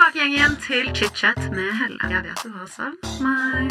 tilbake 0.00 0.26
igjen, 0.32 0.54
til 0.64 0.86
chit-chat 0.96 1.38
med 1.52 1.74
Helle. 1.76 1.98
Jeg 2.08 2.22
vet 2.24 2.40
du 2.40 2.48
har 2.54 2.68
savn 2.72 2.96
meg. 3.20 3.68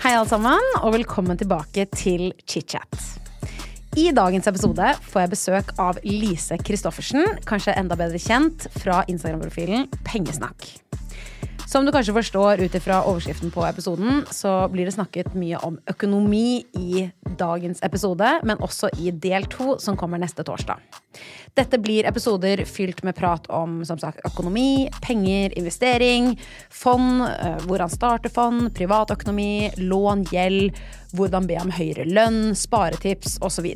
Hei 0.00 0.14
alle 0.14 0.28
sammen, 0.30 0.72
og 0.80 0.94
velkommen 0.96 1.36
tilbake 1.36 1.84
til 1.92 2.32
chit-chat. 2.48 3.04
I 4.00 4.08
dagens 4.16 4.48
episode 4.48 4.94
får 5.10 5.26
jeg 5.26 5.34
besøk 5.34 5.76
av 5.82 6.00
Lise 6.08 6.56
Christoffersen, 6.64 7.36
kanskje 7.44 7.76
enda 7.76 8.00
bedre 8.00 8.20
kjent 8.22 8.70
fra 8.80 9.02
Instagram-profilen 9.12 9.90
Pengesnakk. 10.08 10.70
Som 11.66 11.82
du 11.82 11.90
kanskje 11.90 12.14
forstår 12.14 12.60
ut 12.62 12.74
ifra 12.78 13.00
overskriften 13.10 13.50
på 13.50 13.64
episoden, 13.66 14.20
så 14.30 14.68
blir 14.70 14.86
det 14.86 14.94
snakket 14.94 15.32
mye 15.34 15.58
om 15.66 15.80
økonomi 15.90 16.62
i 16.78 17.08
dagens 17.40 17.82
episode, 17.82 18.28
men 18.46 18.62
også 18.62 18.92
i 19.02 19.10
del 19.10 19.48
to, 19.50 19.74
som 19.82 19.98
kommer 19.98 20.22
neste 20.22 20.46
torsdag. 20.46 20.78
Dette 21.58 21.80
blir 21.82 22.06
episoder 22.06 22.62
fylt 22.70 23.02
med 23.02 23.16
prat 23.18 23.50
om 23.50 23.80
som 23.88 23.98
sagt, 23.98 24.22
økonomi, 24.28 24.86
penger, 25.02 25.56
investering, 25.58 26.36
fond, 26.70 27.24
eh, 27.26 27.58
hvordan 27.66 27.90
starte 27.90 28.30
fond, 28.30 28.70
privatøkonomi, 28.76 29.72
lån, 29.82 30.22
gjeld, 30.30 30.70
hvordan 31.18 31.50
be 31.50 31.58
om 31.58 31.74
høyere 31.74 32.06
lønn, 32.06 32.54
sparetips 32.54 33.40
osv. 33.42 33.72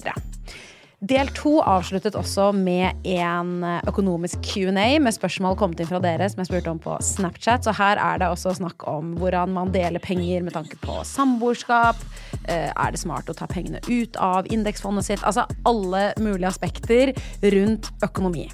Del 1.00 1.30
to 1.32 1.54
avsluttet 1.64 2.12
også 2.18 2.50
med 2.52 3.06
en 3.08 3.62
økonomisk 3.88 4.42
Q&A 4.44 4.98
med 5.00 5.14
spørsmål 5.16 5.54
kommet 5.56 5.80
inn 5.80 5.88
fra 5.88 6.00
dere 6.04 6.26
som 6.28 6.42
jeg 6.42 6.50
spurte 6.50 6.74
om 6.74 6.80
på 6.82 6.98
Snapchat. 7.00 7.64
Så 7.64 7.72
her 7.78 7.96
er 7.96 8.20
det 8.20 8.28
også 8.28 8.52
snakk 8.58 8.84
om 8.90 9.14
hvordan 9.16 9.54
man 9.56 9.72
deler 9.72 10.02
penger 10.04 10.44
med 10.44 10.52
tanke 10.58 10.76
på 10.84 10.98
samboerskap. 11.08 11.96
Eh, 12.44 12.68
Er 12.68 12.92
det 12.92 13.00
smart 13.00 13.32
å 13.32 13.36
ta 13.36 13.48
pengene 13.48 13.80
ut 13.88 14.20
av 14.20 14.52
indeksfondet 14.52 15.08
sitt? 15.08 15.24
Altså 15.24 15.46
alle 15.64 16.10
mulige 16.20 16.52
aspekter 16.52 17.14
rundt 17.48 17.88
økonomi. 18.04 18.50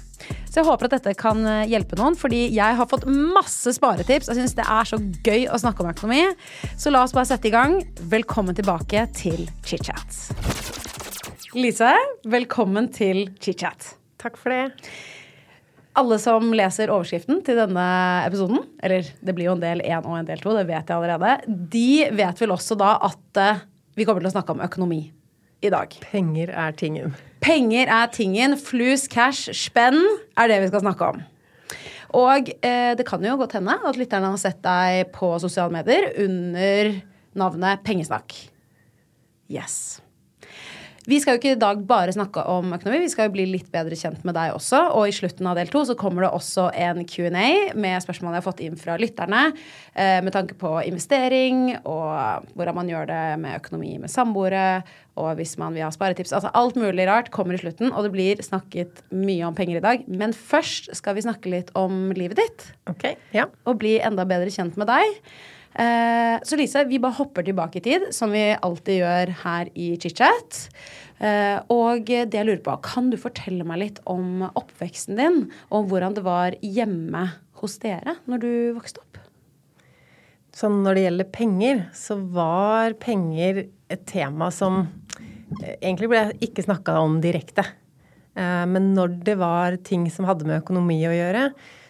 Så 0.47 0.61
jeg 0.61 0.69
håper 0.71 0.87
at 0.87 0.95
dette 1.01 1.17
kan 1.19 1.43
eh, 1.43 1.67
hjelpe 1.67 1.99
noen, 1.99 2.15
fordi 2.15 2.45
jeg 2.55 2.79
har 2.79 2.87
fått 2.87 3.09
masse 3.11 3.75
sparetips. 3.75 4.31
Jeg 4.31 4.39
syns 4.39 4.55
det 4.55 4.71
er 4.71 4.87
så 4.87 5.03
gøy 5.03 5.49
å 5.51 5.59
snakke 5.59 5.83
om 5.83 5.91
økonomi. 5.91 6.23
Så 6.79 6.95
la 6.95 7.03
oss 7.03 7.11
bare 7.11 7.27
sette 7.27 7.51
i 7.51 7.55
gang. 7.59 7.81
Velkommen 8.07 8.55
tilbake 8.55 9.09
til 9.19 9.49
chit-chat. 9.67 10.86
Lise, 11.55 11.93
velkommen 12.27 12.89
til 12.91 13.29
chit-chat. 13.39 13.93
Takk 14.19 14.35
for 14.35 14.51
det. 14.51 14.89
Alle 15.97 16.17
som 16.19 16.49
leser 16.51 16.91
overskriften 16.91 17.39
til 17.45 17.55
denne 17.61 17.85
episoden, 18.25 18.65
eller 18.83 19.07
det 19.23 19.35
blir 19.35 19.47
jo 19.47 19.53
en 19.55 19.61
del 19.61 19.79
én 19.85 20.03
og 20.03 20.17
en 20.17 20.27
del 20.27 20.41
to, 20.43 20.51
det 20.57 20.65
vet 20.67 20.89
jeg 20.89 20.97
allerede, 20.97 21.37
de 21.47 22.09
vet 22.17 22.41
vel 22.43 22.51
også 22.51 22.75
da 22.77 22.97
at 23.07 23.39
eh, 23.39 23.61
vi 23.95 24.03
kommer 24.05 24.21
til 24.21 24.29
å 24.29 24.33
snakke 24.35 24.57
om 24.57 24.63
økonomi 24.65 24.99
i 25.63 25.71
dag. 25.71 25.95
Penger 26.03 26.51
er 26.51 26.75
tingen. 26.77 27.15
Penger 27.41 27.93
er 27.95 28.11
tingen. 28.11 28.57
Flus, 28.59 29.07
cash, 29.07 29.47
spenn 29.55 30.01
er 30.35 30.51
det 30.51 30.59
vi 30.65 30.71
skal 30.73 30.83
snakke 30.83 31.11
om. 31.13 31.21
Og 32.19 32.51
eh, 32.59 32.91
det 32.99 33.05
kan 33.07 33.23
jo 33.23 33.37
godt 33.39 33.55
hende 33.55 33.77
at 33.87 33.99
lytterne 33.99 34.33
har 34.35 34.41
sett 34.41 34.59
deg 34.67 35.13
på 35.15 35.31
sosiale 35.39 35.71
medier 35.71 36.11
under 36.27 36.91
navnet 37.39 37.87
Pengesnakk. 37.87 38.35
Yes. 39.47 40.01
Vi 41.07 41.21
skal 41.23 41.35
jo 41.35 41.39
ikke 41.39 41.53
i 41.55 41.59
dag 41.59 41.79
bare 41.87 42.11
snakke 42.11 42.41
om 42.51 42.73
økonomi, 42.75 43.05
vi 43.05 43.11
skal 43.11 43.29
jo 43.29 43.35
bli 43.37 43.45
litt 43.47 43.69
bedre 43.71 43.95
kjent 43.95 44.25
med 44.27 44.35
deg 44.35 44.51
også. 44.57 44.81
Og 44.91 45.07
i 45.07 45.15
slutten 45.15 45.47
av 45.47 45.55
del 45.55 45.71
to 45.71 45.85
så 45.87 45.95
kommer 45.95 46.25
det 46.25 46.33
også 46.35 46.65
en 46.75 46.99
Q&A 47.07 47.71
med 47.79 48.03
spørsmål 48.03 48.35
jeg 48.35 48.41
har 48.41 48.47
fått 48.49 48.63
inn 48.65 48.75
fra 48.79 48.97
lytterne 48.99 49.45
eh, 49.47 50.19
med 50.25 50.35
tanke 50.35 50.57
på 50.59 50.73
investering 50.83 51.77
og 51.77 52.51
hvordan 52.59 52.79
man 52.81 52.91
gjør 52.91 53.07
det 53.07 53.23
med 53.39 53.55
økonomi 53.61 53.95
med 54.03 54.11
samboere, 54.11 54.67
og 55.17 55.31
hvis 55.39 55.55
man 55.61 55.73
vil 55.77 55.87
ha 55.87 55.93
sparetips. 55.95 56.35
Altså 56.35 56.51
alt 56.51 56.75
mulig 56.75 57.07
rart 57.07 57.31
kommer 57.31 57.55
i 57.55 57.61
slutten, 57.61 57.93
og 57.93 58.03
det 58.03 58.11
blir 58.13 58.43
snakket 58.43 58.99
mye 59.15 59.47
om 59.47 59.55
penger 59.55 59.79
i 59.79 59.85
dag. 59.87 60.07
Men 60.11 60.35
først 60.35 60.91
skal 60.99 61.15
vi 61.15 61.23
snakke 61.23 61.55
litt 61.55 61.71
om 61.79 62.09
livet 62.19 62.43
ditt, 62.43 62.67
Ok, 62.91 63.13
ja. 63.31 63.47
og 63.63 63.79
bli 63.79 63.95
enda 64.03 64.27
bedre 64.27 64.51
kjent 64.51 64.75
med 64.75 64.91
deg. 64.91 65.21
Eh, 65.77 66.39
Så 66.43 66.57
Lise, 66.57 66.83
vi 66.89 66.97
bare 67.01 67.17
hopper 67.19 67.45
tilbake 67.45 67.77
i 67.77 67.85
tid, 67.85 68.07
som 68.15 68.31
vi 68.33 68.49
alltid 68.55 69.01
gjør 69.03 69.33
her 69.43 69.69
i 69.77 69.91
ChitChat. 70.01 70.69
Eh, 71.21 71.59
Og 71.69 72.05
det 72.05 72.33
jeg 72.33 72.45
lurer 72.45 72.63
på, 72.65 72.81
kan 72.81 73.11
du 73.11 73.17
fortelle 73.17 73.65
meg 73.65 73.79
litt 73.79 73.99
om 74.05 74.49
oppveksten 74.49 75.17
din, 75.17 75.51
og 75.71 75.89
hvordan 75.89 76.15
det 76.17 76.23
var 76.25 76.57
hjemme 76.61 77.27
hos 77.61 77.77
dere 77.77 78.17
når 78.27 78.41
du 78.41 78.51
vokste 78.77 79.01
opp? 79.01 79.17
Sånn 80.57 80.81
når 80.81 80.95
det 80.95 81.03
gjelder 81.05 81.31
penger, 81.31 81.83
så 81.93 82.17
var 82.17 82.97
penger 82.97 83.67
et 83.93 84.05
tema 84.09 84.49
som 84.49 84.87
eh, 85.61 85.77
egentlig 85.77 86.09
ble 86.09 86.23
ikke 86.41 86.65
snakka 86.65 86.97
om 87.03 87.21
direkte. 87.21 87.65
Men 88.37 88.91
når 88.93 89.15
det 89.25 89.33
var 89.39 89.79
ting 89.81 90.03
som 90.13 90.27
hadde 90.29 90.45
med 90.45 90.59
økonomi 90.59 90.99
å 91.09 91.13
gjøre, 91.15 91.47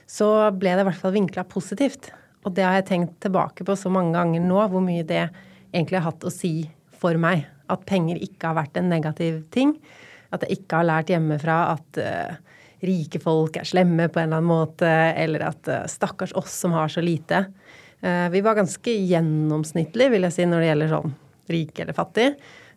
så 0.08 0.48
ble 0.56 0.78
det 0.78 0.86
i 0.86 0.88
hvert 0.88 1.02
fall 1.02 1.12
vinkla 1.12 1.44
positivt. 1.44 2.08
Og 2.48 2.56
det 2.56 2.64
har 2.64 2.78
jeg 2.80 2.88
tenkt 2.88 3.18
tilbake 3.26 3.66
på 3.68 3.76
så 3.76 3.92
mange 3.92 4.16
ganger 4.16 4.44
nå, 4.44 4.60
hvor 4.72 4.84
mye 4.84 5.04
det 5.08 5.26
egentlig 5.74 6.00
har 6.00 6.08
hatt 6.08 6.24
å 6.24 6.32
si 6.32 6.70
for 6.96 7.20
meg. 7.20 7.44
At 7.68 7.84
penger 7.90 8.22
ikke 8.24 8.48
har 8.48 8.62
vært 8.62 8.80
en 8.80 8.88
negativ 8.88 9.42
ting. 9.52 9.76
At 10.32 10.46
jeg 10.46 10.62
ikke 10.62 10.80
har 10.80 10.88
lært 10.88 11.12
hjemmefra 11.12 11.58
at 11.74 12.00
uh, 12.00 12.38
rike 12.88 13.20
folk 13.20 13.60
er 13.60 13.68
slemme 13.68 14.08
på 14.08 14.22
en 14.22 14.30
eller 14.30 14.40
annen 14.40 14.48
måte, 14.48 14.88
eller 14.88 15.50
at 15.50 15.72
uh, 15.72 15.84
stakkars 15.92 16.36
oss 16.40 16.56
som 16.64 16.76
har 16.78 16.92
så 16.92 17.04
lite. 17.04 17.44
Uh, 18.00 18.28
vi 18.32 18.44
var 18.46 18.56
ganske 18.60 18.96
gjennomsnittlige, 18.96 20.14
vil 20.16 20.28
jeg 20.30 20.38
si, 20.38 20.48
når 20.48 20.64
det 20.64 20.72
gjelder 20.72 20.94
sånn 20.96 21.16
rik 21.52 21.84
eller 21.84 21.96
fattig. 21.96 22.32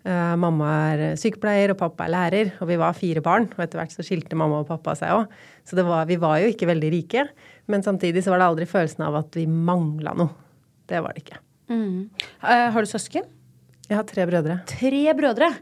Eh, 0.04 0.34
mamma 0.40 0.68
er 0.94 1.02
sykepleier, 1.20 1.74
og 1.74 1.78
pappa 1.82 2.06
er 2.06 2.12
lærer, 2.14 2.52
og 2.62 2.68
vi 2.70 2.78
var 2.80 2.94
fire 2.96 3.20
barn. 3.24 3.48
Og 3.56 3.60
etter 3.64 3.80
hvert 3.82 3.92
så 3.92 4.04
skilte 4.06 4.38
mamma 4.38 4.62
og 4.62 4.68
pappa 4.70 4.94
seg 4.96 5.12
òg. 5.12 5.34
Så 5.68 5.76
det 5.76 5.84
var, 5.84 6.06
vi 6.08 6.16
var 6.22 6.38
jo 6.40 6.48
ikke 6.54 6.68
veldig 6.70 6.90
rike. 6.94 7.26
Men 7.70 7.84
samtidig 7.84 8.22
så 8.24 8.32
var 8.32 8.40
det 8.40 8.48
aldri 8.48 8.68
følelsen 8.70 9.04
av 9.06 9.18
at 9.20 9.36
vi 9.36 9.44
mangla 9.50 10.14
noe. 10.16 10.32
Det 10.90 11.02
var 11.04 11.12
det 11.14 11.24
ikke. 11.26 11.38
Eh, 11.70 12.66
Har 12.74 12.80
du 12.82 12.88
søsken? 12.90 13.28
Jeg 13.90 13.98
har 13.98 14.06
tre 14.08 14.24
brødre. 14.26 14.60
Tre 14.70 15.04
brødre. 15.18 15.52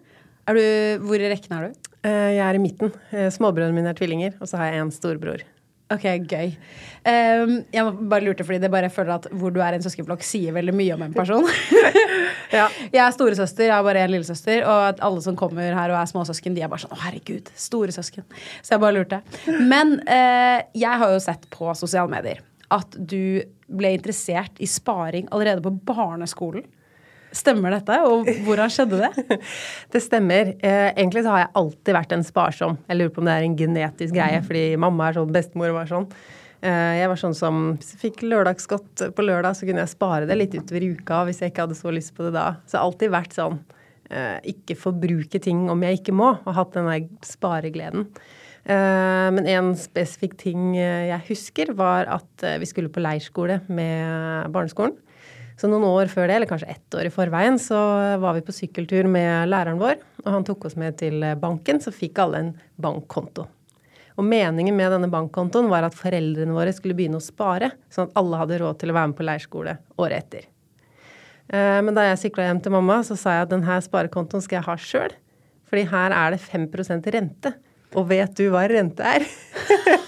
Er 0.49 0.57
du, 0.57 1.05
hvor 1.05 1.21
i 1.21 1.29
rekken 1.33 1.53
er 1.59 1.67
du? 1.69 1.91
Eh, 2.07 2.37
Jeg 2.39 2.45
er 2.47 2.55
i 2.57 2.63
midten. 2.63 2.93
Småbrødrene 3.13 3.75
mine 3.77 3.91
er 3.93 3.99
tvillinger, 3.99 4.39
og 4.41 4.49
så 4.49 4.57
har 4.61 4.71
jeg 4.73 4.81
en 4.87 4.95
storbror. 4.95 5.43
Ok, 5.89 6.05
gøy. 6.29 6.51
Um, 7.09 7.53
jeg 7.73 7.93
bare 8.11 8.25
lurte, 8.27 8.45
fordi 8.45 8.59
det 8.61 8.69
bare 8.73 8.91
jeg 8.91 8.95
føler 8.99 9.15
at 9.15 9.29
hvor 9.41 9.53
du 9.55 9.63
er 9.65 9.73
i 9.73 9.79
en 9.79 9.85
søskenflokk, 9.85 10.25
sier 10.27 10.53
veldig 10.53 10.75
mye 10.77 10.97
om 10.99 11.07
en 11.09 11.17
person. 11.17 11.49
Ja. 12.49 12.65
Jeg 12.89 13.03
er 13.03 13.13
storesøster, 13.13 13.67
jeg 13.67 13.75
har 13.75 13.83
bare 13.85 14.01
en 14.07 14.13
lillesøster, 14.15 14.63
og 14.65 14.87
at 14.95 15.03
alle 15.05 15.21
som 15.21 15.37
kommer 15.37 15.75
her 15.77 15.93
og 15.93 15.99
er 15.99 16.09
småsøsken, 16.09 16.55
de 16.57 16.63
er 16.65 16.71
bare 16.73 16.81
sånn 16.81 16.95
Å, 16.97 17.01
herregud, 17.03 17.51
storesøsken. 17.53 18.25
Så 18.65 18.73
jeg 18.73 18.81
bare 18.81 18.97
lurte. 18.97 19.19
Men 19.69 19.99
uh, 20.09 20.65
jeg 20.73 21.03
har 21.03 21.13
jo 21.13 21.21
sett 21.21 21.45
på 21.53 21.69
sosiale 21.77 22.09
medier 22.09 22.41
at 22.73 22.97
du 22.97 23.45
ble 23.69 23.93
interessert 23.97 24.57
i 24.61 24.69
sparing 24.69 25.29
allerede 25.33 25.65
på 25.65 25.75
barneskolen. 25.89 26.65
Stemmer 27.39 27.77
dette, 27.77 27.97
og 28.09 28.27
hvordan 28.47 28.73
skjedde 28.73 28.99
det? 29.05 29.39
Det 29.93 30.03
stemmer. 30.03 30.53
Eh, 30.59 30.89
egentlig 30.91 31.23
så 31.25 31.35
har 31.35 31.45
jeg 31.45 31.55
alltid 31.61 31.95
vært 31.95 32.15
en 32.17 32.27
sparsom. 32.27 32.79
Jeg 32.89 32.99
lurer 32.99 33.15
på 33.15 33.23
om 33.23 33.29
det 33.29 33.37
er 33.37 33.47
en 33.47 33.57
genetisk 33.59 34.17
greie, 34.17 34.41
fordi 34.45 34.65
mamma 34.81 35.09
er 35.09 35.19
sånn, 35.19 35.33
bestemor 35.35 35.75
var 35.77 35.91
sånn. 35.91 36.09
Eh, 36.67 36.95
jeg 36.99 37.11
var 37.13 37.21
sånn 37.21 37.37
som 37.39 37.61
fikk 38.03 38.25
lørdagsgodt 38.27 39.07
på 39.15 39.27
lørdag, 39.27 39.55
så 39.55 39.69
kunne 39.69 39.85
jeg 39.85 39.95
spare 39.95 40.27
det 40.29 40.39
litt 40.41 40.57
utover 40.59 40.89
uka 40.97 41.23
hvis 41.29 41.43
jeg 41.45 41.53
ikke 41.53 41.69
hadde 41.69 41.79
så 41.79 41.95
lyst 41.95 42.15
på 42.17 42.27
det 42.27 42.35
da. 42.35 42.49
Så 42.67 42.75
jeg 42.75 42.81
har 42.81 42.91
alltid 42.91 43.15
vært 43.15 43.39
sånn 43.39 43.61
eh, 44.11 44.37
ikke 44.55 44.79
forbruke 44.81 45.43
ting 45.45 45.69
om 45.71 45.87
jeg 45.87 46.01
ikke 46.01 46.17
må, 46.19 46.35
og 46.43 46.59
hatt 46.59 46.75
den 46.75 46.91
der 46.91 47.09
sparegleden. 47.27 48.11
Men 48.69 49.47
en 49.49 49.71
spesifikk 49.81 50.35
ting 50.37 50.75
jeg 50.77 51.17
husker, 51.25 51.71
var 51.79 52.05
at 52.13 52.43
vi 52.61 52.67
skulle 52.69 52.91
på 52.93 53.01
leirskole 53.01 53.63
med 53.73 54.51
barneskolen. 54.53 54.99
Så 55.59 55.67
noen 55.67 55.87
år 55.89 56.07
før 56.13 56.29
det, 56.31 56.37
eller 56.39 56.51
kanskje 56.51 56.71
ett 56.71 56.95
år 56.95 57.09
i 57.09 57.13
forveien, 57.13 57.57
så 57.59 57.77
var 58.23 58.37
vi 58.37 58.45
på 58.47 58.55
sykkeltur 58.55 59.09
med 59.11 59.51
læreren 59.51 59.81
vår. 59.81 59.97
Og 60.23 60.29
han 60.31 60.45
tok 60.47 60.69
oss 60.69 60.77
med 60.79 60.99
til 61.01 61.25
banken, 61.43 61.81
så 61.83 61.91
fikk 61.95 62.21
alle 62.23 62.43
en 62.45 62.53
bankkonto. 62.79 63.49
Og 64.19 64.27
meningen 64.27 64.75
med 64.75 64.91
denne 64.95 65.11
bankkontoen 65.11 65.69
var 65.71 65.87
at 65.87 65.95
foreldrene 65.99 66.55
våre 66.55 66.73
skulle 66.75 66.95
begynne 66.99 67.19
å 67.19 67.23
spare, 67.23 67.73
sånn 67.91 68.09
at 68.09 68.17
alle 68.19 68.39
hadde 68.41 68.59
råd 68.63 68.79
til 68.81 68.91
å 68.93 68.97
være 68.97 69.11
med 69.11 69.19
på 69.19 69.27
leirskole 69.27 69.75
året 69.99 70.25
etter. 70.25 70.47
Eh, 71.49 71.79
Men 71.83 71.95
da 71.95 72.07
jeg 72.09 72.21
sykla 72.25 72.49
hjem 72.49 72.63
til 72.63 72.75
mamma, 72.75 73.01
så 73.07 73.17
sa 73.19 73.37
jeg 73.37 73.47
at 73.47 73.55
denne 73.55 73.79
sparekontoen 73.83 74.43
skal 74.43 74.59
jeg 74.61 74.67
ha 74.67 74.77
sjøl. 74.77 75.15
Fordi 75.71 75.85
her 75.91 76.15
er 76.17 76.35
det 76.35 76.41
5% 76.43 77.11
rente. 77.15 77.55
Og 77.97 78.09
vet 78.11 78.35
du 78.37 78.49
hva 78.53 78.67
rente 78.71 79.07
er? 79.07 79.27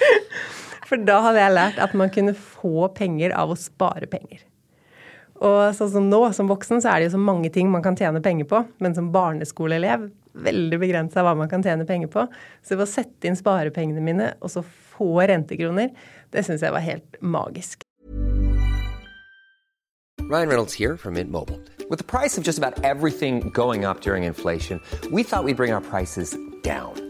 For 0.90 0.98
da 1.06 1.20
hadde 1.26 1.42
jeg 1.42 1.54
lært 1.54 1.78
at 1.82 1.94
man 1.94 2.10
kunne 2.10 2.34
få 2.34 2.88
penger 2.96 3.34
av 3.38 3.52
å 3.52 3.58
spare 3.58 4.08
penger. 4.10 4.42
Og 5.40 5.74
sånn 5.76 5.92
som 5.94 6.08
nå, 6.12 6.20
som 6.36 6.50
voksen, 6.50 6.82
så 6.84 6.92
er 6.92 7.00
det 7.00 7.08
jo 7.08 7.16
så 7.16 7.22
mange 7.22 7.48
ting 7.52 7.70
man 7.72 7.84
kan 7.84 7.96
tjene 7.96 8.20
penger 8.24 8.48
på. 8.50 8.62
Men 8.84 8.96
som 8.96 9.08
barneskoleelev, 9.14 10.10
veldig 10.36 10.80
begrensa 10.82 11.24
hva 11.24 11.34
man 11.38 11.48
kan 11.50 11.64
tjene 11.64 11.86
penger 11.88 12.12
på. 12.12 12.26
Så 12.66 12.76
å 12.76 12.88
sette 12.88 13.28
inn 13.28 13.38
sparepengene 13.38 14.04
mine, 14.04 14.34
og 14.44 14.52
så 14.52 14.64
få 14.64 15.14
rentekroner, 15.30 15.94
det 16.34 16.44
syns 16.46 16.64
jeg 16.64 16.76
var 16.76 16.84
helt 16.84 17.16
magisk. 17.24 17.86
Ryan 20.30 20.48
Reynolds 20.48 20.74
here 20.74 20.96
from 20.96 21.14
Mint 21.14 21.30
Mobile. 21.30 21.58
With 21.88 21.98
the 21.98 22.04
price 22.04 22.38
of 22.38 22.44
just 22.44 22.58
about 22.58 22.84
everything 22.84 23.50
going 23.50 23.84
up 23.84 24.00
during 24.00 24.22
inflation, 24.22 24.80
we 25.10 25.24
thought 25.24 25.42
we'd 25.42 25.56
bring 25.56 25.72
our 25.72 25.80
prices 25.80 26.36
down. 26.62 27.09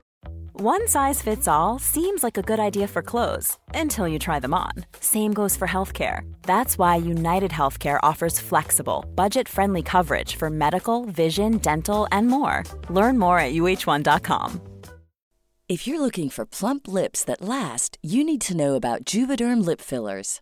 One 0.63 0.87
size 0.87 1.23
fits 1.23 1.47
all 1.47 1.79
seems 1.79 2.21
like 2.21 2.37
a 2.37 2.43
good 2.43 2.59
idea 2.59 2.87
for 2.87 3.01
clothes 3.01 3.57
until 3.73 4.07
you 4.07 4.19
try 4.19 4.39
them 4.39 4.53
on. 4.53 4.73
Same 4.99 5.33
goes 5.33 5.57
for 5.57 5.67
healthcare. 5.67 6.31
That's 6.43 6.77
why 6.77 6.97
United 6.97 7.49
Healthcare 7.49 7.97
offers 8.03 8.39
flexible, 8.39 9.03
budget 9.15 9.49
friendly 9.49 9.81
coverage 9.81 10.35
for 10.35 10.51
medical, 10.51 11.05
vision, 11.05 11.57
dental, 11.57 12.07
and 12.11 12.27
more. 12.27 12.61
Learn 12.91 13.17
more 13.17 13.39
at 13.39 13.53
uh1.com. 13.53 14.61
If 15.67 15.87
you're 15.87 15.99
looking 15.99 16.29
for 16.29 16.45
plump 16.45 16.87
lips 16.87 17.23
that 17.23 17.41
last, 17.41 17.97
you 18.03 18.23
need 18.23 18.41
to 18.41 18.55
know 18.55 18.75
about 18.75 19.03
Juvederm 19.05 19.65
lip 19.65 19.81
fillers. 19.81 20.41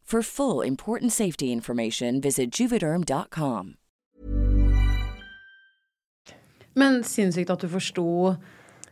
For 0.11 0.21
full 0.21 0.59
important 0.59 1.13
safety 1.13 1.53
information, 1.53 2.19
visit 2.19 2.51
juvederm.com. 2.59 3.75
Men 6.75 6.97
sinnssykt 7.07 7.53
at 7.53 7.63
du 7.63 7.69
forsto 7.71 8.03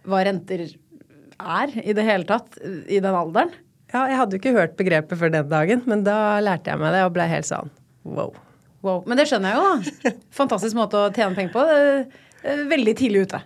hva 0.07 0.21
renter 0.23 0.63
er 0.63 1.73
i 1.83 1.95
det 1.97 2.05
hele 2.07 2.23
tatt 2.29 2.55
i 2.63 3.01
den 3.03 3.11
alderen. 3.11 3.51
Ja, 3.91 4.05
jeg 4.07 4.15
hadde 4.21 4.37
jo 4.37 4.39
ikke 4.39 4.55
hørt 4.55 4.79
begrepet 4.79 5.19
før 5.19 5.35
den 5.35 5.51
dagen, 5.51 5.83
men 5.91 6.07
da 6.07 6.39
lærte 6.39 6.71
jeg 6.71 6.79
meg 6.79 6.95
det 6.95 7.03
og 7.09 7.11
ble 7.17 7.27
helt 7.27 7.51
sånn 7.51 7.71
wow. 8.07 8.31
Wow. 8.79 9.03
Men 9.03 9.19
det 9.19 9.27
skjønner 9.27 9.51
jeg 9.51 9.59
jo, 9.59 9.67
da. 9.67 10.13
Fantastisk 10.39 10.79
måte 10.79 11.03
å 11.03 11.11
tjene 11.11 11.35
penger 11.35 11.51
på. 11.51 11.65
Eh, 12.47 12.63
Veldig 12.71 12.95
tidlig 12.95 13.27
ute. 13.27 13.43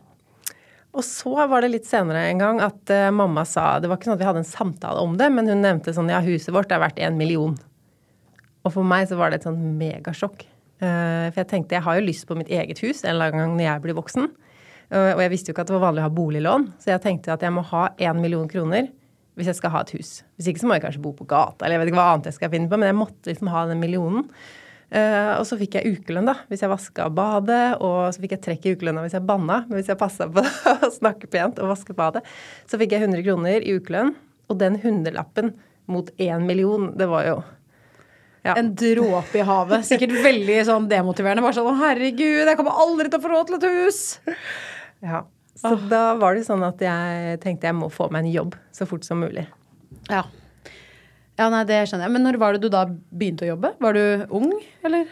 Og 0.93 1.01
så 1.05 1.33
var 1.49 1.63
det 1.63 1.71
litt 1.73 1.89
senere 1.89 2.27
en 2.29 2.41
gang 2.41 2.59
at 2.61 2.91
uh, 2.93 3.09
mamma 3.13 3.45
sa 3.49 3.79
Det 3.81 3.89
var 3.89 3.97
ikke 3.97 4.11
sånn 4.11 4.17
at 4.17 4.21
vi 4.21 4.27
hadde 4.29 4.43
en 4.43 4.49
samtale 4.49 5.01
om 5.01 5.15
det, 5.17 5.29
men 5.33 5.49
hun 5.49 5.63
nevnte 5.65 5.93
sånn 5.95 6.11
Ja, 6.13 6.21
huset 6.25 6.53
vårt 6.53 6.73
er 6.73 6.83
verdt 6.83 7.01
en 7.01 7.17
million. 7.17 7.55
Og 8.63 8.75
for 8.75 8.85
meg 8.87 9.09
så 9.09 9.17
var 9.19 9.31
det 9.31 9.41
et 9.41 9.47
sånn 9.47 9.59
megasjokk. 9.79 10.45
Uh, 10.83 11.29
for 11.31 11.41
jeg 11.41 11.49
tenkte 11.49 11.77
jeg 11.77 11.85
har 11.85 11.97
jo 11.97 12.05
lyst 12.05 12.27
på 12.29 12.37
mitt 12.37 12.51
eget 12.51 12.81
hus 12.83 13.03
en 13.03 13.15
eller 13.15 13.31
annen 13.31 13.43
gang 13.43 13.55
når 13.57 13.67
jeg 13.67 13.85
blir 13.87 13.97
voksen. 13.97 14.29
Uh, 14.93 15.13
og 15.15 15.23
jeg 15.23 15.33
visste 15.33 15.49
jo 15.49 15.55
ikke 15.55 15.65
at 15.65 15.71
det 15.71 15.77
var 15.79 15.87
vanlig 15.87 16.03
å 16.03 16.07
ha 16.07 16.13
boliglån, 16.13 16.67
så 16.77 16.93
jeg 16.93 17.03
tenkte 17.07 17.33
at 17.33 17.45
jeg 17.45 17.55
må 17.55 17.65
ha 17.73 17.87
én 17.97 18.21
million 18.21 18.49
kroner 18.51 18.91
hvis 19.33 19.49
jeg 19.49 19.57
skal 19.57 19.73
ha 19.73 19.81
et 19.81 19.93
hus. 19.95 20.19
Hvis 20.37 20.51
ikke 20.51 20.61
så 20.61 20.69
må 20.69 20.77
jeg 20.77 20.83
kanskje 20.83 21.01
bo 21.01 21.13
på 21.17 21.25
gata, 21.25 21.65
eller 21.65 21.79
jeg 21.79 21.81
vet 21.81 21.89
ikke 21.89 22.01
hva 22.03 22.11
annet 22.11 22.29
jeg 22.29 22.37
skal 22.37 22.51
finne 22.53 22.69
på, 22.69 22.77
men 22.77 22.91
jeg 22.91 22.99
måtte 22.99 23.31
liksom 23.31 23.49
ha 23.49 23.63
den 23.69 23.81
millionen. 23.81 24.27
Eh, 24.93 25.31
og 25.39 25.45
så 25.49 25.57
fikk 25.57 25.79
jeg 25.79 25.95
ukelønn 25.95 26.27
da, 26.29 26.35
hvis 26.51 26.61
jeg 26.61 26.69
vaska 26.69 27.07
badet, 27.17 27.79
og 27.81 28.11
så 28.13 28.21
fikk 28.21 28.35
jeg 28.35 28.43
trekk 28.45 28.67
i 28.67 28.73
ukelønna 28.75 29.01
hvis 29.05 29.15
jeg 29.17 29.25
banna. 29.25 29.63
Men 29.65 29.79
hvis 29.79 29.89
jeg 29.89 29.97
passa 29.97 30.27
på 30.29 30.43
å 30.87 30.91
snakke 30.93 31.29
pent 31.33 31.61
og 31.63 31.71
vaske 31.71 31.95
badet, 31.97 32.21
så 32.69 32.77
fikk 32.81 32.93
jeg 32.93 33.07
100 33.07 33.25
kroner 33.25 33.65
i 33.65 33.75
ukelønn. 33.79 34.13
Og 34.51 34.59
den 34.61 34.77
hundrelappen 34.83 35.55
mot 35.89 36.11
én 36.21 36.45
million, 36.45 36.91
det 36.99 37.09
var 37.09 37.27
jo 37.27 37.41
ja. 38.43 38.57
En 38.59 38.73
dråpe 38.75 39.39
i 39.39 39.43
havet. 39.47 39.85
Sikkert 39.87 40.17
veldig 40.19 40.57
sånn 40.67 40.87
demotiverende. 40.91 41.39
Bare 41.45 41.55
sånn 41.55 41.69
'Å, 41.69 41.77
herregud, 41.79 42.43
jeg 42.43 42.57
kommer 42.59 42.75
aldri 42.75 43.07
til 43.07 43.21
å 43.21 43.23
få 43.23 43.31
råd 43.31 43.47
til 43.47 43.55
et 43.55 43.67
hus'. 43.71 44.01
Ja. 44.99 45.21
Så 45.55 45.77
da 45.87 46.01
var 46.19 46.35
det 46.35 46.43
sånn 46.43 46.63
at 46.67 46.81
jeg 46.83 47.39
tenkte 47.39 47.69
jeg 47.69 47.77
må 47.77 47.87
få 47.87 48.09
meg 48.11 48.25
en 48.25 48.33
jobb 48.33 48.57
så 48.75 48.87
fort 48.89 49.07
som 49.07 49.21
mulig. 49.23 49.45
Ja. 50.09 50.25
Ja, 51.43 51.49
nei, 51.51 51.65
det 51.67 51.83
skjønner 51.89 52.07
jeg. 52.07 52.15
Men 52.15 52.23
når 52.27 52.39
var 52.41 52.55
det 52.55 52.63
du 52.63 52.71
da 52.71 52.85
begynte 52.87 53.43
å 53.45 53.53
jobbe? 53.53 53.73
Var 53.83 53.97
du 53.97 54.33
ung, 54.39 54.53
eller? 54.87 55.11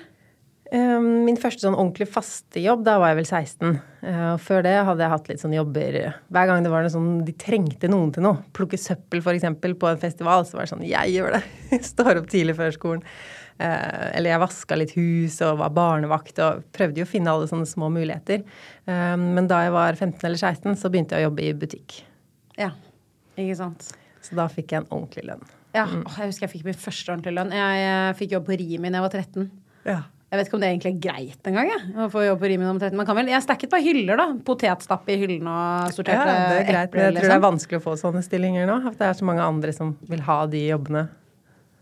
Um, 0.72 1.25
Min 1.28 1.36
første 1.36 1.66
sånn 1.66 1.75
ordentlig 1.75 2.06
faste 2.07 2.62
jobb, 2.63 2.86
da 2.86 2.94
var 3.01 3.12
jeg 3.12 3.18
vel 3.18 3.28
16. 3.28 3.74
Uh, 4.06 4.28
Og 4.30 4.39
før 4.39 4.63
det 4.63 4.78
hadde 4.88 5.04
jeg 5.04 5.12
hatt 5.12 5.28
litt 5.28 5.42
sånn 5.42 5.56
jobber 5.57 5.98
Hver 6.31 6.48
gang 6.48 6.63
det 6.63 6.72
var 6.72 6.86
noe 6.86 6.94
sånn, 6.94 7.10
de 7.28 7.36
trengte 7.36 7.89
noen 7.92 8.13
til 8.16 8.24
noe. 8.24 8.39
Plukke 8.56 8.80
søppel, 8.80 9.19
eksempel, 9.33 9.75
på 9.75 9.89
en 9.92 10.00
festival. 10.00 10.48
Så 10.48 10.56
var 10.56 10.66
det 10.66 10.72
sånn 10.72 10.88
Jeg 10.88 11.18
gjør 11.18 11.36
det! 11.36 11.44
Står 11.92 12.22
opp 12.22 12.31
tidlig 12.31 12.56
før 12.62 12.72
skolen. 12.78 13.06
Uh, 13.60 14.07
eller 14.16 14.31
jeg 14.31 14.44
vaska 14.45 14.80
litt 14.80 14.95
hus 14.95 15.36
og 15.45 15.60
var 15.60 15.75
barnevakt 15.75 16.39
og 16.42 16.63
prøvde 16.74 17.04
jo 17.04 17.06
å 17.06 17.12
finne 17.12 17.36
alle 17.36 17.51
sånne 17.51 17.68
små 17.68 17.92
muligheter. 17.92 18.45
Um, 18.88 19.33
men 19.36 19.51
da 19.51 19.66
jeg 19.68 19.75
var 19.75 20.00
15 20.00 20.24
eller 20.24 20.39
16, 20.39 20.80
så 20.80 20.94
begynte 20.94 21.19
jeg 21.19 21.28
å 21.28 21.30
jobbe 21.30 21.50
i 21.50 21.56
butikk. 21.66 22.00
Ja. 22.56 22.72
Ikke 23.36 23.60
sant. 23.60 23.92
Så 24.24 24.39
da 24.39 24.48
fikk 24.51 24.72
jeg 24.72 24.86
en 24.86 24.94
ordentlig 24.94 25.28
lønn. 25.28 25.44
Ja, 25.73 25.85
Jeg 25.88 26.31
husker 26.31 26.47
jeg 26.47 26.51
fikk 26.56 26.66
min 26.68 26.75
første 26.80 27.13
ordentlige 27.13 27.35
lønn. 27.37 27.54
Jeg, 27.56 28.16
fikk 28.19 28.33
jobb 28.35 28.49
på 28.49 28.57
Rimi 28.59 28.90
da 28.92 28.99
jeg 28.99 29.06
var 29.06 29.13
13. 29.21 29.45
Ja. 29.87 29.99
Jeg 30.31 30.40
vet 30.40 30.47
ikke 30.47 30.56
om 30.56 30.61
det 30.63 30.68
egentlig 30.71 30.92
er 30.94 30.99
greit 31.04 31.47
engang. 31.49 31.71
Å 31.99 32.06
få 32.11 32.21
jobb 32.23 32.40
på 32.40 32.47
Rimi 32.47 32.63
når 32.63 32.73
man 32.73 32.81
er 32.81 32.85
13. 32.90 32.97
Man 33.01 33.07
kan 33.09 33.18
vel, 33.19 33.28
Jeg 33.33 33.44
stacket 33.44 33.71
bare 33.73 33.83
hyller, 33.83 34.16
da. 34.19 34.28
Potetstappe 34.47 35.11
i 35.11 35.18
hyllene 35.19 35.51
og 35.51 35.90
Ja, 35.90 35.95
sorterte 35.95 36.28
det 36.28 36.59
er 36.61 36.68
greit. 36.69 36.87
Epler. 36.92 37.01
jeg 37.01 37.16
tror 37.16 37.16
det 37.16 37.23
er 37.23 37.31
liksom. 37.35 37.47
vanskelig 37.47 37.80
å 37.81 37.83
få 37.83 37.95
sånne 37.99 38.21
stillinger 38.23 38.69
nå. 38.69 38.78
At 38.87 38.97
det 38.99 39.07
er 39.09 39.18
så 39.19 39.28
mange 39.28 39.44
andre 39.44 39.73
som 39.75 39.97
vil 40.07 40.23
ha 40.28 40.37
de 40.47 40.61
jobbene. 40.69 41.07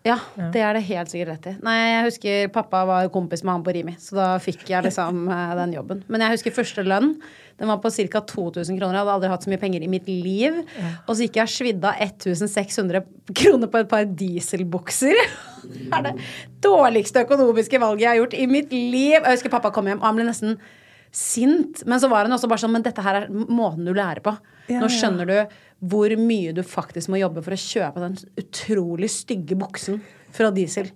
Ja, 0.08 0.16
det 0.54 0.62
er 0.64 0.78
det 0.78 0.86
helt 0.88 1.12
sikkert 1.12 1.34
rett 1.34 1.48
i. 1.52 1.54
Nei, 1.66 1.76
jeg 1.90 2.04
husker 2.06 2.52
pappa 2.56 2.86
var 2.88 3.10
kompis 3.12 3.42
med 3.44 3.58
han 3.58 3.66
på 3.66 3.74
Rimi, 3.76 3.98
så 4.00 4.16
da 4.16 4.28
fikk 4.40 4.64
jeg 4.72 4.86
liksom 4.86 5.26
eh, 5.36 5.52
den 5.60 5.76
jobben. 5.76 6.04
Men 6.08 6.24
jeg 6.24 6.38
husker 6.38 6.56
første 6.56 6.86
lønn. 6.88 7.18
Den 7.60 7.68
var 7.68 7.82
på 7.84 7.92
ca. 7.92 8.22
2000 8.24 8.80
kroner. 8.80 8.96
Jeg 8.96 9.04
hadde 9.04 9.16
aldri 9.18 9.32
hatt 9.34 9.44
så 9.44 9.52
mye 9.52 9.60
penger 9.60 9.84
i 9.84 9.92
mitt 9.92 10.08
liv. 10.08 10.62
Og 11.04 11.12
så 11.12 11.26
gikk 11.26 11.42
jeg 11.42 11.50
og 11.50 11.52
svidde 11.52 11.92
av 11.92 12.00
1600 12.06 13.04
kroner 13.36 13.68
på 13.68 13.82
et 13.82 13.90
par 13.92 14.08
dieselbukser. 14.08 15.20
Det 15.70 15.90
er 15.92 16.06
det 16.06 16.14
dårligste 16.64 17.26
økonomiske 17.26 17.82
valget 17.84 18.06
jeg 18.06 18.14
har 18.14 18.22
gjort 18.22 18.38
i 18.40 18.46
mitt 18.48 18.72
liv. 18.72 19.18
Jeg 19.20 19.28
husker 19.28 19.52
pappa 19.52 19.74
kom 19.76 19.92
hjem, 19.92 20.00
og 20.00 20.08
han 20.08 20.16
ble 20.16 20.30
nesten 20.30 20.56
sint. 21.16 21.84
Men 21.90 22.02
så 22.02 22.10
var 22.12 22.28
han 22.28 22.36
også 22.36 22.50
bare 22.52 22.62
sånn 22.62 22.74
Men 22.76 22.86
dette 22.86 23.04
her 23.06 23.24
er 23.24 23.28
måten 23.32 23.88
du 23.88 23.94
lærer 23.96 24.22
på. 24.26 24.36
Ja, 24.70 24.84
Nå 24.84 24.90
skjønner 24.94 25.30
du 25.30 25.36
hvor 25.90 26.12
mye 26.20 26.52
du 26.52 26.60
faktisk 26.68 27.10
må 27.10 27.22
jobbe 27.22 27.42
for 27.46 27.56
å 27.56 27.60
kjøpe 27.60 28.02
den 28.04 28.18
utrolig 28.42 29.08
stygge 29.14 29.56
buksen 29.60 30.02
fra 30.36 30.52
Diesel. 30.56 30.92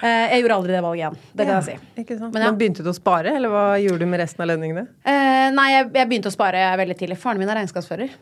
Eh, 0.00 0.30
jeg 0.30 0.44
gjorde 0.44 0.56
aldri 0.60 0.72
det 0.76 0.80
valget 0.84 1.00
igjen. 1.00 1.16
Det 1.34 1.44
kan 1.44 1.56
jeg 1.56 1.64
si. 1.66 2.00
Ikke 2.04 2.16
sant? 2.16 2.32
Men 2.32 2.44
ja. 2.44 2.48
Men 2.52 2.58
begynte 2.60 2.84
du 2.86 2.92
å 2.92 2.96
spare, 2.96 3.34
eller 3.36 3.50
hva 3.52 3.64
gjorde 3.82 4.06
du 4.06 4.08
med 4.12 4.22
resten 4.22 4.44
av 4.44 4.48
lønningene? 4.52 4.84
Eh, 5.02 5.48
nei, 5.52 5.66
jeg, 5.74 5.88
jeg 5.98 6.10
begynte 6.12 6.30
å 6.30 6.34
spare 6.34 6.62
veldig 6.80 6.96
tidlig. 7.00 7.18
Faren 7.20 7.42
min 7.42 7.50
er 7.50 7.58
regnskapsfører. 7.58 8.14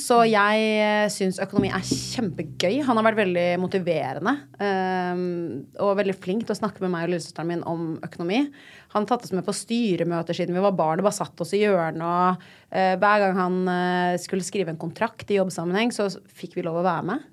Så 0.00 0.22
jeg 0.24 0.68
uh, 0.80 1.06
syns 1.12 1.36
økonomi 1.42 1.68
er 1.74 1.84
kjempegøy. 1.84 2.78
Han 2.86 2.96
har 2.96 3.04
vært 3.10 3.18
veldig 3.18 3.44
motiverende 3.60 4.32
eh, 4.62 5.18
og 5.84 5.98
veldig 5.98 6.14
flink 6.16 6.46
til 6.46 6.54
å 6.54 6.58
snakke 6.62 6.80
med 6.84 6.94
meg 6.94 7.04
og 7.04 7.12
lillesøsteren 7.12 7.50
min 7.50 7.64
om 7.68 7.90
økonomi. 8.06 8.46
Han 8.94 9.08
tatt 9.08 9.26
oss 9.26 9.34
med 9.36 9.44
på 9.44 9.52
styremøter 9.56 10.38
siden 10.38 10.56
vi 10.56 10.64
var 10.64 10.76
barn 10.78 11.02
og 11.02 11.10
bare 11.10 11.18
satt 11.18 11.44
oss 11.44 11.52
i 11.56 11.60
hjørnet. 11.60 12.00
Og 12.00 12.72
eh, 12.72 12.94
hver 12.96 13.26
gang 13.26 13.36
han 13.36 13.58
eh, 13.68 14.16
skulle 14.22 14.46
skrive 14.46 14.72
en 14.72 14.80
kontrakt 14.80 15.28
i 15.28 15.36
jobbsammenheng, 15.42 15.92
så 15.92 16.08
fikk 16.40 16.56
vi 16.56 16.64
lov 16.64 16.80
å 16.80 16.86
være 16.86 17.10
med. 17.12 17.26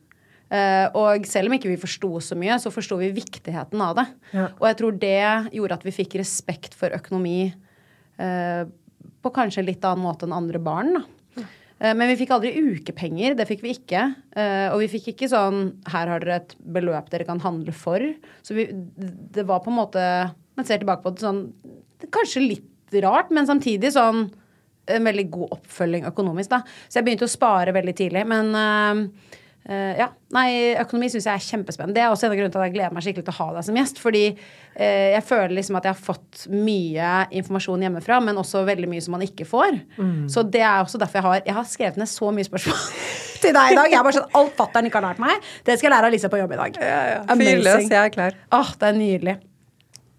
Eh, 0.53 0.85
og 0.99 1.25
selv 1.25 1.49
om 1.49 1.55
ikke 1.57 1.71
vi 1.71 1.79
forsto 1.81 2.11
så 2.21 2.37
mye, 2.37 2.59
så 2.61 2.69
forsto 2.73 2.99
vi 2.99 3.07
viktigheten 3.15 3.81
av 3.81 3.95
det. 3.97 4.05
Ja. 4.35 4.47
Og 4.59 4.67
jeg 4.69 4.77
tror 4.81 4.99
det 5.01 5.15
gjorde 5.55 5.79
at 5.79 5.85
vi 5.87 5.93
fikk 5.95 6.17
respekt 6.21 6.75
for 6.77 6.93
økonomi 6.93 7.47
eh, 8.21 8.63
på 9.23 9.31
kanskje 9.33 9.63
en 9.63 9.69
litt 9.71 9.85
annen 9.87 10.05
måte 10.05 10.27
enn 10.27 10.35
andre 10.37 10.61
barn. 10.61 10.93
Da. 10.99 11.45
Eh, 11.79 11.95
Men 11.97 12.05
vi 12.11 12.19
fikk 12.21 12.35
aldri 12.35 12.51
ukepenger, 12.59 13.33
det 13.39 13.47
fikk 13.49 13.63
vi 13.65 13.73
ikke. 13.79 14.03
Eh, 14.37 14.67
Og 14.75 14.83
vi 14.83 14.91
fikk 14.93 15.09
ikke 15.15 15.31
sånn 15.31 15.63
her 15.89 16.11
har 16.13 16.21
dere 16.21 16.37
et 16.43 16.53
beløp 16.59 17.09
dere 17.09 17.25
kan 17.27 17.41
handle 17.41 17.73
for. 17.73 18.05
Så 18.45 18.53
vi, 18.53 18.67
det 18.69 19.47
var 19.49 19.63
på 19.65 19.73
en 19.73 19.79
måte 19.81 20.05
Man 20.55 20.65
ser 20.69 20.77
tilbake 20.83 21.01
på 21.01 21.15
det 21.15 21.23
sånn 21.25 21.47
Kanskje 22.13 22.43
litt 22.45 22.99
rart, 23.01 23.31
men 23.33 23.47
samtidig 23.49 23.89
sånn 23.95 24.27
en 24.91 25.05
veldig 25.07 25.23
god 25.31 25.53
oppfølging 25.55 26.03
økonomisk, 26.09 26.49
da. 26.51 26.59
Så 26.91 26.99
jeg 26.99 27.05
begynte 27.07 27.25
å 27.25 27.31
spare 27.31 27.71
veldig 27.73 27.93
tidlig. 27.95 28.25
Men 28.27 28.51
eh, 29.65 29.73
eh, 29.75 30.01
ja. 30.01 30.09
Nei, 30.33 30.47
økonomi 30.81 31.09
syns 31.13 31.27
jeg 31.29 31.39
er 31.39 31.45
kjempespennende. 31.45 31.95
Det 31.97 32.03
er 32.03 32.13
også 32.13 32.27
en 32.27 32.33
av 32.33 32.39
grunnene 32.39 32.53
til 32.55 32.61
at 32.61 32.67
jeg 32.69 32.75
gleder 32.75 32.95
meg 32.95 33.05
skikkelig 33.05 33.27
til 33.27 33.35
å 33.35 33.37
ha 33.37 33.47
deg 33.57 33.67
som 33.67 33.77
gjest. 33.77 34.01
Fordi 34.01 34.23
uh, 34.33 35.09
jeg 35.13 35.23
føler 35.27 35.53
liksom 35.59 35.77
at 35.77 35.85
jeg 35.87 35.93
har 35.93 36.07
fått 36.07 36.45
mye 36.49 37.11
informasjon 37.41 37.85
hjemmefra, 37.85 38.17
men 38.25 38.41
også 38.41 38.63
veldig 38.67 38.89
mye 38.89 39.05
som 39.05 39.13
man 39.17 39.25
ikke 39.27 39.47
får. 39.47 39.77
Så 40.33 40.45
det 40.47 40.63
er 40.63 40.81
også 40.81 41.01
derfor 41.01 41.19
jeg 41.19 41.27
har 41.27 41.41
Jeg 41.43 41.57
har 41.59 41.69
skrevet 41.69 42.01
ned 42.01 42.09
så 42.09 42.31
mye 42.33 42.47
spørsmål 42.47 42.81
til 43.43 43.55
deg 43.55 43.75
i 43.75 43.77
dag. 43.77 43.91
Jeg 43.91 43.99
har 43.99 44.05
bare 44.07 44.17
sånn 44.17 44.37
Alt 44.41 44.57
fatter'n 44.57 44.89
ikke 44.89 45.01
har 45.01 45.09
lært 45.11 45.23
meg, 45.23 45.49
det 45.67 45.77
skal 45.77 45.91
jeg 45.91 45.95
lære 45.95 46.09
av 46.09 46.15
Lisa 46.15 46.33
på 46.33 46.41
jobb 46.41 46.57
i 46.57 46.61
dag. 46.63 46.83
Fyr 47.33 47.65
løs, 47.69 47.87
jeg 47.87 47.99
er 48.01 48.13
klar. 48.13 48.37
Åh, 48.57 48.75
det 48.81 48.89
er 48.89 48.99
nydelig. 48.99 49.39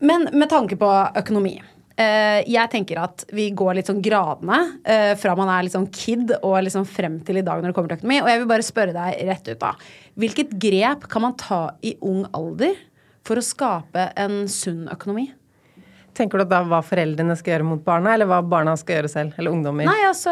Men 0.04 0.28
med 0.32 0.50
tanke 0.52 0.78
på 0.78 0.90
økonomi. 1.16 1.56
Eh, 1.96 2.40
jeg 2.50 2.70
tenker 2.72 3.00
at 3.02 3.24
vi 3.34 3.50
går 3.56 3.76
litt 3.78 3.90
sånn 3.90 4.02
gradene 4.04 4.58
eh, 4.84 5.12
fra 5.20 5.34
man 5.38 5.48
er 5.52 5.66
litt 5.66 5.76
sånn 5.76 5.90
kid 5.94 6.32
og 6.40 6.56
liksom 6.66 6.86
frem 6.88 7.20
til 7.26 7.38
i 7.40 7.44
dag 7.46 7.60
når 7.62 7.70
det 7.70 7.76
kommer 7.76 7.92
til 7.92 8.00
økonomi. 8.02 8.22
Og 8.22 8.32
jeg 8.32 8.42
vil 8.42 8.50
bare 8.50 8.66
spørre 8.66 8.96
deg 8.96 9.22
rett 9.30 9.48
ut, 9.52 9.60
da. 9.62 9.72
Hvilket 10.18 10.56
grep 10.62 11.08
kan 11.10 11.22
man 11.28 11.38
ta 11.40 11.62
i 11.82 11.96
ung 12.02 12.24
alder 12.34 12.74
for 13.24 13.40
å 13.40 13.44
skape 13.44 14.10
en 14.20 14.44
sunn 14.50 14.86
økonomi? 14.92 15.30
Tenker 16.14 16.38
du 16.38 16.44
da 16.46 16.60
hva 16.62 16.78
foreldrene 16.86 17.34
skal 17.34 17.56
gjøre 17.56 17.66
mot 17.66 17.80
barna, 17.82 18.12
eller 18.14 18.28
hva 18.30 18.36
barna 18.46 18.76
skal 18.78 19.00
gjøre 19.00 19.08
selv? 19.10 19.32
Eller 19.40 19.50
ungdommer? 19.50 19.88
Nei, 19.88 20.04
altså, 20.06 20.30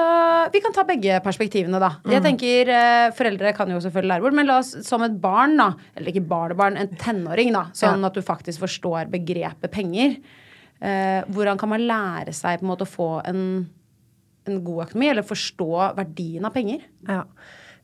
Vi 0.54 0.60
kan 0.62 0.74
ta 0.76 0.84
begge 0.86 1.16
perspektivene, 1.24 1.80
da. 1.82 1.96
Jeg 2.06 2.22
tenker, 2.22 2.68
eh, 2.70 3.10
Foreldre 3.16 3.50
kan 3.56 3.70
jo 3.70 3.80
selvfølgelig 3.82 4.12
lære 4.12 4.22
bort, 4.22 4.36
men 4.38 4.46
la 4.46 4.58
oss 4.62 4.70
som 4.86 5.02
et 5.02 5.16
barn, 5.20 5.56
da, 5.58 5.72
eller 5.96 6.12
ikke 6.12 6.28
barnebarn, 6.30 6.78
en 6.78 6.92
tenåring, 7.00 7.50
da, 7.52 7.64
sånn 7.74 7.98
Ja. 7.98 8.06
at 8.06 8.14
du 8.14 8.22
faktisk 8.22 8.62
forstår 8.62 9.10
begrepet 9.10 9.72
penger. 9.74 10.16
Eh, 10.82 11.22
hvordan 11.30 11.60
kan 11.60 11.70
man 11.70 11.84
lære 11.86 12.34
seg 12.34 12.58
på 12.58 12.66
en 12.66 12.72
måte 12.72 12.86
å 12.86 12.90
få 12.90 13.08
en, 13.28 13.42
en 14.48 14.62
god 14.66 14.88
økonomi, 14.88 15.10
eller 15.12 15.26
forstå 15.26 15.70
verdien 15.98 16.48
av 16.48 16.54
penger? 16.56 16.82
Ja. 17.08 17.22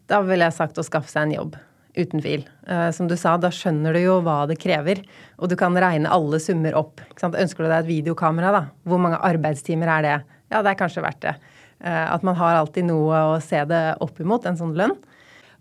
Da 0.09 0.23
ville 0.25 0.49
jeg 0.49 0.57
sagt 0.57 0.81
å 0.81 0.87
skaffe 0.87 1.13
seg 1.13 1.29
en 1.29 1.37
jobb. 1.37 1.59
Uten 1.99 2.23
tvil. 2.23 2.45
Eh, 2.67 2.89
som 2.95 3.09
du 3.11 3.15
sa, 3.19 3.37
da 3.41 3.51
skjønner 3.55 3.95
du 3.95 4.03
jo 4.03 4.19
hva 4.27 4.41
det 4.51 4.59
krever. 4.63 5.03
Og 5.39 5.51
du 5.51 5.57
kan 5.59 5.77
regne 5.79 6.11
alle 6.11 6.41
summer 6.43 6.77
opp. 6.79 7.03
Ønsker 7.23 7.65
du 7.65 7.69
deg 7.69 7.79
et 7.81 7.91
videokamera, 7.91 8.53
da? 8.55 8.63
Hvor 8.89 9.03
mange 9.03 9.21
arbeidstimer 9.27 9.91
er 9.99 10.07
det? 10.07 10.17
Ja, 10.53 10.63
det 10.65 10.73
er 10.73 10.81
kanskje 10.81 11.05
verdt 11.05 11.23
det. 11.27 11.37
Eh, 11.79 12.07
at 12.09 12.25
man 12.27 12.39
har 12.39 12.59
alltid 12.59 12.89
noe 12.89 13.23
å 13.35 13.39
se 13.45 13.61
det 13.71 13.83
opp 14.05 14.19
imot, 14.23 14.47
en 14.49 14.59
sånn 14.59 14.75
lønn. 14.79 14.97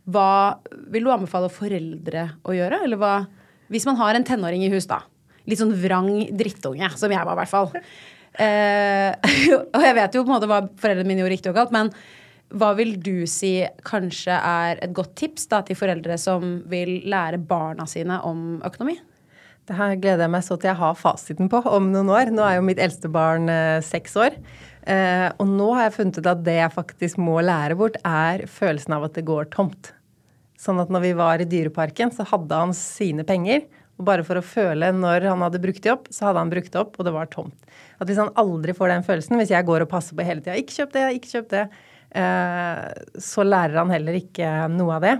Hva 0.07 0.57
vil 0.93 1.05
du 1.05 1.11
anbefale 1.13 1.51
foreldre 1.51 2.29
å 2.47 2.55
gjøre? 2.55 2.81
Eller 2.87 3.01
hva 3.01 3.15
Hvis 3.67 3.83
man 3.83 3.97
har 3.99 4.15
en 4.15 4.23
tenåring 4.23 4.61
i 4.63 4.69
hus, 4.71 4.85
da. 4.87 5.01
Litt 5.47 5.61
sånn 5.61 5.75
vrang 5.79 6.11
drittunge, 6.37 6.91
som 6.99 7.13
jeg 7.13 7.23
var, 7.23 7.33
i 7.33 7.41
hvert 7.41 7.53
fall. 7.53 7.71
Eh, 8.37 9.35
og 9.75 9.83
jeg 9.87 9.97
vet 9.97 10.15
jo 10.15 10.23
på 10.23 10.29
en 10.29 10.35
måte 10.35 10.49
hva 10.49 10.61
foreldrene 10.79 11.09
mine 11.09 11.23
gjorde 11.23 11.35
riktig 11.37 11.53
og 11.53 11.59
galt, 11.59 11.75
men 11.75 11.91
hva 12.55 12.71
vil 12.77 12.93
du 13.03 13.25
si 13.27 13.59
kanskje 13.87 14.35
er 14.35 14.79
et 14.83 14.93
godt 14.95 15.17
tips 15.19 15.49
da, 15.51 15.61
til 15.67 15.75
foreldre 15.79 16.15
som 16.21 16.61
vil 16.71 17.01
lære 17.09 17.41
barna 17.43 17.87
sine 17.89 18.21
om 18.27 18.61
økonomi? 18.67 18.95
Det 19.67 19.75
her 19.75 19.97
gleder 19.99 20.23
jeg 20.23 20.31
meg 20.31 20.45
så 20.47 20.55
til 20.55 20.69
jeg 20.69 20.79
har 20.79 20.95
fasiten 20.95 21.49
på 21.51 21.59
om 21.67 21.89
noen 21.91 22.07
år. 22.13 22.31
Nå 22.31 22.45
er 22.45 22.55
jo 22.55 22.67
mitt 22.69 22.79
eldste 22.79 23.11
barn 23.11 23.51
eh, 23.51 23.83
seks 23.83 24.15
år. 24.15 24.37
Eh, 24.87 25.27
og 25.35 25.49
nå 25.51 25.73
har 25.75 25.89
jeg 25.89 25.97
funnet 25.97 26.19
ut 26.21 26.29
at 26.31 26.45
det 26.45 26.55
jeg 26.61 26.71
faktisk 26.71 27.19
må 27.19 27.41
lære 27.43 27.75
bort, 27.75 27.99
er 28.07 28.45
følelsen 28.47 28.95
av 28.95 29.09
at 29.09 29.17
det 29.17 29.25
går 29.27 29.49
tomt. 29.51 29.91
Sånn 30.57 30.79
at 30.79 30.93
når 30.93 31.03
vi 31.03 31.11
var 31.19 31.43
i 31.43 31.49
Dyreparken, 31.49 32.13
så 32.15 32.23
hadde 32.29 32.61
han 32.63 32.71
sine 32.77 33.27
penger. 33.27 33.65
Og 33.97 34.05
bare 34.05 34.25
for 34.25 34.37
å 34.37 34.45
føle 34.45 34.91
når 34.93 35.25
han 35.31 35.43
hadde 35.45 35.61
brukt 35.61 35.83
de 35.83 35.93
opp, 35.93 36.09
så 36.13 36.29
hadde 36.29 36.43
han 36.43 36.53
brukt 36.53 36.71
det 36.73 36.81
opp, 36.81 36.97
og 36.97 37.07
det 37.07 37.13
var 37.15 37.29
tomt. 37.33 37.57
At 37.97 38.09
hvis 38.09 38.21
han 38.21 38.33
aldri 38.37 38.75
får 38.77 38.93
den 38.93 39.05
følelsen, 39.07 39.39
hvis 39.41 39.53
jeg 39.55 39.67
går 39.67 39.85
og 39.85 39.91
passer 39.91 40.17
på 40.17 40.25
hele 40.27 40.43
tida, 40.45 40.57
ikke 40.61 40.75
kjøp 40.81 40.93
det, 40.93 41.05
ikke 41.17 41.33
kjøp 41.33 41.47
det, 41.53 41.63
eh, 42.21 42.83
så 43.25 43.45
lærer 43.47 43.81
han 43.81 43.93
heller 43.93 44.19
ikke 44.19 44.51
noe 44.73 44.99
av 44.99 45.07
det. 45.07 45.15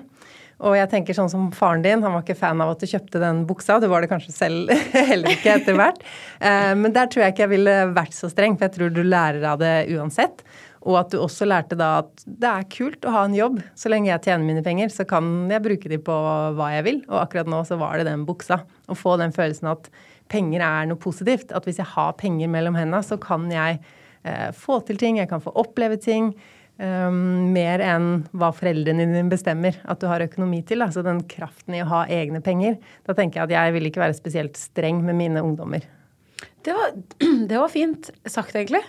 Og 0.66 0.74
jeg 0.74 0.90
tenker 0.90 1.14
sånn 1.14 1.30
som 1.30 1.50
faren 1.54 1.84
din, 1.86 2.02
han 2.02 2.16
var 2.16 2.24
ikke 2.24 2.38
fan 2.38 2.62
av 2.64 2.72
at 2.74 2.82
du 2.82 2.90
kjøpte 2.90 3.22
den 3.22 3.44
buksa. 3.50 3.78
Du 3.82 3.86
var 3.92 4.02
det 4.02 4.10
kanskje 4.10 4.34
selv 4.34 4.72
heller 5.12 5.36
ikke 5.36 5.54
etter 5.60 5.78
hvert. 5.78 6.02
Eh, 6.42 6.74
men 6.78 6.94
der 6.96 7.10
tror 7.10 7.26
jeg 7.26 7.36
ikke 7.36 7.46
jeg 7.46 7.54
ville 7.54 7.76
vært 7.98 8.18
så 8.18 8.30
streng, 8.34 8.58
for 8.58 8.66
jeg 8.66 8.78
tror 8.78 8.94
du 8.94 9.04
lærer 9.06 9.46
av 9.54 9.62
det 9.62 9.76
uansett. 9.94 10.42
Og 10.86 11.00
at 11.00 11.14
du 11.14 11.20
også 11.22 11.48
lærte 11.48 11.78
da 11.80 11.98
at 12.04 12.26
det 12.26 12.50
er 12.50 12.68
kult 12.74 13.06
å 13.08 13.14
ha 13.16 13.24
en 13.28 13.38
jobb. 13.38 13.62
Så 13.78 13.92
lenge 13.92 14.12
jeg 14.12 14.26
tjener 14.28 14.46
mine 14.46 14.64
penger, 14.66 14.92
så 14.94 15.08
kan 15.10 15.48
jeg 15.52 15.64
bruke 15.66 15.92
de 15.92 16.00
på 16.02 16.18
hva 16.58 16.74
jeg 16.76 16.86
vil. 16.88 17.00
Og 17.10 17.22
akkurat 17.24 17.50
nå 17.52 17.64
så 17.68 17.80
var 17.82 17.98
det 17.98 18.10
den 18.10 18.28
buksa. 18.28 18.62
Å 18.64 18.98
få 18.98 19.18
den 19.22 19.34
følelsen 19.36 19.72
at 19.74 19.90
penger 20.32 20.64
er 20.66 20.90
noe 20.90 21.02
positivt. 21.02 21.54
At 21.56 21.68
hvis 21.68 21.82
jeg 21.82 21.90
har 21.96 22.14
penger 22.20 22.52
mellom 22.52 22.78
hendene, 22.78 23.02
så 23.06 23.20
kan 23.22 23.50
jeg 23.52 23.82
eh, 24.24 24.52
få 24.56 24.82
til 24.88 25.02
ting, 25.02 25.20
jeg 25.22 25.32
kan 25.32 25.44
få 25.44 25.56
oppleve 25.58 26.00
ting. 26.02 26.34
Um, 26.78 27.50
mer 27.56 27.82
enn 27.82 28.28
hva 28.38 28.52
foreldrene 28.54 29.08
dine 29.10 29.32
bestemmer 29.32 29.80
at 29.90 29.98
du 29.98 30.06
har 30.12 30.22
økonomi 30.22 30.62
til. 30.68 30.86
Altså 30.86 31.02
den 31.06 31.24
kraften 31.30 31.74
i 31.74 31.82
å 31.82 31.90
ha 31.90 32.04
egne 32.06 32.44
penger. 32.46 32.78
Da 33.08 33.18
tenker 33.18 33.42
jeg 33.42 33.50
at 33.50 33.56
jeg 33.56 33.78
vil 33.80 33.90
ikke 33.90 34.04
være 34.04 34.18
spesielt 34.20 34.60
streng 34.62 35.02
med 35.06 35.18
mine 35.18 35.42
ungdommer. 35.42 35.88
Det 36.68 36.74
var, 36.76 36.92
det 37.50 37.60
var 37.62 37.72
fint 37.72 38.10
sagt, 38.28 38.52
egentlig. 38.60 38.82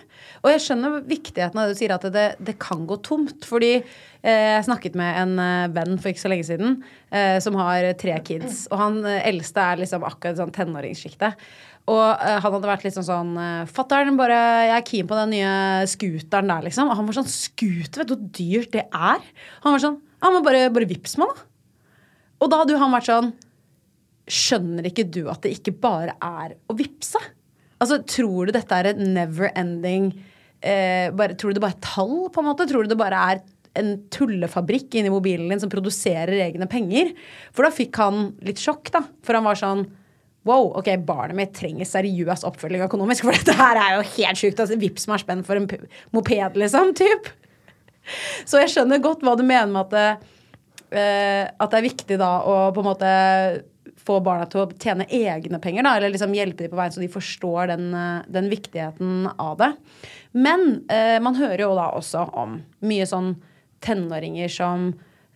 Og 0.43 0.51
jeg 0.51 0.63
skjønner 0.65 0.99
viktigheten 1.07 1.61
av 1.61 1.69
det 1.69 1.77
du 1.77 1.79
sier, 1.79 1.93
at 1.95 2.07
det, 2.11 2.25
det 2.43 2.57
kan 2.59 2.83
gå 2.89 2.97
tomt. 3.05 3.47
Fordi 3.47 3.71
eh, 3.77 4.49
jeg 4.57 4.67
snakket 4.67 4.97
med 4.99 5.19
en 5.21 5.33
eh, 5.39 5.71
venn 5.77 5.95
for 5.95 6.11
ikke 6.11 6.25
så 6.25 6.31
lenge 6.33 6.47
siden 6.49 6.81
eh, 7.07 7.37
som 7.43 7.55
har 7.61 7.87
tre 8.01 8.17
kids. 8.27 8.65
Og 8.73 8.83
han 8.83 8.99
eh, 9.07 9.23
eldste 9.31 9.63
er 9.63 9.83
liksom 9.85 10.03
akkurat 10.07 10.41
sånn 10.41 10.51
tenåringssjiktet. 10.59 11.39
Og 11.89 12.03
eh, 12.03 12.35
han 12.35 12.51
hadde 12.51 12.71
vært 12.73 12.85
litt 12.85 12.97
sånn 12.99 13.07
sånn 13.07 13.33
eh, 13.39 13.71
Fatter'n, 13.71 14.19
bare 14.19 14.43
jeg 14.67 14.75
er 14.75 14.87
keen 14.91 15.09
på 15.09 15.21
den 15.21 15.35
nye 15.37 15.55
scooteren 15.89 16.51
der, 16.51 16.67
liksom. 16.67 16.91
Og 16.91 16.99
han 16.99 17.07
var 17.07 17.21
sånn 17.21 17.31
Scooter, 17.31 18.03
vet 18.03 18.11
du 18.11 18.15
hvor 18.17 18.29
dyrt 18.41 18.75
det 18.75 18.85
er? 18.91 19.23
Han 19.63 19.77
var 19.77 19.87
sånn 19.87 19.99
Ja, 20.19 20.33
men 20.35 20.43
bare, 20.43 20.67
bare 20.75 20.91
vips 20.91 21.15
meg, 21.21 21.31
da. 21.31 21.47
Og 22.43 22.51
da 22.51 22.59
hadde 22.61 22.75
jo 22.75 22.83
han 22.83 22.91
vært 22.91 23.07
sånn 23.07 23.33
Skjønner 24.29 24.85
ikke 24.91 25.07
du 25.09 25.23
at 25.31 25.41
det 25.41 25.55
ikke 25.55 25.79
bare 25.81 26.13
er 26.21 26.59
å 26.69 26.75
vippse? 26.77 27.17
Altså, 27.79 28.01
Tror 28.07 28.49
du 28.49 28.55
dette 28.55 28.75
er 28.75 28.91
et 28.91 28.99
never 28.99 29.51
ending 29.57 30.11
eh, 30.61 31.07
Tror 31.39 31.51
du 31.53 31.59
det 31.59 31.63
bare 31.63 31.77
er 31.77 31.85
tall, 31.85 32.27
på 32.33 32.43
en 32.43 32.49
måte? 32.51 32.67
Tror 32.69 32.85
du 32.85 32.91
det 32.91 32.99
bare 32.99 33.23
er 33.33 33.41
en 33.79 33.93
tullefabrikk 34.11 34.97
inni 34.97 35.11
mobilen 35.13 35.51
din 35.51 35.61
som 35.61 35.71
produserer 35.71 36.41
egne 36.47 36.67
penger? 36.69 37.13
For 37.55 37.65
da 37.65 37.71
fikk 37.73 37.99
han 38.01 38.31
litt 38.45 38.61
sjokk, 38.61 38.91
da. 38.95 39.03
For 39.25 39.37
han 39.37 39.47
var 39.47 39.59
sånn 39.59 39.87
Wow, 40.47 40.69
ok, 40.79 40.87
barnet 41.03 41.35
mitt 41.35 41.51
trenger 41.53 41.85
seriøs 41.85 42.45
oppfølging 42.47 42.85
økonomisk, 42.85 43.25
for 43.27 43.35
dette 43.37 43.53
her 43.59 43.77
er 43.77 43.97
jo 43.97 44.05
helt 44.15 44.39
sjukt. 44.39 44.61
Altså, 44.63 44.79
Vips 44.79 45.05
meg 45.11 45.21
spenn 45.21 45.43
for 45.45 45.59
en 45.59 45.67
moped, 46.15 46.59
liksom. 46.61 46.93
Typ. 46.99 47.27
Så 48.47 48.61
jeg 48.63 48.71
skjønner 48.73 49.03
godt 49.03 49.25
hva 49.25 49.35
du 49.37 49.43
mener 49.43 49.69
med 49.69 49.81
at 49.83 49.91
det, 49.93 50.37
eh, 50.97 51.43
at 51.51 51.69
det 51.69 51.81
er 51.81 51.85
viktig 51.85 52.17
da 52.21 52.31
å 52.41 52.55
på 52.73 52.81
en 52.81 52.87
måte 52.87 53.11
få 54.09 54.17
barna 54.25 54.47
til 54.49 54.63
å 54.63 54.69
tjene 54.81 55.07
egne 55.13 55.59
penger, 55.61 55.85
da, 55.85 55.95
eller 55.97 56.13
liksom 56.13 56.33
hjelpe 56.35 56.65
dem 56.65 56.73
på 56.73 56.79
veien 56.79 56.95
så 56.95 57.03
de 57.03 57.11
forstår 57.13 57.69
den, 57.73 57.91
eh, 57.93 58.25
den 58.31 58.49
viktigheten 58.51 59.29
av 59.35 59.59
det. 59.61 59.69
Men 60.33 60.83
eh, 60.89 61.17
man 61.23 61.37
hører 61.37 61.67
jo 61.67 61.75
da 61.77 61.91
også 61.97 62.25
om 62.41 62.59
mye 62.85 63.07
sånn 63.09 63.35
tenåringer 63.85 64.51
som 64.51 64.89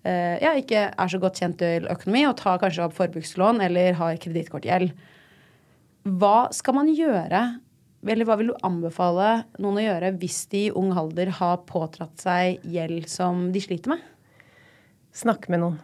eh, 0.04 0.40
ja, 0.42 0.56
ikke 0.60 0.88
er 0.92 1.12
så 1.12 1.20
godt 1.22 1.42
kjent 1.42 1.60
til 1.62 1.88
økonomi 1.92 2.26
og 2.30 2.38
tar 2.42 2.62
kanskje 2.62 2.88
opp 2.88 2.98
forbrukslån 2.98 3.62
eller 3.68 4.00
har 4.00 4.20
kredittkortgjeld. 4.22 4.94
Hva 6.04 6.50
skal 6.52 6.76
man 6.76 6.90
gjøre, 6.92 7.44
eller 8.04 8.28
hva 8.28 8.36
vil 8.40 8.52
du 8.52 8.66
anbefale 8.68 9.46
noen 9.64 9.80
å 9.80 9.86
gjøre 9.86 10.12
hvis 10.20 10.42
de 10.52 10.66
i 10.68 10.74
ung 10.76 10.92
alder 11.00 11.32
har 11.40 11.62
pådratt 11.70 12.20
seg 12.20 12.66
gjeld 12.68 13.08
som 13.12 13.48
de 13.56 13.64
sliter 13.64 13.96
med? 13.96 14.04
Snakk 15.16 15.48
med 15.54 15.62
noen. 15.62 15.82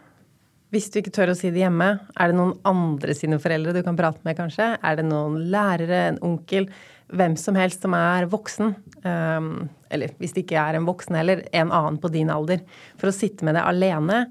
Hvis 0.70 0.92
du 0.94 1.00
ikke 1.00 1.14
tør 1.14 1.32
å 1.34 1.38
si 1.38 1.50
det 1.50 1.64
hjemme, 1.64 1.88
er 2.14 2.30
det 2.30 2.38
noen 2.38 2.54
andre 2.70 3.16
sine 3.18 3.40
foreldre 3.42 3.74
du 3.74 3.82
kan 3.86 3.98
prate 3.98 4.22
med, 4.28 4.38
kanskje? 4.38 4.76
Er 4.86 5.00
det 5.00 5.08
noen 5.08 5.40
lærere, 5.50 6.04
en 6.12 6.20
onkel, 6.26 6.68
hvem 7.10 7.34
som 7.42 7.58
helst 7.58 7.82
som 7.82 7.96
er 7.98 8.28
voksen? 8.30 8.76
Um, 9.02 9.50
eller 9.90 10.14
hvis 10.22 10.36
det 10.36 10.44
ikke 10.46 10.62
er 10.62 10.78
en 10.78 10.86
voksen 10.86 11.18
heller, 11.18 11.42
en 11.58 11.74
annen 11.74 11.98
på 12.02 12.12
din 12.14 12.30
alder. 12.30 12.62
For 13.02 13.10
å 13.10 13.16
sitte 13.16 13.48
med 13.48 13.58
det 13.58 13.66
alene, 13.66 14.28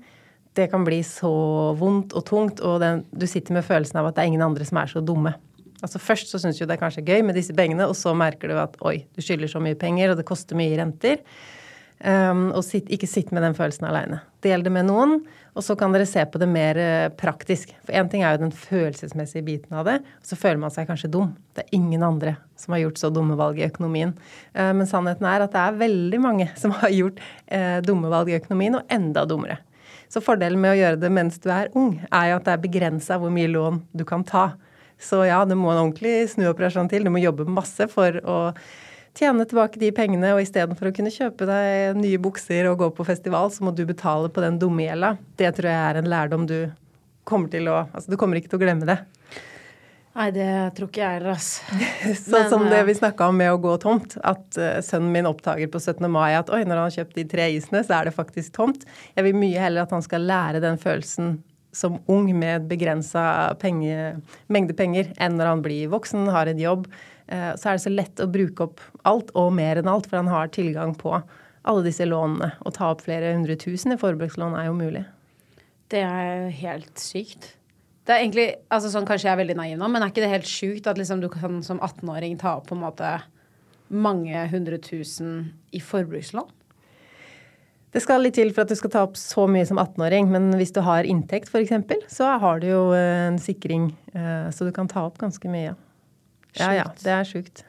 det 0.55 0.69
kan 0.71 0.87
bli 0.87 1.01
så 1.07 1.33
vondt 1.79 2.15
og 2.15 2.27
tungt, 2.31 2.63
og 2.63 2.79
den, 2.87 3.03
du 3.11 3.27
sitter 3.27 3.59
med 3.59 3.67
følelsen 3.67 3.99
av 3.99 4.11
at 4.13 4.17
det 4.17 4.23
er 4.23 4.31
ingen 4.31 4.47
andre 4.47 4.67
som 4.69 4.79
er 4.79 4.95
så 4.95 5.03
dumme. 5.03 5.35
Altså 5.83 5.99
Først 6.03 6.31
så 6.31 6.39
syns 6.43 6.59
du 6.59 6.69
det 6.69 6.75
er 6.75 6.83
kanskje 6.85 7.07
gøy 7.07 7.23
med 7.27 7.35
disse 7.39 7.55
pengene, 7.55 7.87
og 7.91 7.99
så 7.99 8.15
merker 8.15 8.51
du 8.51 8.59
at 8.63 8.79
oi, 8.87 9.01
du 9.15 9.23
skylder 9.27 9.51
så 9.51 9.63
mye 9.63 9.79
penger, 9.79 10.15
og 10.15 10.23
det 10.23 10.27
koster 10.31 10.59
mye 10.59 10.79
renter. 10.79 11.19
Um, 11.99 12.53
og 12.55 12.63
sitt, 12.63 12.87
ikke 12.95 13.09
sitt 13.11 13.33
med 13.35 13.43
den 13.43 13.57
følelsen 13.59 13.89
aleine. 13.89 14.21
Del 14.47 14.63
det 14.63 14.71
med 14.71 14.87
noen, 14.87 15.17
og 15.59 15.65
så 15.67 15.75
kan 15.75 15.91
dere 15.91 16.07
se 16.07 16.23
på 16.31 16.39
det 16.39 16.47
mer 16.47 16.79
uh, 16.79 17.09
praktisk. 17.19 17.73
For 17.83 17.97
én 17.99 18.11
ting 18.11 18.23
er 18.23 18.37
jo 18.37 18.45
den 18.45 18.55
følelsesmessige 18.55 19.43
biten 19.47 19.75
av 19.75 19.89
det, 19.89 19.97
og 20.21 20.29
så 20.31 20.39
føler 20.39 20.61
man 20.63 20.75
seg 20.75 20.87
kanskje 20.87 21.11
dum. 21.17 21.33
Det 21.59 21.65
er 21.65 21.75
ingen 21.81 22.05
andre 22.07 22.37
som 22.59 22.77
har 22.77 22.85
gjort 22.85 23.03
så 23.03 23.11
dumme 23.11 23.35
valg 23.41 23.59
i 23.59 23.67
økonomien. 23.67 24.15
Uh, 24.55 24.71
men 24.79 24.87
sannheten 24.87 25.27
er 25.27 25.43
at 25.43 25.57
det 25.57 25.65
er 25.65 25.83
veldig 25.83 26.23
mange 26.23 26.51
som 26.63 26.77
har 26.79 26.95
gjort 26.95 27.19
uh, 27.51 27.81
dumme 27.83 28.13
valg 28.15 28.31
i 28.31 28.39
økonomien, 28.39 28.79
og 28.79 28.95
enda 28.95 29.27
dummere. 29.27 29.59
Så 30.09 30.23
fordelen 30.25 30.63
med 30.63 30.77
å 30.77 30.79
gjøre 30.79 31.03
det 31.03 31.11
mens 31.13 31.43
du 31.43 31.51
er 31.53 31.75
ung, 31.77 31.97
er 32.09 32.31
jo 32.31 32.39
at 32.39 32.47
det 32.47 32.55
er 32.55 32.63
begrensa 32.63 33.19
hvor 33.21 33.35
mye 33.35 33.51
lån 33.51 33.83
du 33.91 34.07
kan 34.09 34.23
ta. 34.25 34.53
Så 34.99 35.25
ja, 35.27 35.43
det 35.47 35.59
må 35.59 35.73
en 35.73 35.83
ordentlig 35.83 36.29
snuoperasjon 36.33 36.89
til. 36.91 37.05
Du 37.07 37.11
må 37.15 37.21
jobbe 37.23 37.47
masse 37.51 37.87
for 37.91 38.23
å 38.23 38.39
tjene 39.19 39.47
tilbake 39.49 39.81
de 39.81 39.91
pengene, 39.95 40.33
og 40.35 40.43
istedenfor 40.43 40.91
å 40.91 40.95
kunne 40.95 41.13
kjøpe 41.13 41.49
deg 41.49 41.99
nye 41.99 42.21
bukser 42.23 42.71
og 42.71 42.79
gå 42.83 42.91
på 42.95 43.07
festival, 43.09 43.51
så 43.55 43.67
må 43.67 43.75
du 43.75 43.85
betale 43.89 44.31
på 44.31 44.45
den 44.45 44.61
dumme 44.63 44.87
gjelda. 44.87 45.17
Det 45.41 45.53
tror 45.57 45.71
jeg 45.71 45.85
er 45.91 46.01
en 46.01 46.11
lærdom 46.11 46.47
du 46.49 46.59
kommer 47.29 47.51
til 47.53 47.69
å 47.71 47.83
Altså, 47.93 48.11
du 48.11 48.19
kommer 48.21 48.39
ikke 48.39 48.53
til 48.53 48.61
å 48.61 48.65
glemme 48.65 48.89
det. 48.89 49.01
Nei, 50.19 50.31
det 50.35 50.47
tror 50.75 50.89
ikke 50.89 51.03
jeg 51.03 51.19
heller, 51.19 51.37
altså. 51.37 51.81
sånn 52.33 52.49
som 52.51 52.65
det 52.67 52.81
eh, 52.81 52.87
vi 52.89 52.97
snakka 52.99 53.29
om 53.31 53.37
med 53.39 53.53
å 53.55 53.61
gå 53.63 53.77
tomt. 53.83 54.17
At 54.27 54.57
uh, 54.59 54.81
sønnen 54.83 55.13
min 55.15 55.29
oppdager 55.31 55.71
på 55.71 55.79
17. 55.79 56.09
mai 56.11 56.33
at 56.39 56.51
oi, 56.51 56.65
når 56.65 56.81
han 56.81 56.89
har 56.89 56.97
kjøpt 56.97 57.21
de 57.21 57.27
tre 57.35 57.51
isene, 57.55 57.85
så 57.87 58.01
er 58.01 58.09
det 58.09 58.17
faktisk 58.17 58.57
tomt. 58.57 58.89
Jeg 59.15 59.29
vil 59.29 59.39
mye 59.39 59.63
heller 59.63 59.87
at 59.87 59.95
han 59.95 60.03
skal 60.03 60.27
lære 60.27 60.65
den 60.65 60.81
følelsen 60.81 61.37
som 61.77 62.01
ung 62.11 62.33
med 62.35 62.65
begrensa 62.67 63.23
mengde 64.51 64.75
penger, 64.75 65.13
enn 65.23 65.37
når 65.39 65.53
han 65.53 65.63
blir 65.63 65.93
voksen, 65.93 66.27
har 66.35 66.51
en 66.51 66.59
jobb 66.59 66.89
Eh, 66.89 67.18
så 67.29 67.69
er 67.69 67.77
det 67.77 67.85
så 67.85 67.93
lett 67.93 68.23
å 68.25 68.31
bruke 68.33 68.65
opp 68.65 68.81
alt 69.09 69.29
og 69.37 69.53
mer 69.53 69.81
enn 69.81 69.91
alt, 69.91 70.09
for 70.09 70.17
han 70.21 70.31
har 70.33 70.49
tilgang 70.55 70.95
på 70.97 71.13
alle 71.69 71.85
disse 71.85 72.07
lånene. 72.09 72.55
Å 72.65 72.73
ta 72.75 72.91
opp 72.95 73.05
flere 73.05 73.35
hundre 73.35 73.59
tusen 73.61 73.93
i 73.93 74.01
forbrukslån 74.01 74.57
er 74.57 74.69
jo 74.71 74.77
mulig. 74.79 75.05
Det 75.93 76.03
er 76.05 76.49
helt 76.63 77.01
sykt. 77.01 77.55
Det 78.09 78.15
er 78.15 78.23
egentlig, 78.23 78.47
altså 78.73 78.89
sånn 78.93 79.07
Kanskje 79.09 79.29
jeg 79.29 79.35
er 79.35 79.41
veldig 79.43 79.57
naiv 79.59 79.81
nå, 79.81 79.89
men 79.93 80.05
er 80.05 80.13
ikke 80.13 80.25
det 80.25 80.33
helt 80.33 80.49
sjukt 80.49 80.87
at 80.89 81.01
liksom 81.01 81.21
du 81.21 81.29
kan 81.33 81.61
som 81.65 81.81
18-åring 81.85 82.39
ta 82.41 82.55
opp 82.57 82.71
på 82.71 82.77
en 82.77 82.87
måte 82.87 83.19
mange 83.89 84.47
hundre 84.53 84.79
tusen 84.81 85.51
i 85.77 85.81
forbrukslån? 85.85 86.49
Det 87.93 88.03
skal 88.05 88.21
litt 88.21 88.37
til 88.37 88.51
for 88.53 88.65
at 88.65 88.73
du 88.73 88.77
skal 88.77 88.93
ta 88.93 89.03
opp 89.07 89.17
så 89.17 89.47
mye 89.49 89.65
som 89.69 89.81
18-åring, 89.81 90.29
men 90.33 90.51
hvis 90.61 90.75
du 90.77 90.83
har 90.85 91.09
inntekt 91.09 91.49
f.eks., 91.49 91.73
så 92.13 92.35
har 92.41 92.61
du 92.61 92.69
jo 92.69 92.83
en 92.97 93.39
sikring, 93.41 93.91
eh, 94.13 94.49
så 94.53 94.69
du 94.69 94.73
kan 94.77 94.89
ta 94.89 95.07
opp 95.09 95.17
ganske 95.21 95.49
mye. 95.49 95.73
Ja, 95.73 95.88
ja. 96.57 96.73
ja. 96.81 96.89
Det 97.03 97.13
er 97.15 97.29
sjukt. 97.29 97.65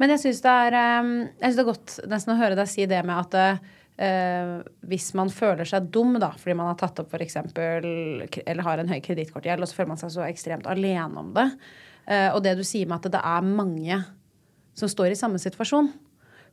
Men 0.00 0.14
jeg 0.14 0.22
syns 0.22 0.40
det, 0.44 0.54
ehm, 0.78 1.12
det, 1.40 1.50
er 1.50 1.68
godt 1.68 1.98
nesten 2.08 2.34
å 2.34 2.40
høre 2.40 2.56
deg 2.58 2.70
si 2.70 2.88
det 2.90 3.02
med 3.06 3.18
at 3.18 3.68
Uh, 4.00 4.62
hvis 4.88 5.10
man 5.12 5.28
føler 5.28 5.68
seg 5.68 5.90
dum 5.92 6.14
da, 6.22 6.30
fordi 6.40 6.54
man 6.56 6.70
har 6.70 6.76
tatt 6.80 7.02
opp 7.02 7.10
for 7.12 7.20
eksempel, 7.20 7.84
eller 8.48 8.64
har 8.64 8.80
en 8.80 8.88
høy 8.88 8.96
kredittkortgjeld, 9.04 9.60
og 9.60 9.68
så 9.68 9.76
føler 9.76 9.90
man 9.90 10.00
seg 10.00 10.14
så 10.14 10.22
ekstremt 10.24 10.68
alene 10.72 11.20
om 11.20 11.34
det. 11.36 11.44
Uh, 12.06 12.30
og 12.32 12.38
det 12.46 12.54
du 12.56 12.62
sier 12.64 12.88
med 12.88 12.96
at 12.96 13.10
det 13.12 13.20
er 13.20 13.44
mange 13.44 13.98
som 14.72 14.88
står 14.88 15.12
i 15.12 15.18
samme 15.20 15.40
situasjon. 15.42 15.90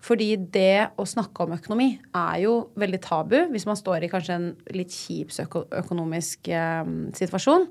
Fordi 0.03 0.27
det 0.51 0.89
å 0.99 1.07
snakke 1.07 1.45
om 1.45 1.55
økonomi 1.55 1.87
er 2.11 2.41
jo 2.43 2.57
veldig 2.75 2.99
tabu 3.05 3.37
hvis 3.53 3.65
man 3.69 3.79
står 3.79 4.03
i 4.03 4.11
kanskje 4.11 4.35
en 4.35 4.49
litt 4.75 4.91
kjip 4.91 5.31
økonomisk 5.39 6.51
uh, 6.51 6.83
situasjon. 7.15 7.69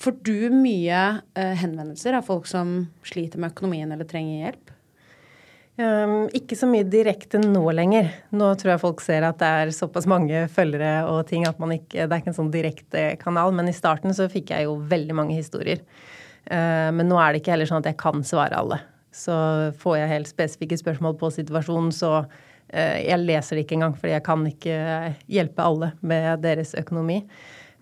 Får 0.00 0.14
du 0.24 0.48
mye 0.54 1.00
uh, 1.20 1.54
henvendelser 1.60 2.16
av 2.16 2.24
folk 2.24 2.46
som 2.48 2.86
sliter 3.04 3.40
med 3.40 3.52
økonomien 3.52 3.90
eller 3.92 4.08
trenger 4.08 4.46
hjelp? 4.46 4.70
Um, 5.80 6.26
ikke 6.36 6.56
så 6.58 6.66
mye 6.68 6.84
direkte 6.88 7.38
nå 7.40 7.62
lenger. 7.76 8.08
Nå 8.36 8.48
tror 8.60 8.74
jeg 8.74 8.82
folk 8.82 9.04
ser 9.04 9.24
at 9.28 9.38
det 9.40 9.50
er 9.60 9.72
såpass 9.76 10.08
mange 10.10 10.46
følgere 10.52 11.04
og 11.08 11.22
ting 11.28 11.46
at 11.48 11.60
man 11.60 11.72
ikke, 11.76 12.04
det 12.04 12.08
er 12.08 12.20
ikke 12.20 12.32
en 12.32 12.38
sånn 12.40 12.52
direkte 12.52 13.04
kanal. 13.20 13.52
Men 13.56 13.68
i 13.68 13.76
starten 13.76 14.16
så 14.16 14.28
fikk 14.32 14.54
jeg 14.54 14.68
jo 14.68 14.78
veldig 14.90 15.16
mange 15.20 15.36
historier. 15.36 15.84
Uh, 16.48 16.88
men 16.96 17.08
nå 17.08 17.20
er 17.20 17.32
det 17.32 17.42
ikke 17.42 17.54
heller 17.54 17.68
sånn 17.68 17.84
at 17.84 17.92
jeg 17.92 18.00
kan 18.00 18.24
svare 18.26 18.56
alle. 18.56 18.80
Så 19.12 19.36
får 19.80 20.00
jeg 20.00 20.14
helt 20.14 20.32
spesifikke 20.32 20.80
spørsmål 20.80 21.16
på 21.20 21.32
situasjonen, 21.36 21.92
så 21.92 22.22
uh, 22.24 22.98
jeg 23.00 23.20
leser 23.20 23.56
det 23.56 23.68
ikke 23.68 23.82
engang. 23.82 24.00
Fordi 24.00 24.16
jeg 24.16 24.28
kan 24.32 24.44
ikke 24.48 24.76
hjelpe 25.28 25.70
alle 25.70 25.94
med 26.00 26.44
deres 26.44 26.72
økonomi. 26.80 27.22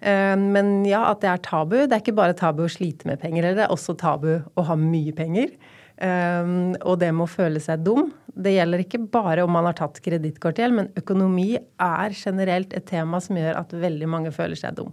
Eh, 0.00 0.37
men 0.38 0.85
ja, 0.87 1.05
at 1.11 1.23
det 1.25 1.33
er 1.33 1.43
tabu. 1.45 1.76
Det 1.85 1.97
er 1.97 2.02
ikke 2.02 2.17
bare 2.19 2.37
tabu 2.38 2.64
å 2.67 2.71
slite 2.71 3.09
med 3.09 3.21
penger, 3.23 3.50
det 3.57 3.67
er 3.67 3.75
også 3.75 3.96
tabu 3.99 4.31
å 4.38 4.64
ha 4.68 4.79
mye 4.79 5.14
penger. 5.16 5.53
Eh, 5.99 6.55
og 6.85 6.99
det 7.03 7.11
med 7.12 7.27
å 7.27 7.31
føle 7.31 7.62
seg 7.62 7.85
dum. 7.87 8.12
Det 8.38 8.55
gjelder 8.55 8.85
ikke 8.85 9.03
bare 9.11 9.42
om 9.46 9.55
man 9.57 9.66
har 9.66 9.79
tatt 9.79 9.99
kredittkortgjeld, 10.05 10.77
men 10.77 10.92
økonomi 10.99 11.57
er 11.59 12.14
generelt 12.14 12.75
et 12.77 12.87
tema 12.87 13.22
som 13.22 13.38
gjør 13.38 13.59
at 13.64 13.75
veldig 13.75 14.11
mange 14.11 14.35
føler 14.35 14.59
seg 14.59 14.79
dum. 14.79 14.92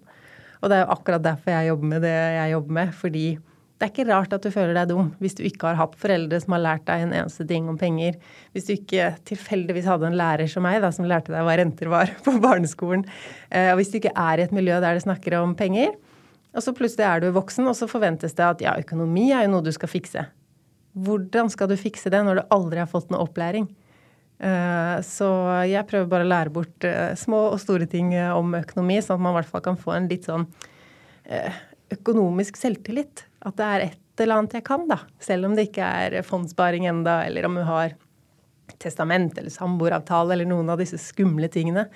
Og 0.62 0.72
det 0.72 0.80
er 0.80 0.86
jo 0.86 0.96
akkurat 0.96 1.26
derfor 1.26 1.54
jeg 1.54 1.70
jobber 1.70 1.92
med 1.92 2.02
det 2.08 2.16
jeg 2.16 2.56
jobber 2.56 2.80
med. 2.80 2.96
fordi 2.96 3.28
det 3.76 3.84
er 3.84 3.92
ikke 3.92 4.06
rart 4.08 4.32
at 4.32 4.46
du 4.46 4.54
føler 4.54 4.72
deg 4.78 4.88
dum 4.94 5.10
hvis 5.20 5.34
du 5.36 5.42
ikke 5.44 5.68
har 5.68 5.80
hatt 5.82 5.98
foreldre 6.00 6.38
som 6.40 6.54
har 6.56 6.62
lært 6.64 6.86
deg 6.88 7.02
en 7.04 7.16
eneste 7.18 7.44
ting 7.50 7.66
om 7.68 7.76
penger. 7.80 8.16
Hvis 8.56 8.70
du 8.70 8.72
ikke 8.78 9.10
tilfeldigvis 9.28 9.90
hadde 9.92 10.08
en 10.08 10.16
lærer 10.16 10.48
som 10.52 10.64
meg, 10.64 10.80
da, 10.84 10.94
som 10.96 11.08
lærte 11.10 11.34
deg 11.34 11.44
hva 11.44 11.58
renter 11.60 11.92
var 11.92 12.14
på 12.26 12.38
barneskolen. 12.44 13.04
Eh, 13.50 13.74
og 13.74 13.82
hvis 13.82 13.92
du 13.92 14.00
ikke 14.00 14.14
er 14.16 14.40
i 14.40 14.46
et 14.46 14.56
miljø 14.56 14.80
der 14.80 14.96
det 14.96 15.04
snakker 15.04 15.36
om 15.42 15.58
penger, 15.60 15.92
og 16.56 16.64
så 16.64 16.72
plutselig 16.72 17.04
er 17.04 17.26
du 17.26 17.36
voksen, 17.36 17.68
og 17.68 17.76
så 17.76 17.90
forventes 17.92 18.38
det 18.38 18.48
at 18.48 18.64
ja, 18.64 18.78
økonomi 18.80 19.28
er 19.36 19.44
jo 19.44 19.58
noe 19.58 19.68
du 19.68 19.74
skal 19.76 19.92
fikse. 19.92 20.24
Hvordan 20.96 21.52
skal 21.52 21.68
du 21.68 21.76
fikse 21.76 22.08
det 22.14 22.24
når 22.24 22.40
du 22.40 22.56
aldri 22.56 22.80
har 22.80 22.88
fått 22.88 23.12
noe 23.12 23.28
opplæring? 23.28 23.68
Eh, 24.40 24.96
så 25.04 25.30
jeg 25.68 25.84
prøver 25.92 26.08
bare 26.16 26.24
å 26.24 26.32
lære 26.32 26.56
bort 26.56 26.88
eh, 26.88 27.12
små 27.20 27.50
og 27.52 27.60
store 27.60 27.92
ting 27.92 28.16
om 28.32 28.56
økonomi, 28.56 29.02
sånn 29.04 29.20
at 29.20 29.28
man 29.28 29.36
i 29.36 29.42
hvert 29.42 29.52
fall 29.52 29.68
kan 29.68 29.84
få 29.84 29.98
en 30.00 30.08
litt 30.08 30.32
sånn 30.32 30.48
økonomisk 31.92 32.56
selvtillit. 32.60 33.25
At 33.46 33.58
det 33.60 33.70
er 33.70 33.86
et 33.90 34.24
eller 34.24 34.42
annet 34.42 34.58
jeg 34.58 34.66
kan, 34.66 34.88
da. 34.90 35.02
Selv 35.22 35.50
om 35.50 35.56
det 35.58 35.70
ikke 35.70 35.86
er 35.86 36.26
fondssparing 36.26 36.88
enda, 36.90 37.20
eller 37.28 37.48
om 37.48 37.60
du 37.60 37.66
har 37.68 37.96
testament 38.82 39.38
eller 39.38 39.54
samboeravtale 39.54 40.34
eller 40.34 40.50
noen 40.50 40.72
av 40.74 40.82
disse 40.82 40.98
skumle 41.02 41.50
tingene. 41.54 41.88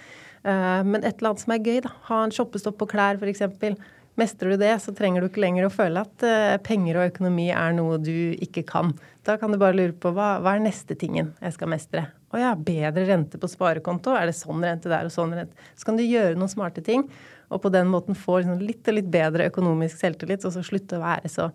Eh, 0.44 0.82
men 0.86 1.02
et 1.02 1.18
eller 1.18 1.32
annet 1.32 1.46
som 1.46 1.56
er 1.56 1.64
gøy, 1.64 1.80
da. 1.86 1.94
Ha 2.10 2.26
en 2.26 2.36
shoppestopp 2.36 2.78
på 2.82 2.90
klær, 2.94 3.20
f.eks. 3.20 3.74
Mestrer 4.20 4.52
du 4.52 4.60
det, 4.60 4.74
så 4.84 4.92
trenger 4.96 5.24
du 5.24 5.30
ikke 5.30 5.42
lenger 5.46 5.66
å 5.66 5.72
føle 5.72 6.04
at 6.04 6.26
eh, 6.28 6.58
penger 6.66 7.00
og 7.00 7.12
økonomi 7.14 7.48
er 7.56 7.76
noe 7.78 8.00
du 8.04 8.36
ikke 8.44 8.66
kan. 8.68 8.92
Da 9.26 9.38
kan 9.40 9.54
du 9.54 9.60
bare 9.62 9.78
lure 9.78 9.96
på 9.96 10.12
hva, 10.16 10.34
hva 10.44 10.58
er 10.58 10.64
neste 10.66 10.98
tingen 11.00 11.32
jeg 11.40 11.56
skal 11.56 11.72
mestre. 11.72 12.04
Å 12.30 12.42
ja, 12.42 12.54
bedre 12.54 13.08
rente 13.08 13.40
på 13.42 13.50
sparekonto. 13.50 14.14
Er 14.14 14.30
det 14.30 14.38
sånn 14.38 14.66
rente 14.66 14.92
der 14.92 15.08
og 15.08 15.14
sånn 15.14 15.34
rente? 15.38 15.70
Så 15.80 15.88
kan 15.88 15.98
du 15.98 16.04
gjøre 16.04 16.38
noen 16.38 16.52
smarte 16.52 16.84
ting 16.86 17.08
og 17.50 17.62
på 17.64 17.72
den 17.74 17.90
måten 17.90 18.18
få 18.18 18.40
liksom 18.40 18.62
litt 18.62 18.88
og 18.90 18.98
litt 19.00 19.10
bedre 19.12 19.50
økonomisk 19.50 20.02
selvtillit, 20.02 20.46
og 20.46 20.54
så 20.54 20.66
slutte 20.66 21.00
å 21.00 21.04
være 21.04 21.32
så 21.32 21.50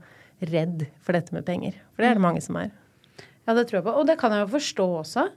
redd 0.51 0.89
for 1.05 1.17
dette 1.17 1.35
med 1.35 1.47
penger. 1.47 1.77
For 1.95 2.03
det 2.03 2.11
er 2.11 2.19
det 2.19 2.25
mange 2.25 2.43
som 2.45 2.59
er. 2.59 2.73
Ja, 3.45 3.55
det 3.55 3.69
tror 3.69 3.79
jeg 3.79 3.87
på. 3.87 3.95
Og 4.01 4.09
det 4.09 4.19
kan 4.21 4.35
jeg 4.35 4.45
jo 4.45 4.55
forstå 4.57 4.89
også. 5.03 5.29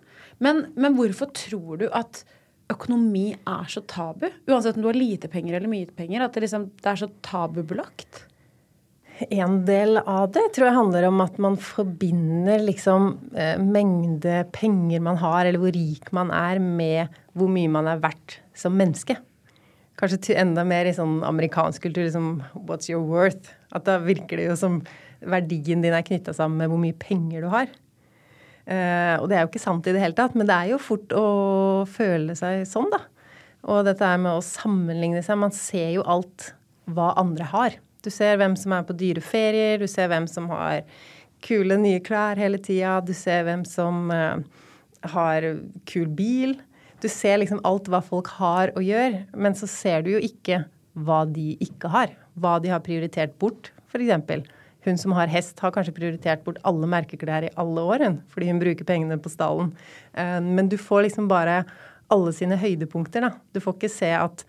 Men, 0.43 0.67
men 0.79 0.95
hvorfor 0.97 1.29
tror 1.35 1.81
du 1.81 1.87
at 1.95 2.23
økonomi 2.71 3.29
er 3.37 3.69
så 3.71 3.83
tabu? 3.87 4.27
Uansett 4.49 4.79
om 4.79 4.85
du 4.85 4.89
har 4.89 4.97
lite 4.97 5.29
penger 5.31 5.59
eller 5.59 5.71
mye 5.71 5.91
penger, 5.97 6.25
at 6.25 6.33
det, 6.35 6.47
liksom, 6.47 6.71
det 6.81 6.91
er 6.91 7.03
så 7.03 7.11
tabubelagt? 7.25 8.23
En 9.33 9.63
del 9.65 9.97
av 9.97 10.27
det 10.35 10.43
tror 10.53 10.67
jeg 10.67 10.77
handler 10.77 11.07
om 11.07 11.23
at 11.23 11.39
man 11.41 11.55
forbinder 11.57 12.61
liksom 12.61 13.15
eh, 13.33 13.55
mengde 13.57 14.43
penger 14.53 15.01
man 15.03 15.17
har, 15.21 15.45
eller 15.45 15.61
hvor 15.61 15.73
rik 15.73 16.11
man 16.13 16.33
er, 16.33 16.61
med 16.61 17.15
hvor 17.37 17.49
mye 17.49 17.71
man 17.71 17.89
er 17.89 18.03
verdt 18.03 18.39
som 18.57 18.77
menneske 18.77 19.17
kanskje 19.97 20.37
enda 20.37 20.63
mer 20.67 20.87
i 20.87 20.95
sånn 20.95 21.19
amerikansk 21.25 21.87
kultur, 21.87 22.05
liksom 22.05 22.29
what's 22.67 22.91
your 22.91 23.03
worth? 23.05 23.53
At 23.75 23.87
da 23.89 23.97
virker 24.03 24.39
det 24.39 24.47
jo 24.51 24.57
som 24.59 24.79
verdien 25.25 25.81
din 25.81 25.95
er 25.97 26.05
knytta 26.05 26.35
sammen 26.37 26.61
med 26.61 26.71
hvor 26.71 26.81
mye 26.81 26.97
penger 27.01 27.45
du 27.45 27.51
har. 27.51 27.69
Eh, 28.67 29.15
og 29.17 29.29
det 29.29 29.37
er 29.37 29.45
jo 29.45 29.49
ikke 29.51 29.63
sant 29.63 29.87
i 29.87 29.93
det 29.95 30.03
hele 30.03 30.17
tatt, 30.17 30.35
men 30.37 30.49
det 30.49 30.55
er 30.55 30.73
jo 30.73 30.81
fort 30.81 31.13
å 31.15 31.27
føle 31.89 32.35
seg 32.37 32.65
sånn, 32.69 32.89
da. 32.93 33.01
Og 33.67 33.83
dette 33.87 34.05
er 34.05 34.19
med 34.21 34.37
å 34.37 34.45
sammenligne 34.45 35.23
seg. 35.25 35.39
Man 35.39 35.55
ser 35.55 35.89
jo 35.95 36.05
alt 36.07 36.51
hva 36.87 37.13
andre 37.19 37.47
har. 37.51 37.77
Du 38.05 38.11
ser 38.13 38.37
hvem 38.39 38.55
som 38.59 38.75
er 38.75 38.85
på 38.87 38.95
dyre 38.95 39.23
ferier, 39.23 39.81
du 39.81 39.87
ser 39.91 40.11
hvem 40.11 40.27
som 40.29 40.47
har 40.53 40.83
kule 41.43 41.77
nye 41.79 41.99
klær 42.03 42.39
hele 42.39 42.59
tida, 42.63 42.99
du 43.03 43.13
ser 43.17 43.43
hvem 43.47 43.65
som 43.67 44.07
uh, 44.13 44.39
har 45.11 45.47
kul 45.89 46.07
bil. 46.17 46.55
Du 47.01 47.07
ser 47.11 47.37
liksom 47.41 47.61
alt 47.67 47.89
hva 47.91 48.01
folk 48.01 48.29
har 48.39 48.71
og 48.73 48.85
gjør, 48.85 49.19
men 49.37 49.55
så 49.57 49.69
ser 49.69 50.05
du 50.05 50.15
jo 50.15 50.21
ikke 50.23 50.63
hva 50.97 51.23
de 51.29 51.51
ikke 51.61 51.91
har. 51.93 52.13
Hva 52.41 52.57
de 52.61 52.71
har 52.73 52.81
prioritert 52.85 53.35
bort, 53.41 53.69
f.eks. 53.91 54.47
Hun 54.87 54.97
som 54.97 55.13
har 55.17 55.29
hest, 55.29 55.59
har 55.59 55.73
kanskje 55.75 55.93
prioritert 55.93 56.45
bort 56.45 56.61
alle 56.67 56.87
merkeklær 56.89 57.45
i 57.45 57.53
alle 57.59 57.83
år, 57.83 58.05
fordi 58.31 58.49
hun 58.49 58.61
bruker 58.61 58.87
pengene 58.87 59.19
på 59.21 59.29
stallen. 59.29 59.73
Eh, 60.13 60.39
men 60.41 60.71
du 60.71 60.77
får 60.79 61.09
liksom 61.09 61.27
bare 61.29 61.63
alle 62.13 62.31
sine 62.33 62.57
høydepunkter, 62.57 63.27
da. 63.27 63.33
Du 63.53 63.61
får 63.61 63.77
ikke 63.77 63.93
se 63.93 64.13
at 64.15 64.47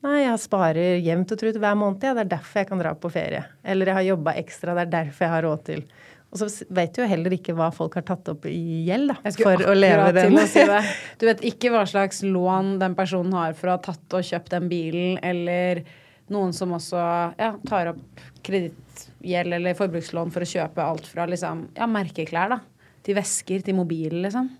Nei, 0.00 0.22
jeg 0.22 0.40
sparer 0.40 0.94
jevnt 1.04 1.32
og 1.34 1.40
trutt 1.42 1.58
hver 1.60 1.74
måned. 1.76 2.00
Ja, 2.00 2.14
det 2.16 2.22
er 2.22 2.28
derfor 2.30 2.62
jeg 2.62 2.68
kan 2.70 2.80
dra 2.80 2.94
på 2.96 3.10
ferie. 3.12 3.42
Eller 3.60 3.90
jeg 3.90 3.98
har 3.98 4.06
jobba 4.06 4.32
ekstra, 4.40 4.72
det 4.78 4.86
er 4.86 4.94
derfor 4.94 5.26
jeg 5.26 5.32
har 5.34 5.44
råd 5.44 5.64
til 5.66 5.82
Og 6.30 6.38
så 6.38 6.46
vet 6.70 6.92
du 6.94 7.00
jo 7.02 7.08
heller 7.10 7.34
ikke 7.34 7.54
hva 7.58 7.72
folk 7.74 7.96
har 7.98 8.04
tatt 8.06 8.28
opp 8.30 8.44
i 8.46 8.84
gjeld, 8.86 9.10
da. 9.10 9.32
For 9.34 9.64
å 9.66 9.74
leve 9.74 10.12
den. 10.14 10.38
å 10.38 10.46
si 10.46 10.62
det. 10.68 10.82
Du 11.18 11.26
vet 11.26 11.42
ikke 11.48 11.72
hva 11.74 11.82
slags 11.90 12.22
lån 12.22 12.76
den 12.82 12.94
personen 12.98 13.34
har 13.34 13.56
for 13.58 13.72
å 13.72 13.74
ha 13.74 13.82
tatt 13.82 14.18
og 14.18 14.26
kjøpt 14.28 14.54
den 14.54 14.68
bilen, 14.70 15.18
eller 15.26 15.82
noen 16.30 16.54
som 16.54 16.76
også 16.76 17.00
ja, 17.34 17.50
tar 17.66 17.90
opp 17.96 18.22
kredittgjeld 18.46 19.58
eller 19.58 19.78
forbrukslån 19.78 20.30
for 20.30 20.46
å 20.46 20.50
kjøpe 20.52 20.84
alt 20.86 21.08
fra 21.10 21.26
liksom, 21.26 21.66
ja, 21.74 21.90
merkeklær 21.90 22.54
da, 22.54 22.60
til 23.06 23.18
vesker, 23.18 23.66
til 23.66 23.80
mobilen, 23.80 24.22
liksom. 24.22 24.52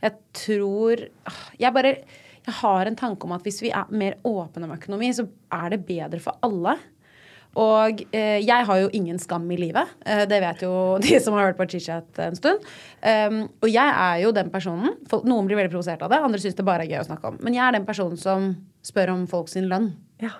Jeg 0.00 0.12
tror 0.36 1.00
ah, 1.24 1.44
Jeg 1.56 1.72
bare 1.72 1.92
jeg 2.46 2.54
har 2.60 2.86
en 2.86 2.94
tanke 2.94 3.26
om 3.26 3.32
at 3.34 3.42
hvis 3.42 3.58
vi 3.64 3.72
er 3.74 3.88
mer 3.90 4.20
åpne 4.22 4.68
om 4.68 4.74
økonomi, 4.76 5.08
så 5.10 5.24
er 5.50 5.72
det 5.72 5.80
bedre 5.88 6.20
for 6.22 6.38
alle. 6.46 6.76
Og 7.56 8.02
eh, 8.12 8.42
jeg 8.44 8.66
har 8.68 8.80
jo 8.82 8.90
ingen 8.96 9.18
skam 9.20 9.46
i 9.52 9.58
livet. 9.58 9.94
Eh, 10.04 10.24
det 10.28 10.40
vet 10.44 10.64
jo 10.66 10.72
de 11.04 11.16
som 11.22 11.36
har 11.36 11.48
hørt 11.48 11.60
på 11.60 11.68
Chit-chat 11.72 12.20
en 12.26 12.36
stund. 12.36 12.66
Um, 13.00 13.46
og 13.64 13.70
jeg 13.70 13.94
er 13.94 14.20
jo 14.24 14.34
den 14.36 14.52
personen 14.52 14.98
folk, 15.10 15.24
Noen 15.28 15.48
blir 15.48 15.58
veldig 15.60 15.72
provosert 15.72 16.04
av 16.04 16.12
det, 16.12 16.20
andre 16.20 16.42
syns 16.42 16.58
det 16.58 16.66
bare 16.66 16.84
er 16.84 16.92
gøy 16.92 17.00
å 17.04 17.08
snakke 17.08 17.32
om. 17.32 17.40
Men 17.44 17.56
jeg 17.56 17.64
er 17.64 17.78
den 17.78 17.88
personen 17.88 18.20
som 18.20 18.52
spør 18.86 19.14
om 19.14 19.24
folk 19.30 19.50
sin 19.52 19.70
lønn. 19.70 19.90
Ja. 20.22 20.34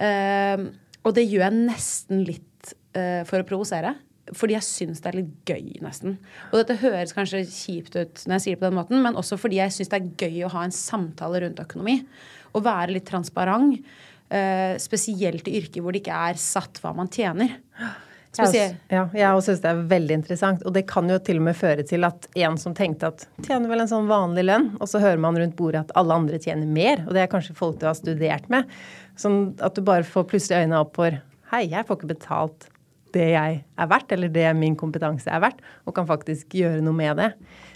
Um, 0.00 0.70
og 1.06 1.14
det 1.16 1.28
gjør 1.28 1.46
jeg 1.46 1.60
nesten 1.60 2.24
litt 2.26 2.74
uh, 2.96 3.22
for 3.28 3.42
å 3.42 3.48
provosere. 3.48 3.94
Fordi 4.34 4.56
jeg 4.56 4.66
syns 4.66 5.02
det 5.02 5.10
er 5.12 5.18
litt 5.20 5.34
gøy, 5.46 5.76
nesten. 5.84 6.16
Og 6.50 6.58
dette 6.58 6.80
høres 6.80 7.14
kanskje 7.14 7.44
kjipt 7.46 7.94
ut 7.94 8.24
når 8.26 8.38
jeg 8.38 8.42
sier 8.42 8.56
det 8.56 8.62
på 8.64 8.66
den 8.66 8.78
måten, 8.80 8.98
men 9.04 9.18
også 9.18 9.38
fordi 9.38 9.60
jeg 9.60 9.74
syns 9.76 9.92
det 9.92 10.00
er 10.00 10.24
gøy 10.24 10.40
å 10.48 10.50
ha 10.56 10.64
en 10.66 10.74
samtale 10.74 11.44
rundt 11.44 11.62
økonomi. 11.62 12.00
Og 12.56 12.64
være 12.66 12.96
litt 12.96 13.06
transparent. 13.06 13.78
Eh, 14.28 14.74
spesielt 14.82 15.48
i 15.48 15.60
yrker 15.60 15.84
hvor 15.84 15.94
det 15.94 16.02
ikke 16.02 16.18
er 16.30 16.40
satt 16.40 16.80
hva 16.82 16.92
man 16.96 17.10
tjener. 17.12 17.58
Spesielt. 18.36 18.76
Ja, 18.92 19.06
jeg 19.16 19.44
syns 19.46 19.62
det 19.62 19.70
er 19.70 19.82
veldig 19.88 20.18
interessant. 20.18 20.64
Og 20.68 20.74
det 20.76 20.84
kan 20.90 21.08
jo 21.08 21.16
til 21.24 21.40
og 21.40 21.46
med 21.48 21.56
føre 21.56 21.86
til 21.88 22.04
at 22.08 22.28
en 22.36 22.58
som 22.60 22.74
tenkte 22.76 23.10
at 23.12 23.24
tjener 23.46 23.70
vel 23.70 23.84
en 23.84 23.90
sånn 23.90 24.10
vanlig 24.10 24.44
lønn, 24.44 24.68
og 24.76 24.90
så 24.90 25.00
hører 25.02 25.22
man 25.22 25.38
rundt 25.40 25.56
bordet 25.58 25.86
at 25.86 25.94
alle 25.98 26.20
andre 26.20 26.40
tjener 26.42 26.68
mer, 26.68 27.04
og 27.06 27.16
det 27.16 27.24
er 27.24 27.32
kanskje 27.32 27.56
folk 27.56 27.80
du 27.80 27.86
har 27.88 27.96
studert 27.96 28.50
med. 28.52 28.68
Sånn 29.20 29.54
at 29.64 29.76
du 29.76 29.84
bare 29.86 30.04
får 30.04 30.28
plutselig 30.32 30.66
øynene 30.66 30.82
opp 30.84 30.96
for 30.98 31.20
Hei, 31.46 31.62
jeg 31.70 31.86
får 31.86 32.00
ikke 32.00 32.10
betalt 32.10 32.66
det 33.16 33.30
jeg 33.32 33.60
er 33.64 33.88
verdt, 33.90 34.12
eller 34.14 34.32
det 34.32 34.46
min 34.58 34.76
kompetanse 34.78 35.30
er 35.32 35.42
verdt, 35.42 35.62
og 35.88 35.96
kan 35.96 36.08
faktisk 36.08 36.54
gjøre 36.56 36.84
noe 36.84 36.96
med 36.96 37.18
det. 37.20 37.30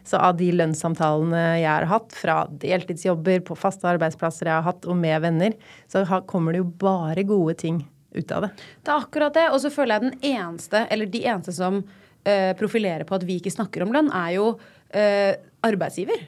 Så 0.06 0.20
av 0.20 0.36
de 0.38 0.50
lønnssamtalene 0.54 1.44
jeg 1.60 1.70
har 1.70 1.88
hatt, 1.90 2.12
fra 2.16 2.42
deltidsjobber, 2.62 3.42
på 3.48 3.58
faste 3.58 3.88
arbeidsplasser 3.90 4.50
jeg 4.50 4.58
har 4.58 4.68
hatt, 4.68 4.86
og 4.86 4.98
med 5.00 5.24
venner, 5.24 5.56
så 5.90 6.04
kommer 6.30 6.54
det 6.54 6.62
jo 6.62 6.68
bare 6.84 7.26
gode 7.28 7.56
ting 7.60 7.82
ut 8.14 8.32
av 8.34 8.46
det. 8.46 8.50
Det 8.82 8.92
er 8.92 9.04
akkurat 9.04 9.36
det. 9.36 9.46
Og 9.54 9.60
så 9.62 9.70
føler 9.72 9.96
jeg 9.96 10.08
den 10.08 10.28
eneste, 10.32 10.84
eller 10.90 11.10
de 11.10 11.22
eneste 11.24 11.54
som 11.54 11.80
eh, 12.24 12.52
profilerer 12.58 13.06
på 13.08 13.16
at 13.18 13.26
vi 13.26 13.38
ikke 13.40 13.54
snakker 13.54 13.84
om 13.84 13.94
lønn, 13.94 14.10
er 14.10 14.36
jo 14.36 14.52
eh, 14.90 15.34
arbeidsgiver. 15.66 16.26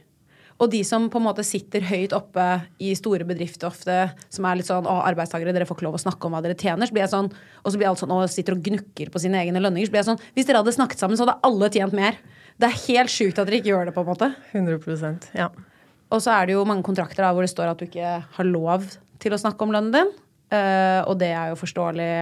Og 0.63 0.71
de 0.71 0.83
som 0.87 1.09
på 1.11 1.19
en 1.19 1.25
måte 1.27 1.43
sitter 1.47 1.83
høyt 1.89 2.13
oppe 2.15 2.45
i 2.83 2.93
store 2.95 3.27
bedrifter 3.27 3.67
ofte, 3.67 3.97
som 4.31 4.47
er 4.47 4.61
litt 4.61 4.69
sånn 4.69 4.87
å, 4.87 5.01
arbeidstakere, 5.09 5.55
dere 5.55 5.67
får 5.67 5.81
ikke 5.81 5.87
lov 5.89 5.99
å 5.99 6.03
snakke 6.05 6.29
om 6.29 6.37
hva 6.37 6.43
dere 6.45 6.59
tjener. 6.59 6.87
Så 6.87 6.95
blir 6.95 7.03
jeg 7.03 7.11
sånn, 7.11 7.33
og 7.33 7.75
så 7.75 7.81
blir 7.81 7.91
alt 7.91 8.03
sånn, 8.03 8.15
og 8.15 8.31
sitter 8.31 8.55
og 8.55 8.63
gnukker 8.69 9.11
på 9.11 9.23
sine 9.25 9.41
egne 9.43 9.63
lønninger. 9.63 9.91
Så 9.91 9.95
blir 9.95 10.03
jeg 10.05 10.11
sånn, 10.13 10.23
hvis 10.37 10.47
dere 10.47 10.63
hadde 10.63 10.77
snakket 10.77 11.03
sammen, 11.03 11.19
så 11.19 11.27
hadde 11.27 11.41
alle 11.49 11.71
tjent 11.75 11.97
mer. 11.99 12.21
Det 12.63 12.69
er 12.69 12.79
helt 12.85 13.11
sjukt 13.11 13.43
at 13.43 13.51
dere 13.51 13.59
ikke 13.59 13.73
gjør 13.73 13.91
det, 13.91 13.97
på 13.97 14.05
en 14.05 14.11
måte. 14.13 14.31
100% 14.55 15.29
ja. 15.41 15.51
Og 16.13 16.23
så 16.23 16.35
er 16.37 16.47
det 16.47 16.55
jo 16.55 16.67
mange 16.69 16.87
kontrakter 16.87 17.25
da, 17.25 17.33
hvor 17.35 17.43
det 17.43 17.51
står 17.51 17.73
at 17.73 17.83
du 17.83 17.89
ikke 17.89 18.15
har 18.37 18.49
lov 18.49 18.87
til 19.23 19.35
å 19.35 19.41
snakke 19.41 19.67
om 19.67 19.75
lønnen 19.75 19.95
din. 19.97 20.15
Eh, 20.53 21.01
og 21.09 21.17
det 21.19 21.33
er 21.33 21.51
jo 21.51 21.59
forståelig 21.59 22.13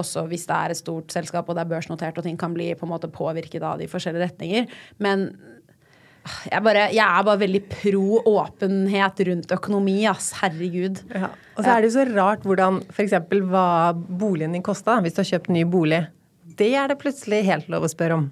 også 0.00 0.22
hvis 0.30 0.46
det 0.46 0.56
er 0.56 0.72
et 0.72 0.78
stort 0.78 1.10
selskap 1.10 1.48
og 1.48 1.56
det 1.56 1.64
er 1.64 1.70
børsnotert 1.70 2.18
og 2.20 2.26
ting 2.26 2.36
kan 2.38 2.52
bli 2.54 2.68
på 2.78 2.86
en 2.86 2.92
måte 2.92 3.10
påvirket 3.10 3.64
av 3.66 3.80
de 3.80 3.88
forskjellige 3.90 4.28
retninger. 4.28 4.68
Men 5.02 5.30
jeg, 6.50 6.62
bare, 6.64 6.88
jeg 6.94 7.04
er 7.04 7.26
bare 7.26 7.40
veldig 7.40 7.60
pro 7.70 8.20
åpenhet 8.28 9.22
rundt 9.28 9.54
økonomi, 9.56 9.98
ass. 10.10 10.32
Herregud. 10.40 11.00
Ja. 11.14 11.30
Og 11.56 11.62
så 11.64 11.72
er 11.72 11.80
det 11.80 11.90
jo 11.90 11.94
så 11.98 12.06
rart 12.10 12.44
hvordan 12.48 12.82
f.eks. 12.92 13.16
hva 13.50 13.68
boligen 13.94 14.56
din 14.56 14.64
kosta 14.64 14.98
hvis 15.04 15.16
du 15.16 15.22
har 15.22 15.30
kjøpt 15.34 15.52
ny 15.54 15.64
bolig. 15.68 16.04
Det 16.60 16.72
er 16.76 16.90
det 16.92 17.00
plutselig 17.00 17.44
helt 17.46 17.70
lov 17.72 17.86
å 17.86 17.92
spørre 17.92 18.20
om. 18.20 18.28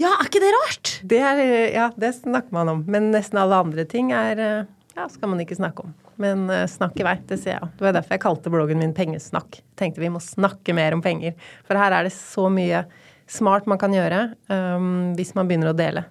Ja, 0.00 0.12
er 0.16 0.28
ikke 0.28 0.42
det 0.42 0.52
rart? 0.54 0.92
Det 1.08 1.18
er, 1.22 1.42
ja, 1.74 1.90
det 1.98 2.14
snakker 2.16 2.54
man 2.54 2.70
om. 2.72 2.86
Men 2.90 3.10
nesten 3.14 3.38
alle 3.42 3.58
andre 3.64 3.84
ting 3.88 4.10
er 4.16 4.40
eh, 4.42 4.70
ja, 4.96 5.06
skal 5.10 5.32
man 5.32 5.42
ikke 5.42 5.58
snakke 5.58 5.86
om. 5.86 5.92
Men 6.22 6.44
uh, 6.50 6.64
snakk 6.70 6.98
i 7.00 7.06
vei, 7.06 7.16
det 7.28 7.38
ser 7.42 7.56
jeg. 7.56 7.70
Det 7.78 7.86
var 7.86 7.94
derfor 7.96 8.16
jeg 8.16 8.24
kalte 8.24 8.52
bloggen 8.52 8.82
min 8.82 8.94
Pengesnakk. 8.96 9.62
Tenkte 9.78 10.02
vi 10.02 10.10
må 10.12 10.20
snakke 10.22 10.74
mer 10.76 10.96
om 10.96 11.02
penger. 11.04 11.36
For 11.68 11.78
her 11.78 11.94
er 11.96 12.06
det 12.06 12.14
så 12.16 12.48
mye 12.52 12.84
smart 13.30 13.68
man 13.70 13.80
kan 13.80 13.94
gjøre 13.94 14.26
um, 14.52 15.14
hvis 15.16 15.32
man 15.38 15.48
begynner 15.48 15.72
å 15.72 15.78
dele. 15.78 16.04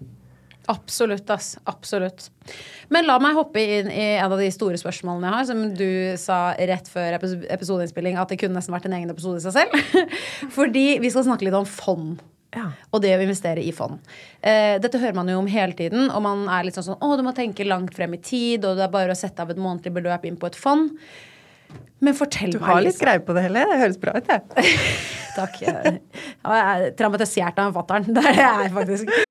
Absolutt, 0.72 1.30
ass. 1.34 1.54
Absolutt. 1.68 2.30
Men 2.94 3.06
la 3.10 3.18
meg 3.24 3.36
hoppe 3.36 3.60
inn 3.62 3.90
i 3.92 4.06
en 4.18 4.32
av 4.32 4.40
de 4.40 4.48
store 4.56 4.80
spørsmålene 4.80 5.28
jeg 5.30 5.36
har, 5.38 5.48
som 5.52 5.64
du 5.76 5.88
sa 6.22 6.40
rett 6.58 6.88
før 6.92 7.18
epis- 7.20 7.46
episodeinnspilling 7.52 8.20
at 8.22 8.32
det 8.32 8.40
kunne 8.42 8.56
nesten 8.60 8.76
vært 8.76 8.88
en 8.88 8.96
egen 9.00 9.12
episode 9.14 9.42
i 9.42 9.46
seg 9.46 9.58
selv. 9.60 10.06
Fordi 10.58 10.86
vi 11.04 11.12
skal 11.12 11.28
snakke 11.28 11.48
litt 11.50 11.58
om 11.60 11.68
fond. 11.68 12.22
Ja. 12.52 12.66
Og 12.92 13.00
det 13.04 13.14
å 13.16 13.22
investere 13.24 13.62
i 13.64 13.72
fond. 13.72 14.00
Eh, 14.44 14.76
dette 14.84 15.00
hører 15.00 15.16
man 15.16 15.30
jo 15.32 15.38
om 15.40 15.48
hele 15.48 15.72
tiden, 15.78 16.10
og 16.12 16.20
man 16.26 16.42
er 16.52 16.66
litt 16.68 16.76
sånn 16.76 16.90
sånn 16.90 17.00
Å, 17.00 17.12
du 17.16 17.24
må 17.24 17.32
tenke 17.38 17.64
langt 17.68 17.96
frem 17.96 18.18
i 18.18 18.20
tid, 18.20 18.66
og 18.68 18.76
det 18.80 18.84
er 18.90 18.92
bare 18.92 19.16
å 19.16 19.20
sette 19.20 19.40
av 19.46 19.54
et 19.54 19.60
månedlig 19.62 19.94
beløp 20.02 20.28
inn 20.28 20.36
på 20.42 20.50
et 20.52 20.60
fond. 20.60 20.90
Men 22.04 22.18
fortell 22.18 22.52
Du 22.52 22.60
meg, 22.60 22.68
har 22.68 22.84
litt 22.84 22.98
Lise. 22.98 23.06
greie 23.06 23.24
på 23.24 23.36
det 23.38 23.46
hele. 23.48 23.64
Det 23.72 23.80
høres 23.86 24.00
bra 24.04 24.18
ut, 24.20 24.32
jeg. 24.36 24.78
Takk. 25.38 25.60
Jeg, 25.64 26.00
er 26.52 26.88
traumatisert 27.00 27.64
av 27.64 27.72
fatter'n. 27.80 28.12
Det 28.20 28.26
er 28.36 28.42
jeg 28.66 28.72
faktisk. 28.76 29.31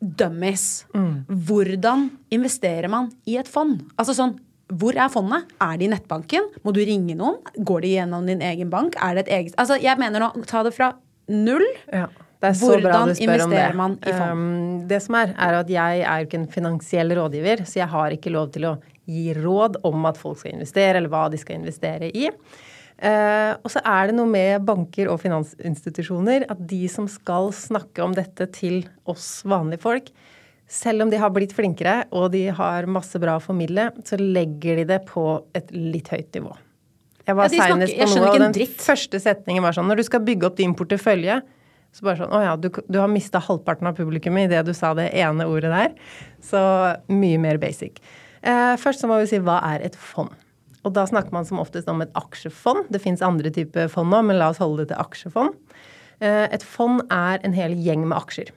dummies. 0.00 0.86
Hvordan 1.28 2.08
investerer 2.32 2.88
man 2.92 3.10
i 3.28 3.36
et 3.40 3.48
fond? 3.50 3.82
Altså 4.00 4.16
sånn, 4.16 4.38
hvor 4.70 4.94
er 4.94 5.10
fondet? 5.10 5.50
Er 5.60 5.78
det 5.78 5.88
i 5.88 5.90
nettbanken? 5.92 6.46
Må 6.64 6.72
du 6.74 6.80
ringe 6.86 7.16
noen? 7.18 7.40
Går 7.58 7.84
det 7.84 7.92
gjennom 7.96 8.26
din 8.28 8.42
egen 8.46 8.70
bank? 8.72 8.96
Er 9.02 9.18
det 9.18 9.26
et 9.26 9.32
eget 9.38 9.58
Altså, 9.58 9.78
jeg 9.82 9.98
mener 9.98 10.22
nå, 10.22 10.30
ta 10.46 10.62
det 10.66 10.72
fra 10.76 10.92
null. 11.30 11.66
Ja, 11.90 12.06
det 12.40 12.52
er 12.52 12.56
så 12.56 12.70
Hvordan 12.72 12.86
bra 12.86 13.00
du 13.10 13.18
spør 13.18 13.44
om 13.44 13.54
det. 13.54 13.66
man 13.76 13.98
i 13.98 14.14
fond? 14.14 14.40
Um, 14.40 14.88
det 14.90 15.02
som 15.04 15.18
er, 15.18 15.34
er 15.36 15.58
at 15.58 15.70
jeg 15.70 16.00
er 16.06 16.22
jo 16.22 16.30
ikke 16.30 16.40
en 16.40 16.50
finansiell 16.54 17.14
rådgiver, 17.18 17.66
så 17.68 17.82
jeg 17.82 17.90
har 17.92 18.16
ikke 18.16 18.32
lov 18.32 18.50
til 18.54 18.70
å 18.70 18.74
gi 19.10 19.34
råd 19.34 19.80
om 19.90 20.06
at 20.06 20.18
folk 20.20 20.38
skal 20.38 20.54
investere, 20.54 21.00
eller 21.00 21.10
hva 21.10 21.26
de 21.32 21.40
skal 21.40 21.58
investere 21.58 22.12
i. 22.14 22.30
Eh, 23.00 23.52
og 23.64 23.70
så 23.72 23.80
er 23.86 24.10
det 24.10 24.16
noe 24.18 24.28
med 24.28 24.64
banker 24.68 25.08
og 25.08 25.22
finansinstitusjoner 25.22 26.44
at 26.52 26.58
de 26.68 26.82
som 26.92 27.06
skal 27.08 27.48
snakke 27.56 28.02
om 28.04 28.12
dette 28.16 28.44
til 28.52 28.82
oss 29.08 29.40
vanlige 29.48 29.80
folk, 29.80 30.10
selv 30.70 31.02
om 31.06 31.10
de 31.10 31.18
har 31.18 31.32
blitt 31.34 31.54
flinkere 31.56 32.04
og 32.14 32.28
de 32.34 32.44
har 32.54 32.86
masse 32.86 33.18
bra 33.18 33.38
å 33.38 33.42
formidle, 33.42 33.88
så 34.06 34.18
legger 34.20 34.82
de 34.82 34.84
det 34.92 35.00
på 35.08 35.24
et 35.56 35.72
litt 35.74 36.12
høyt 36.12 36.28
nivå. 36.36 36.52
Jeg 37.26 37.36
var 37.38 37.48
Ja, 37.50 37.64
seinest 37.66 37.96
på 37.96 38.06
noe, 38.20 38.28
og 38.34 38.38
den 38.44 38.52
dritt. 38.54 38.76
første 38.84 39.18
setningen 39.22 39.62
var 39.62 39.72
sånn 39.76 39.86
Når 39.90 39.96
du 40.00 40.02
skal 40.06 40.22
bygge 40.24 40.46
opp 40.48 40.56
din 40.56 40.72
portefølje, 40.74 41.40
så 41.92 42.04
bare 42.06 42.16
sånn 42.20 42.32
Å 42.32 42.40
ja, 42.42 42.52
du, 42.56 42.68
du 42.88 42.98
har 43.00 43.10
mista 43.12 43.40
halvparten 43.42 43.86
av 43.90 43.96
publikummet 43.98 44.46
idet 44.48 44.64
du 44.66 44.72
sa 44.74 44.92
det 44.94 45.08
ene 45.14 45.46
ordet 45.46 45.70
der. 45.72 45.92
Så 46.42 46.60
mye 47.12 47.38
mer 47.42 47.58
basic. 47.62 47.98
Eh, 48.42 48.76
først 48.80 49.02
så 49.02 49.10
må 49.10 49.18
vi 49.20 49.26
si 49.30 49.38
hva 49.42 49.58
er 49.72 49.84
et 49.88 49.96
fond? 49.98 50.30
Og 50.86 50.94
da 50.96 51.04
snakker 51.08 51.34
man 51.34 51.46
som 51.48 51.60
oftest 51.60 51.88
om 51.92 52.00
et 52.00 52.12
aksjefond. 52.16 52.88
Det 52.92 53.02
fins 53.02 53.22
andre 53.24 53.52
typer 53.52 53.90
fond 53.92 54.14
òg, 54.16 54.24
men 54.30 54.38
la 54.40 54.48
oss 54.52 54.62
holde 54.62 54.84
det 54.84 54.94
til 54.94 55.02
aksjefond. 55.02 55.58
Eh, 56.24 56.46
et 56.48 56.64
fond 56.64 57.02
er 57.12 57.42
en 57.44 57.56
hel 57.56 57.76
gjeng 57.76 58.06
med 58.06 58.16
aksjer. 58.16 58.52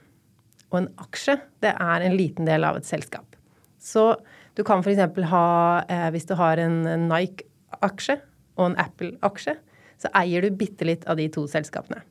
Og 0.71 0.79
en 0.81 0.89
aksje, 1.03 1.37
det 1.63 1.73
er 1.75 2.05
en 2.05 2.15
liten 2.15 2.47
del 2.47 2.63
av 2.67 2.79
et 2.79 2.87
selskap. 2.87 3.35
Så 3.83 4.13
du 4.55 4.63
kan 4.63 4.83
f.eks. 4.85 5.03
ha, 5.33 5.45
eh, 5.91 6.07
hvis 6.15 6.29
du 6.29 6.35
har 6.39 6.61
en 6.63 6.79
Nike-aksje 7.09 8.17
og 8.55 8.65
en 8.69 8.79
Apple-aksje, 8.79 9.57
så 9.99 10.11
eier 10.19 10.43
du 10.43 10.55
bitte 10.55 10.87
litt 10.87 11.05
av 11.09 11.19
de 11.19 11.27
to 11.31 11.45
selskapene. 11.51 12.01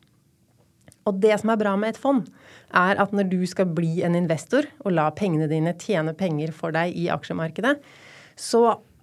Og 1.09 1.19
det 1.23 1.35
som 1.41 1.51
er 1.51 1.59
bra 1.59 1.73
med 1.79 1.95
et 1.95 2.01
fond, 2.01 2.29
er 2.79 3.01
at 3.03 3.13
når 3.15 3.27
du 3.33 3.41
skal 3.49 3.73
bli 3.75 4.05
en 4.07 4.17
investor 4.19 4.69
og 4.85 4.95
la 4.95 5.09
pengene 5.15 5.49
dine 5.51 5.75
tjene 5.81 6.15
penger 6.15 6.53
for 6.55 6.75
deg 6.75 6.95
i 6.99 7.09
aksjemarkedet, 7.13 7.75
så 8.39 8.63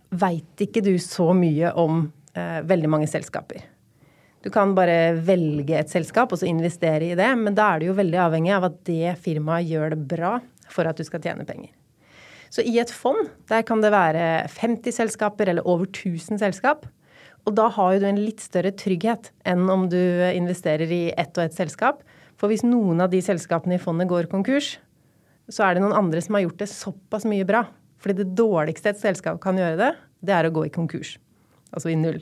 veit 0.09 0.63
ikke 0.63 0.83
du 0.85 0.95
så 1.01 1.31
mye 1.37 1.73
om 1.77 2.05
eh, 2.33 2.61
veldig 2.65 2.89
mange 2.91 3.09
selskaper. 3.09 3.65
Du 4.39 4.47
kan 4.53 4.71
bare 4.75 5.17
velge 5.27 5.75
et 5.75 5.91
selskap 5.91 6.31
og 6.31 6.39
så 6.39 6.47
investere 6.47 7.11
i 7.11 7.17
det, 7.19 7.27
men 7.35 7.57
da 7.57 7.73
er 7.73 7.81
du 7.81 7.89
jo 7.89 7.97
veldig 7.97 8.21
avhengig 8.23 8.53
av 8.55 8.69
at 8.69 8.77
det 8.87 9.17
firmaet 9.19 9.67
gjør 9.67 9.93
det 9.93 10.05
bra 10.15 10.37
for 10.71 10.87
at 10.87 10.99
du 10.99 11.03
skal 11.03 11.21
tjene 11.23 11.47
penger. 11.47 11.73
Så 12.49 12.63
i 12.65 12.79
et 12.81 12.91
fond, 12.93 13.27
der 13.51 13.65
kan 13.67 13.83
det 13.83 13.91
være 13.93 14.47
50 14.49 14.95
selskaper 14.95 15.51
eller 15.51 15.67
over 15.67 15.85
1000 15.89 16.39
selskap. 16.41 16.87
Og 17.45 17.53
da 17.57 17.67
har 17.75 17.93
jo 17.93 18.01
du 18.01 18.07
en 18.09 18.21
litt 18.21 18.41
større 18.41 18.71
trygghet 18.75 19.29
enn 19.47 19.67
om 19.69 19.85
du 19.91 19.99
investerer 20.33 20.89
i 20.89 21.03
ett 21.13 21.35
og 21.37 21.45
ett 21.45 21.57
selskap. 21.57 22.01
For 22.39 22.49
hvis 22.49 22.65
noen 22.65 23.03
av 23.03 23.11
de 23.11 23.21
selskapene 23.21 23.77
i 23.77 23.81
fondet 23.81 24.09
går 24.09 24.31
konkurs, 24.31 24.77
så 25.49 25.65
er 25.65 25.75
det 25.75 25.83
noen 25.83 25.97
andre 25.97 26.23
som 26.23 26.37
har 26.37 26.45
gjort 26.47 26.63
det 26.63 26.71
såpass 26.71 27.27
mye 27.29 27.45
bra. 27.47 27.65
Fordi 27.99 28.21
det 28.21 28.35
dårligste 28.37 28.93
et 28.93 29.01
selskap 29.01 29.39
kan 29.43 29.59
gjøre 29.59 29.79
det, 29.79 29.93
det 30.25 30.35
er 30.35 30.47
å 30.47 30.53
gå 30.55 30.65
i 30.67 30.73
konkurs. 30.73 31.17
Altså 31.75 31.91
i 31.91 31.97
null. 31.99 32.21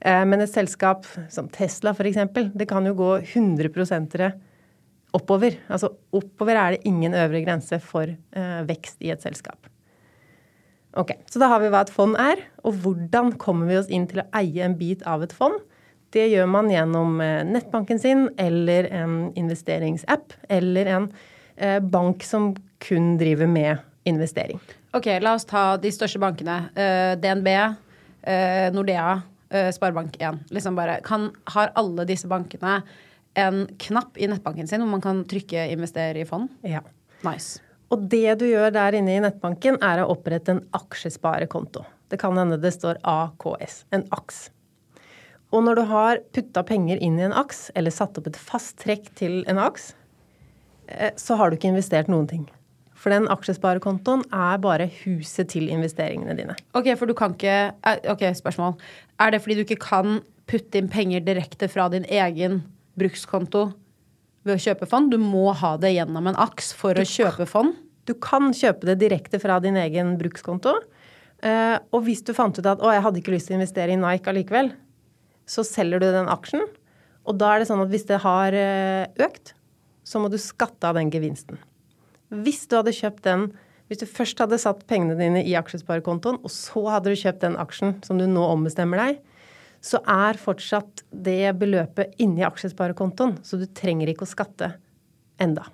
Eh, 0.00 0.24
Men 0.24 0.42
et 0.42 0.52
selskap 0.52 1.06
som 1.32 1.48
Tesla 1.52 1.94
f.eks., 1.94 2.20
det 2.54 2.68
kan 2.70 2.86
jo 2.86 2.94
gå 2.98 3.10
100 3.22 4.32
oppover. 5.16 5.58
Altså 5.68 5.94
oppover 6.12 6.56
er 6.56 6.76
det 6.76 6.86
ingen 6.86 7.14
øvre 7.14 7.42
grense 7.44 7.80
for 7.80 8.08
eh, 8.08 8.60
vekst 8.68 9.02
i 9.02 9.10
et 9.10 9.24
selskap. 9.24 9.66
Ok, 10.98 11.12
Så 11.30 11.38
da 11.38 11.50
har 11.52 11.60
vi 11.60 11.68
hva 11.70 11.82
et 11.84 11.92
fond 11.92 12.16
er, 12.18 12.40
og 12.64 12.80
hvordan 12.82 13.34
kommer 13.38 13.68
vi 13.68 13.76
oss 13.78 13.90
inn 13.92 14.06
til 14.08 14.22
å 14.22 14.28
eie 14.38 14.64
en 14.64 14.76
bit 14.78 15.02
av 15.06 15.22
et 15.22 15.34
fond. 15.36 15.58
Det 16.10 16.24
gjør 16.30 16.48
man 16.48 16.70
gjennom 16.72 17.20
eh, 17.20 17.44
nettbanken 17.44 18.00
sin 18.00 18.28
eller 18.40 18.88
en 19.02 19.18
investeringsapp 19.36 20.32
eller 20.48 20.94
en 20.94 21.10
bank 21.90 22.22
som 22.22 22.52
kun 22.78 23.16
driver 23.18 23.48
med 23.50 23.80
investering. 24.06 24.60
Ok, 24.96 25.06
la 25.20 25.34
oss 25.36 25.44
ta 25.48 25.76
de 25.80 25.90
største 25.92 26.20
bankene. 26.22 26.56
Uh, 26.72 27.12
DNB, 27.20 27.48
uh, 28.24 28.68
Nordea, 28.72 29.18
uh, 29.52 29.68
Sparebank1. 29.76 30.46
Liksom 30.54 30.78
bare, 30.78 30.98
kan, 31.04 31.28
har 31.52 31.74
alle 31.78 32.06
disse 32.08 32.30
bankene 32.30 32.80
en 33.38 33.66
knapp 33.78 34.16
i 34.18 34.26
nettbanken 34.30 34.68
sin 34.68 34.82
hvor 34.82 34.90
man 34.90 35.04
kan 35.04 35.24
trykke 35.28 35.68
'investere 35.70 36.24
i 36.24 36.26
fond'? 36.26 36.48
Ja. 36.66 36.80
Nice. 37.22 37.60
Og 37.92 38.08
det 38.10 38.38
du 38.40 38.46
gjør 38.48 38.72
der 38.74 38.96
inne 38.98 39.16
i 39.16 39.22
nettbanken, 39.22 39.78
er 39.84 40.02
å 40.02 40.10
opprette 40.12 40.52
en 40.52 40.64
aksjesparekonto. 40.76 41.84
Det 42.08 42.18
kan 42.20 42.36
hende 42.36 42.60
det 42.60 42.72
står 42.76 43.00
AKS, 43.04 43.84
en 43.92 44.04
AKS. 44.12 44.50
Og 45.52 45.64
når 45.64 45.78
du 45.78 45.84
har 45.88 46.20
putta 46.36 46.62
penger 46.68 47.00
inn 47.04 47.16
i 47.20 47.24
en 47.24 47.32
AKS, 47.32 47.70
eller 47.74 47.94
satt 47.94 48.18
opp 48.20 48.28
et 48.28 48.36
fast 48.36 48.76
trekk 48.82 49.08
til 49.16 49.40
en 49.48 49.60
AKS, 49.62 49.94
eh, 50.88 51.12
så 51.16 51.36
har 51.36 51.48
du 51.48 51.56
ikke 51.56 51.72
investert 51.72 52.08
noen 52.12 52.28
ting. 52.28 52.48
For 52.98 53.14
den 53.14 53.28
aksjesparekontoen 53.30 54.24
er 54.34 54.58
bare 54.62 54.88
huset 55.04 55.52
til 55.52 55.68
investeringene 55.70 56.34
dine. 56.38 56.56
Ok, 56.78 56.90
for 56.98 57.10
du 57.10 57.14
kan 57.18 57.36
ikke 57.36 57.58
eh, 57.70 58.00
Ok, 58.10 58.24
spørsmål. 58.38 58.74
Er 59.22 59.34
det 59.34 59.42
fordi 59.44 59.58
du 59.58 59.66
ikke 59.66 59.82
kan 59.84 60.20
putte 60.50 60.80
inn 60.80 60.90
penger 60.90 61.22
direkte 61.26 61.68
fra 61.70 61.88
din 61.92 62.06
egen 62.08 62.62
brukskonto 62.98 63.68
ved 64.46 64.56
å 64.56 64.62
kjøpe 64.66 64.88
fond? 64.90 65.12
Du 65.12 65.20
må 65.22 65.52
ha 65.60 65.76
det 65.80 65.94
gjennom 65.94 66.30
en 66.30 66.40
aks 66.40 66.72
for 66.76 66.98
å 66.98 67.06
kjøpe 67.06 67.46
fond? 67.50 67.76
Du 68.08 68.16
kan 68.16 68.50
kjøpe 68.56 68.88
det 68.88 68.98
direkte 69.02 69.38
fra 69.42 69.58
din 69.62 69.76
egen 69.78 70.16
brukskonto. 70.18 70.74
Eh, 71.44 71.76
og 71.94 72.02
hvis 72.06 72.24
du 72.26 72.34
fant 72.34 72.56
ut 72.58 72.66
at 72.66 72.80
'å, 72.80 72.90
jeg 72.90 73.04
hadde 73.04 73.20
ikke 73.20 73.34
lyst 73.36 73.46
til 73.46 73.54
å 73.54 73.60
investere 73.60 73.94
i 73.94 74.00
Nike 74.00 74.32
allikevel', 74.32 74.72
så 75.46 75.62
selger 75.62 76.00
du 76.00 76.10
den 76.10 76.26
aksjen. 76.26 76.66
Og 77.28 77.38
da 77.38 77.54
er 77.54 77.60
det 77.60 77.68
sånn 77.68 77.84
at 77.84 77.92
hvis 77.92 78.08
det 78.08 78.18
har 78.24 78.56
eh, 78.56 79.06
økt, 79.22 79.52
så 80.02 80.18
må 80.18 80.30
du 80.32 80.38
skatte 80.40 80.88
av 80.88 80.96
den 80.96 81.12
gevinsten. 81.12 81.60
Hvis 82.34 82.66
du 82.68 82.76
hadde 82.78 82.94
kjøpt 82.96 83.24
den 83.24 83.48
hvis 83.88 84.02
du 84.02 84.04
først 84.04 84.40
hadde 84.42 84.58
satt 84.60 84.84
pengene 84.88 85.16
dine 85.16 85.40
i 85.48 85.54
aksjesparekontoen, 85.56 86.42
og 86.44 86.52
så 86.52 86.82
hadde 86.92 87.08
du 87.08 87.16
kjøpt 87.16 87.40
den 87.46 87.56
aksjen 87.56 87.94
som 88.04 88.20
du 88.20 88.26
nå 88.28 88.42
ombestemmer 88.44 89.00
deg, 89.00 89.22
så 89.80 90.00
er 90.10 90.36
fortsatt 90.40 91.04
det 91.08 91.54
beløpet 91.56 92.18
inni 92.20 92.44
aksjesparekontoen. 92.44 93.38
Så 93.46 93.56
du 93.60 93.64
trenger 93.72 94.10
ikke 94.10 94.26
å 94.26 94.30
skatte 94.30 94.74
enda. 95.40 95.64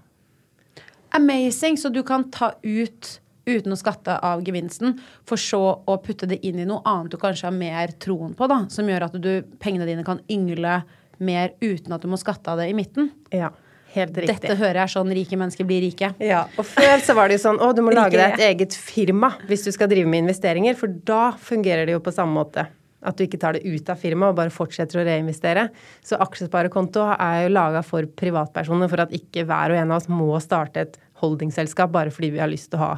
Amazing! 1.17 1.79
Så 1.81 1.91
du 1.91 2.05
kan 2.07 2.29
ta 2.35 2.53
ut 2.63 3.17
uten 3.45 3.75
å 3.75 3.77
skatte 3.77 4.15
av 4.25 4.45
gevinsten, 4.47 4.95
for 5.29 5.41
så 5.41 5.61
å 5.85 5.99
putte 6.01 6.29
det 6.31 6.39
inn 6.47 6.63
i 6.63 6.69
noe 6.69 6.85
annet 6.89 7.13
du 7.13 7.19
kanskje 7.21 7.51
har 7.51 7.57
mer 7.57 7.93
troen 8.01 8.33
på, 8.37 8.47
da, 8.49 8.63
som 8.73 8.89
gjør 8.89 9.09
at 9.09 9.19
du, 9.21 9.33
pengene 9.61 9.89
dine 9.89 10.07
kan 10.07 10.23
yngle 10.33 10.79
mer 11.25 11.53
uten 11.61 11.93
at 11.95 12.05
du 12.05 12.09
må 12.11 12.17
skatte 12.21 12.55
av 12.55 12.63
det 12.63 12.71
i 12.71 12.77
midten. 12.77 13.11
Ja, 13.35 13.51
helt 13.95 14.17
riktig. 14.19 14.37
Dette 14.43 14.57
hører 14.61 14.83
jeg 14.83 14.93
sånn 14.95 15.13
rike 15.17 15.39
mennesker 15.41 15.67
blir 15.69 15.83
rike. 15.85 16.13
Ja, 16.23 16.45
og 16.59 16.67
før 16.69 17.03
så 17.05 17.17
var 17.17 17.31
det 17.31 17.39
jo 17.39 17.45
sånn 17.47 17.61
å, 17.63 17.73
du 17.77 17.83
må 17.87 17.95
lage 17.97 18.19
deg 18.19 18.37
et 18.37 18.47
eget 18.51 18.77
firma 18.79 19.35
hvis 19.49 19.67
du 19.67 19.73
skal 19.75 19.91
drive 19.91 20.11
med 20.11 20.25
investeringer, 20.25 20.77
for 20.79 20.93
da 21.09 21.29
fungerer 21.41 21.89
det 21.89 21.97
jo 21.97 22.03
på 22.05 22.15
samme 22.15 22.37
måte. 22.37 22.67
At 23.05 23.19
du 23.19 23.27
ikke 23.27 23.41
tar 23.41 23.57
det 23.57 23.69
ut 23.69 23.91
av 23.93 24.01
firmaet 24.01 24.33
og 24.33 24.39
bare 24.39 24.53
fortsetter 24.53 25.03
å 25.03 25.05
reinvestere. 25.05 25.67
Så 26.05 26.17
aksjesparekonto 26.25 27.05
er 27.13 27.45
jo 27.45 27.53
laga 27.53 27.85
for 27.85 28.09
privatpersoner 28.21 28.89
for 28.89 29.05
at 29.05 29.13
ikke 29.17 29.45
hver 29.49 29.75
og 29.75 29.81
en 29.83 29.93
av 29.93 30.01
oss 30.01 30.09
må 30.09 30.31
starte 30.41 30.87
et 30.87 30.99
holdingselskap 31.21 31.93
bare 31.93 32.13
fordi 32.15 32.33
vi 32.35 32.41
har 32.43 32.51
lyst 32.51 32.73
til 32.73 32.81
å 32.81 32.87
ha 32.87 32.93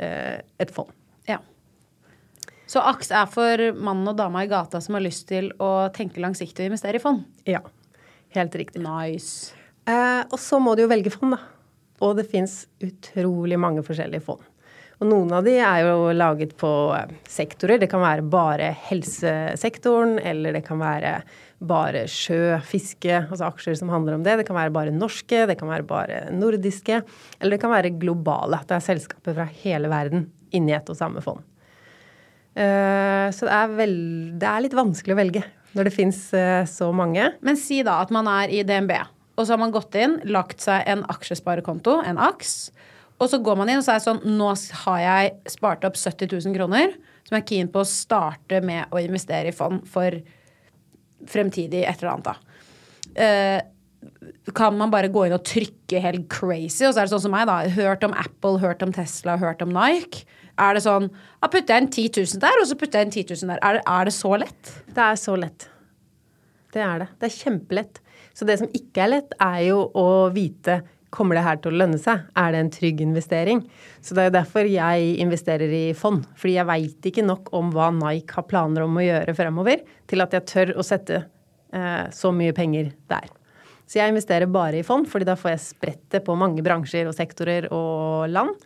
eh, 0.00 0.40
et 0.62 0.72
fond. 0.72 0.88
Ja. 1.28 1.38
Så 2.64 2.80
AKS 2.80 3.12
er 3.12 3.28
for 3.30 3.66
mannen 3.76 4.08
og 4.08 4.16
dama 4.18 4.46
i 4.46 4.50
gata 4.50 4.80
som 4.80 4.96
har 4.96 5.04
lyst 5.04 5.28
til 5.28 5.52
å 5.60 5.90
tenke 5.92 6.22
langsiktig 6.24 6.64
og 6.64 6.72
investere 6.72 6.96
i 6.96 7.04
fond. 7.04 7.26
Ja, 7.44 7.60
helt 8.36 8.56
riktig. 8.56 8.80
Nice. 8.80 9.61
Eh, 9.88 10.22
og 10.30 10.38
så 10.38 10.60
må 10.62 10.76
du 10.76 10.84
jo 10.84 10.92
velge 10.92 11.12
fond, 11.14 11.34
da. 11.34 11.42
Og 12.02 12.16
det 12.18 12.26
fins 12.30 12.64
utrolig 12.82 13.58
mange 13.60 13.84
forskjellige 13.86 14.24
fond. 14.26 14.42
Og 15.02 15.08
noen 15.10 15.32
av 15.34 15.42
de 15.42 15.56
er 15.58 15.82
jo 15.82 16.12
laget 16.14 16.52
på 16.58 16.70
eh, 16.94 17.14
sektorer. 17.30 17.80
Det 17.82 17.88
kan 17.90 18.02
være 18.04 18.26
bare 18.30 18.70
helsesektoren, 18.86 20.18
eller 20.22 20.54
det 20.54 20.62
kan 20.66 20.78
være 20.82 21.16
bare 21.62 22.04
sjø, 22.10 22.58
fiske, 22.66 23.24
altså 23.24 23.48
aksjer 23.48 23.78
som 23.78 23.90
handler 23.90 24.18
om 24.18 24.26
det. 24.26 24.36
Det 24.40 24.46
kan 24.46 24.58
være 24.58 24.74
bare 24.74 24.94
norske, 24.94 25.44
det 25.50 25.56
kan 25.58 25.70
være 25.70 25.86
bare 25.86 26.20
nordiske, 26.34 27.00
eller 27.38 27.56
det 27.56 27.62
kan 27.62 27.74
være 27.74 27.94
globale. 28.02 28.60
At 28.60 28.70
det 28.70 28.78
er 28.78 28.86
selskaper 28.92 29.34
fra 29.38 29.48
hele 29.64 29.90
verden 29.90 30.28
inni 30.54 30.74
ett 30.76 30.90
og 30.92 30.98
samme 30.98 31.22
fond. 31.24 31.42
Eh, 32.52 33.26
så 33.34 33.48
det 33.48 33.56
er, 33.56 33.74
vel, 33.74 33.96
det 34.38 34.46
er 34.46 34.64
litt 34.66 34.78
vanskelig 34.78 35.16
å 35.16 35.20
velge 35.22 35.42
når 35.72 35.88
det 35.88 35.94
fins 35.94 36.18
så 36.68 36.90
mange. 36.92 37.30
Men 37.40 37.56
si 37.56 37.78
da 37.86 37.94
at 38.04 38.10
man 38.12 38.26
er 38.28 38.50
i 38.52 38.58
DNB, 38.68 38.90
og 39.42 39.48
så 39.48 39.56
har 39.56 39.62
man 39.62 39.74
gått 39.74 39.96
inn, 39.98 40.20
lagt 40.30 40.62
seg 40.62 40.86
en 40.90 41.02
aksjesparekonto, 41.10 41.98
en 42.06 42.20
AKS, 42.22 42.70
og 43.18 43.30
så 43.30 43.38
går 43.42 43.58
man 43.58 43.70
inn 43.70 43.80
og 43.80 43.86
så 43.86 43.94
er 43.94 44.00
det 44.00 44.06
sånn 44.08 44.36
Nå 44.38 44.48
har 44.82 45.00
jeg 45.02 45.52
spart 45.52 45.84
opp 45.86 45.98
70 45.98 46.32
000 46.32 46.56
kroner 46.56 46.94
som 47.22 47.36
jeg 47.36 47.42
er 47.42 47.48
keen 47.50 47.68
på 47.70 47.82
å 47.82 47.88
starte 47.88 48.58
med 48.66 48.90
å 48.90 49.02
investere 49.02 49.52
i 49.52 49.56
fond 49.56 49.84
for 49.88 50.16
fremtidig 51.30 51.84
et 51.86 52.02
eller 52.02 52.16
annet, 52.16 52.32
da. 52.32 52.58
Eh, 53.22 53.60
kan 54.56 54.74
man 54.74 54.90
bare 54.90 55.10
gå 55.12 55.26
inn 55.28 55.36
og 55.36 55.44
trykke 55.46 56.00
helt 56.02 56.26
crazy, 56.32 56.82
og 56.88 56.94
så 56.94 57.02
er 57.02 57.06
det 57.06 57.14
sånn 57.14 57.26
som 57.28 57.34
meg, 57.34 57.46
da. 57.46 57.60
Hørt 57.76 58.02
om 58.06 58.16
Apple, 58.18 58.58
hørt 58.62 58.82
om 58.82 58.94
Tesla, 58.94 59.36
hørt 59.38 59.62
om 59.62 59.70
Nike. 59.74 60.26
Er 60.60 60.76
det 60.76 60.82
sånn 60.84 61.06
Da 61.40 61.48
putter 61.48 61.78
jeg 61.78 61.82
en 61.82 61.88
10 61.88 62.08
000 62.34 62.42
der, 62.42 62.58
og 62.60 62.66
så 62.68 62.76
putter 62.78 63.00
jeg 63.00 63.08
en 63.08 63.14
10 63.14 63.44
000 63.46 63.52
der. 63.54 63.62
Er 63.62 63.78
det, 63.78 63.84
er 63.88 64.08
det 64.08 64.14
så 64.18 64.34
lett? 64.36 64.72
Det 64.92 65.04
er 65.06 65.20
så 65.20 65.36
lett. 65.38 65.68
Det 66.74 66.82
er 66.84 67.04
det. 67.04 67.08
Det 67.20 67.28
er 67.28 67.38
kjempelett. 67.38 68.02
Så 68.36 68.48
det 68.48 68.58
som 68.60 68.70
ikke 68.74 69.04
er 69.04 69.14
lett, 69.16 69.36
er 69.42 69.60
jo 69.68 69.86
å 69.98 70.08
vite 70.34 70.82
Kommer 71.12 71.36
det 71.36 71.42
her 71.44 71.58
til 71.60 71.74
å 71.74 71.76
lønne 71.82 71.98
seg? 72.00 72.22
Er 72.40 72.54
det 72.54 72.60
en 72.62 72.70
trygg 72.72 73.02
investering? 73.04 73.58
Så 74.00 74.14
det 74.16 74.22
er 74.24 74.32
derfor 74.32 74.64
jeg 74.64 75.10
investerer 75.20 75.68
i 75.76 75.82
fond. 75.92 76.22
Fordi 76.40 76.54
jeg 76.54 76.68
veit 76.70 77.08
ikke 77.10 77.24
nok 77.26 77.50
om 77.52 77.68
hva 77.74 77.90
Nike 77.92 78.38
har 78.38 78.46
planer 78.48 78.86
om 78.86 78.96
å 78.96 79.04
gjøre 79.04 79.34
fremover, 79.36 79.82
til 80.08 80.24
at 80.24 80.32
jeg 80.32 80.46
tør 80.48 80.72
å 80.80 80.86
sette 80.88 81.18
eh, 81.20 82.06
så 82.16 82.32
mye 82.32 82.56
penger 82.56 82.94
der. 83.12 83.28
Så 83.84 84.00
jeg 84.00 84.14
investerer 84.14 84.48
bare 84.48 84.80
i 84.80 84.86
fond, 84.88 85.04
fordi 85.04 85.28
da 85.28 85.36
får 85.36 85.52
jeg 85.52 85.64
spredt 85.66 86.06
det 86.14 86.22
på 86.24 86.36
mange 86.40 86.64
bransjer 86.64 87.10
og 87.10 87.16
sektorer 87.18 87.68
og 87.76 88.32
land. 88.32 88.56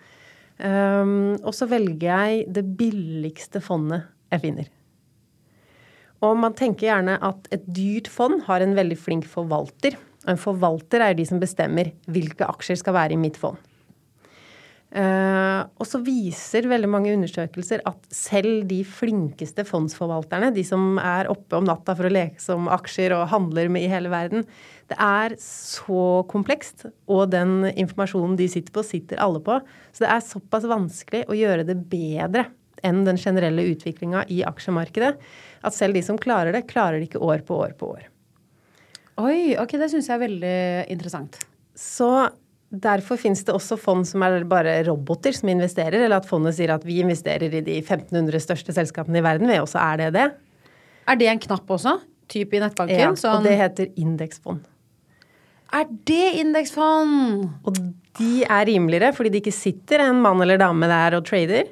Um, 0.62 1.34
og 1.42 1.50
så 1.52 1.66
velger 1.68 2.06
jeg 2.06 2.44
det 2.54 2.62
billigste 2.78 3.58
fondet 3.58 4.06
jeg 4.30 4.44
finner. 4.46 4.70
Og 6.24 6.36
man 6.40 6.56
tenker 6.56 6.88
gjerne 6.88 7.18
at 7.24 7.48
et 7.52 7.64
dyrt 7.66 8.08
fond 8.12 8.40
har 8.46 8.64
en 8.64 8.76
veldig 8.76 8.98
flink 8.98 9.26
forvalter. 9.28 9.98
Og 10.24 10.34
en 10.34 10.40
forvalter 10.40 11.04
er 11.04 11.16
de 11.16 11.26
som 11.28 11.40
bestemmer 11.42 11.92
hvilke 12.10 12.48
aksjer 12.48 12.80
skal 12.80 12.96
være 12.96 13.16
i 13.16 13.20
mitt 13.20 13.38
fond. 13.40 13.58
Uh, 14.96 15.66
og 15.76 15.84
så 15.84 15.98
viser 16.00 16.68
veldig 16.70 16.88
mange 16.88 17.10
undersøkelser 17.12 17.82
at 17.90 17.98
selv 18.14 18.62
de 18.70 18.78
flinkeste 18.86 19.64
fondsforvalterne, 19.66 20.52
de 20.54 20.62
som 20.64 20.94
er 21.02 21.28
oppe 21.28 21.58
om 21.58 21.66
natta 21.66 21.92
for 21.98 22.06
å 22.06 22.12
leke 22.14 22.40
som 22.40 22.70
aksjer 22.72 23.12
og 23.16 23.26
handler 23.32 23.68
med 23.74 23.84
i 23.84 23.90
hele 23.92 24.12
verden, 24.12 24.46
det 24.88 24.96
er 25.02 25.34
så 25.42 26.22
komplekst, 26.30 26.86
og 27.10 27.32
den 27.34 27.66
informasjonen 27.74 28.38
de 28.38 28.46
sitter 28.48 28.72
på, 28.72 28.86
sitter 28.86 29.20
alle 29.20 29.42
på. 29.44 29.58
Så 29.90 30.06
det 30.06 30.12
er 30.14 30.24
såpass 30.24 30.68
vanskelig 30.70 31.26
å 31.26 31.36
gjøre 31.36 31.66
det 31.66 31.76
bedre 31.90 32.46
enn 32.86 33.02
den 33.04 33.18
generelle 33.20 33.66
utviklinga 33.72 34.24
i 34.32 34.42
aksjemarkedet, 34.46 35.16
at 35.62 35.76
selv 35.76 35.96
de 35.96 36.02
som 36.04 36.18
klarer 36.20 36.52
det, 36.56 36.66
klarer 36.70 37.00
det 37.00 37.10
ikke 37.10 37.22
år 37.24 37.44
på 37.46 37.60
år 37.64 37.76
på 37.78 37.92
år. 37.96 38.08
Oi, 39.22 39.56
ok, 39.56 39.78
det 39.80 39.88
syns 39.92 40.10
jeg 40.10 40.18
er 40.18 40.26
veldig 40.26 40.56
interessant. 40.92 41.38
Så 41.76 42.10
Derfor 42.66 43.18
finnes 43.20 43.44
det 43.46 43.54
også 43.54 43.76
fond 43.78 44.02
som 44.08 44.24
er 44.26 44.42
bare 44.48 44.80
roboter 44.88 45.34
som 45.36 45.48
investerer, 45.52 46.00
eller 46.00 46.18
at 46.18 46.26
fondet 46.26 46.56
sier 46.56 46.72
at 46.74 46.82
vi 46.84 46.98
investerer 46.98 47.52
i 47.54 47.62
de 47.62 47.76
1500 47.78 48.42
største 48.42 48.74
selskapene 48.74 49.20
i 49.20 49.24
verden, 49.24 49.46
vi 49.46 49.60
også 49.62 49.78
er 49.78 50.00
det 50.00 50.08
det. 50.16 50.24
Er 51.06 51.20
det 51.20 51.28
en 51.30 51.42
knapp 51.44 51.70
også? 51.70 51.94
Type 52.26 52.58
i 52.58 52.62
nettbanken? 52.62 52.98
Ja, 52.98 53.12
sånn... 53.14 53.38
og 53.38 53.46
det 53.46 53.54
heter 53.60 53.92
indeksfond. 53.94 54.64
Er 55.78 55.86
det 56.10 56.26
indeksfond? 56.42 57.46
Og 57.66 57.78
de 58.18 58.32
er 58.42 58.66
rimeligere 58.66 59.12
fordi 59.14 59.30
det 59.34 59.44
ikke 59.44 59.54
sitter 59.54 60.02
en 60.08 60.18
mann 60.24 60.42
eller 60.42 60.58
dame 60.58 60.90
der 60.90 61.20
og 61.20 61.26
trader. 61.28 61.70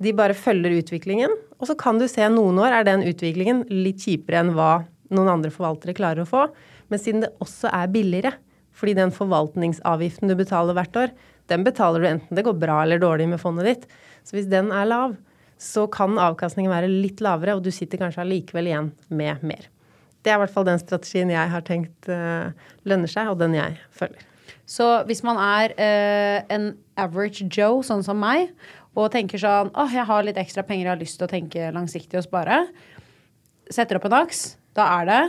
De 0.00 0.12
bare 0.16 0.36
følger 0.36 0.76
utviklingen, 0.82 1.32
og 1.60 1.68
så 1.68 1.76
kan 1.78 2.00
du 2.00 2.06
se 2.08 2.24
noen 2.32 2.58
år 2.62 2.74
er 2.74 2.86
den 2.88 3.04
utviklingen 3.04 3.66
litt 3.68 4.06
kjipere 4.06 4.40
enn 4.40 4.54
hva 4.56 4.70
noen 5.12 5.28
andre 5.36 5.52
forvaltere 5.52 5.96
klarer 5.96 6.24
å 6.24 6.28
få. 6.28 6.46
Men 6.90 7.02
siden 7.02 7.24
det 7.24 7.34
også 7.44 7.70
er 7.74 7.90
billigere, 7.92 8.32
fordi 8.76 8.96
den 8.96 9.12
forvaltningsavgiften 9.14 10.30
du 10.30 10.36
betaler 10.38 10.76
hvert 10.78 10.96
år, 10.96 11.12
den 11.50 11.66
betaler 11.66 12.02
du 12.02 12.08
enten 12.08 12.38
det 12.38 12.46
går 12.46 12.56
bra 12.62 12.80
eller 12.84 13.02
dårlig 13.02 13.28
med 13.32 13.42
fondet 13.42 13.68
ditt. 13.68 13.84
Så 14.24 14.38
hvis 14.38 14.48
den 14.50 14.70
er 14.72 14.88
lav, 14.88 15.18
så 15.60 15.84
kan 15.92 16.16
avkastningen 16.20 16.72
være 16.72 16.88
litt 16.88 17.20
lavere, 17.20 17.58
og 17.58 17.64
du 17.66 17.70
sitter 17.74 18.00
kanskje 18.00 18.22
allikevel 18.24 18.70
igjen 18.70 18.90
med 19.12 19.44
mer. 19.44 19.68
Det 20.24 20.32
er 20.32 20.38
i 20.38 20.42
hvert 20.42 20.54
fall 20.54 20.68
den 20.68 20.80
strategien 20.80 21.32
jeg 21.32 21.52
har 21.52 21.64
tenkt 21.64 22.08
uh, 22.08 22.52
lønner 22.88 23.10
seg, 23.10 23.28
og 23.28 23.40
den 23.40 23.56
jeg 23.58 23.76
følger. 23.96 24.24
Så 24.70 24.86
hvis 25.08 25.24
man 25.26 25.40
er 25.42 25.74
uh, 25.74 26.38
en 26.52 26.70
average 27.00 27.48
Joe, 27.50 27.82
sånn 27.84 28.04
som 28.06 28.20
meg, 28.22 28.52
og 28.98 29.10
tenker 29.14 29.40
sånn 29.40 29.70
åh, 29.70 29.84
oh, 29.84 29.94
jeg 29.94 30.06
har 30.08 30.26
litt 30.26 30.40
ekstra 30.40 30.64
penger, 30.66 30.86
jeg 30.88 30.92
har 30.94 31.02
lyst 31.02 31.20
til 31.20 31.28
å 31.28 31.30
tenke 31.30 31.70
langsiktig 31.74 32.18
og 32.20 32.26
spare, 32.26 32.62
setter 33.70 34.00
opp 34.00 34.08
en 34.08 34.18
aks, 34.22 34.44
da 34.76 34.86
er 35.00 35.10
det 35.10 35.20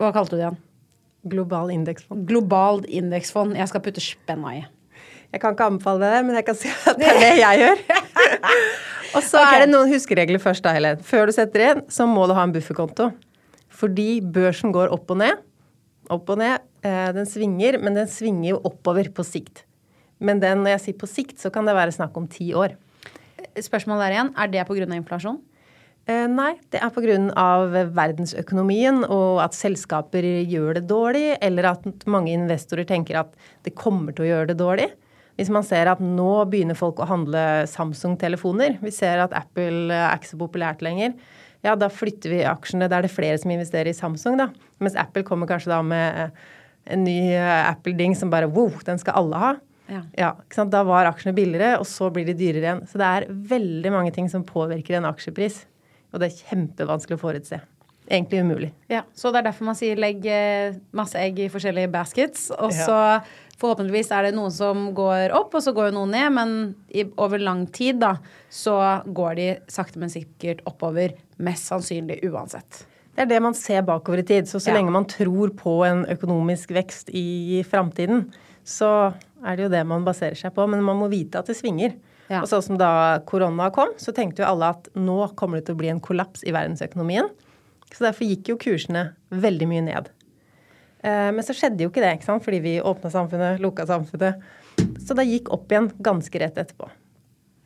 Hva 0.00 0.10
kalte 0.14 0.34
du 0.34 0.40
det 0.40 0.46
igjen? 0.46 0.62
Global 1.24 1.70
indeksfond. 1.72 2.24
Globalt 2.28 2.88
indeksfond. 2.90 3.54
Jeg 3.56 3.70
skal 3.70 3.80
putte 3.84 4.02
spenna 4.02 4.50
i. 4.58 4.64
Jeg 5.32 5.40
kan 5.42 5.54
ikke 5.54 5.68
anbefale 5.70 6.10
det, 6.12 6.18
men 6.26 6.36
jeg 6.36 6.46
kan 6.46 6.58
si 6.58 6.72
at 6.90 6.98
det 7.00 7.06
er 7.08 7.20
det 7.22 7.30
jeg 7.40 7.60
gjør. 7.62 7.80
og 9.16 9.22
så 9.24 9.40
okay. 9.40 9.54
er 9.54 9.64
det 9.64 9.68
noen 9.70 9.92
huskeregler 9.94 10.42
først, 10.42 10.66
da, 10.66 10.74
Helen. 10.76 11.00
Før 11.06 11.30
du 11.30 11.34
setter 11.34 11.64
inn, 11.64 11.80
så 11.90 12.06
må 12.10 12.26
du 12.28 12.34
ha 12.36 12.44
en 12.44 12.52
bufferkonto. 12.54 13.08
Fordi 13.74 14.08
børsen 14.34 14.74
går 14.74 14.92
opp 14.94 15.10
og 15.14 15.22
ned. 15.22 15.40
Opp 16.12 16.28
og 16.34 16.42
ned. 16.42 16.66
Eh, 16.84 17.08
den 17.16 17.26
svinger, 17.30 17.80
men 17.82 17.96
den 17.96 18.10
svinger 18.10 18.52
jo 18.52 18.60
oppover 18.68 19.08
på 19.16 19.24
sikt. 19.26 19.64
Men 20.24 20.40
den, 20.42 20.64
når 20.64 20.76
jeg 20.76 20.84
sier 20.86 21.00
på 21.00 21.10
sikt, 21.10 21.36
så 21.42 21.52
kan 21.52 21.68
det 21.68 21.76
være 21.76 21.94
snakk 21.94 22.16
om 22.16 22.28
ti 22.30 22.52
år. 22.56 22.78
Spørsmålet 23.60 24.06
der 24.06 24.16
igjen, 24.16 24.32
er 24.40 24.50
det 24.50 24.64
pga. 24.66 24.88
inflasjon? 24.96 25.42
Eh, 26.04 26.26
nei, 26.28 26.54
det 26.72 26.82
er 26.84 26.92
pga. 26.92 27.84
verdensøkonomien 27.96 29.04
og 29.06 29.40
at 29.44 29.56
selskaper 29.56 30.26
gjør 30.44 30.80
det 30.80 30.88
dårlig, 30.90 31.38
eller 31.40 31.70
at 31.72 32.06
mange 32.06 32.34
investorer 32.34 32.84
tenker 32.84 33.20
at 33.22 33.32
det 33.64 33.76
kommer 33.76 34.12
til 34.12 34.26
å 34.26 34.30
gjøre 34.32 34.52
det 34.52 34.58
dårlig. 34.60 34.90
Hvis 35.38 35.50
man 35.50 35.64
ser 35.66 35.88
at 35.90 36.00
nå 36.00 36.44
begynner 36.46 36.76
folk 36.78 37.00
å 37.02 37.08
handle 37.10 37.64
Samsung-telefoner, 37.66 38.78
vi 38.84 38.92
ser 38.94 39.18
at 39.24 39.32
Apple 39.34 39.90
er 39.90 40.14
ikke 40.14 40.30
så 40.30 40.38
populært 40.38 40.84
lenger, 40.84 41.16
ja, 41.64 41.72
da 41.74 41.88
flytter 41.88 42.30
vi 42.30 42.42
aksjene. 42.44 42.90
Da 42.92 42.98
er 42.98 43.06
det 43.06 43.14
flere 43.14 43.38
som 43.40 43.50
investerer 43.50 43.88
i 43.88 43.96
Samsung, 43.96 44.36
da. 44.36 44.50
Mens 44.84 44.98
Apple 45.00 45.24
kommer 45.24 45.48
kanskje 45.48 45.72
da 45.72 45.80
med 45.82 46.34
en 46.92 47.06
ny 47.06 47.32
Apple-ding 47.40 48.12
som 48.18 48.28
bare 48.30 48.50
wow, 48.52 48.68
den 48.84 49.00
skal 49.00 49.16
alle 49.22 49.40
ha. 49.40 49.54
Ja. 49.90 50.00
ja 50.16 50.64
da 50.70 50.82
var 50.86 51.10
aksjene 51.10 51.34
billigere, 51.36 51.76
og 51.80 51.86
så 51.88 52.10
blir 52.12 52.26
de 52.28 52.36
dyrere 52.38 52.64
igjen. 52.64 52.82
Så 52.88 53.00
det 53.00 53.10
er 53.10 53.28
veldig 53.54 53.92
mange 53.94 54.14
ting 54.14 54.30
som 54.32 54.46
påvirker 54.46 54.98
en 54.98 55.08
aksjepris. 55.10 55.64
Og 56.14 56.22
det 56.22 56.30
er 56.30 56.42
kjempevanskelig 56.50 57.18
å 57.18 57.22
forutse. 57.22 57.60
Egentlig 58.04 58.42
umulig. 58.44 58.68
Ja, 58.92 59.02
Så 59.16 59.32
det 59.32 59.40
er 59.40 59.48
derfor 59.48 59.64
man 59.70 59.78
sier 59.78 59.96
legg 59.96 60.26
eh, 60.28 60.76
masse 60.92 61.18
egg 61.18 61.40
i 61.40 61.48
forskjellige 61.52 61.90
baskets. 61.92 62.50
Og 62.52 62.72
så 62.76 62.98
forhåpentligvis 63.60 64.12
er 64.12 64.28
det 64.28 64.34
noen 64.36 64.52
som 64.52 64.90
går 64.96 65.32
opp, 65.36 65.56
og 65.56 65.64
så 65.64 65.72
går 65.74 65.88
jo 65.88 65.96
noen 65.98 66.12
ned. 66.12 66.32
Men 66.36 66.56
i, 66.92 67.06
over 67.16 67.40
lang 67.40 67.64
tid 67.72 68.02
da, 68.04 68.16
så 68.52 68.76
går 69.06 69.38
de 69.40 69.48
sakte, 69.72 70.00
men 70.02 70.12
sikkert 70.12 70.60
oppover. 70.68 71.16
Mest 71.42 71.70
sannsynlig 71.72 72.20
uansett. 72.28 72.84
Det 73.14 73.24
er 73.24 73.30
det 73.30 73.40
man 73.42 73.56
ser 73.56 73.84
bakover 73.86 74.20
i 74.20 74.26
tid. 74.26 74.50
Så 74.50 74.60
så 74.60 74.72
ja. 74.72 74.78
lenge 74.78 74.92
man 74.94 75.08
tror 75.08 75.54
på 75.56 75.78
en 75.86 76.04
økonomisk 76.10 76.74
vekst 76.76 77.12
i 77.14 77.62
framtiden, 77.66 78.26
så 78.64 79.14
er 79.44 79.56
det 79.56 79.66
jo 79.66 79.72
det 79.72 79.84
man 79.88 80.06
baserer 80.06 80.38
seg 80.38 80.54
på. 80.56 80.66
Men 80.70 80.84
man 80.86 80.98
må 81.00 81.10
vite 81.12 81.40
at 81.40 81.50
det 81.50 81.56
svinger. 81.58 81.94
Ja. 82.30 82.40
Og 82.40 82.48
sånn 82.48 82.64
som 82.64 82.80
da 82.80 83.20
korona 83.28 83.68
kom, 83.74 83.92
så 84.00 84.14
tenkte 84.16 84.42
jo 84.42 84.48
alle 84.48 84.72
at 84.76 84.88
nå 84.96 85.18
kommer 85.38 85.60
det 85.60 85.68
til 85.68 85.76
å 85.76 85.82
bli 85.82 85.92
en 85.92 86.02
kollaps 86.04 86.44
i 86.48 86.54
verdensøkonomien. 86.56 87.28
Så 87.92 88.06
derfor 88.06 88.26
gikk 88.26 88.50
jo 88.50 88.60
kursene 88.60 89.10
veldig 89.30 89.68
mye 89.70 89.84
ned. 89.86 90.10
Eh, 91.04 91.30
men 91.36 91.44
så 91.44 91.54
skjedde 91.56 91.84
jo 91.84 91.92
ikke 91.92 92.02
det, 92.02 92.16
ikke 92.16 92.30
sant? 92.30 92.44
fordi 92.46 92.62
vi 92.64 92.74
åpna 92.80 93.12
samfunnet, 93.12 93.62
lukka 93.62 93.86
samfunnet. 93.90 94.40
Så 95.04 95.16
det 95.16 95.28
gikk 95.28 95.52
opp 95.54 95.70
igjen 95.70 95.90
ganske 96.02 96.40
rett 96.40 96.58
etterpå. 96.58 96.88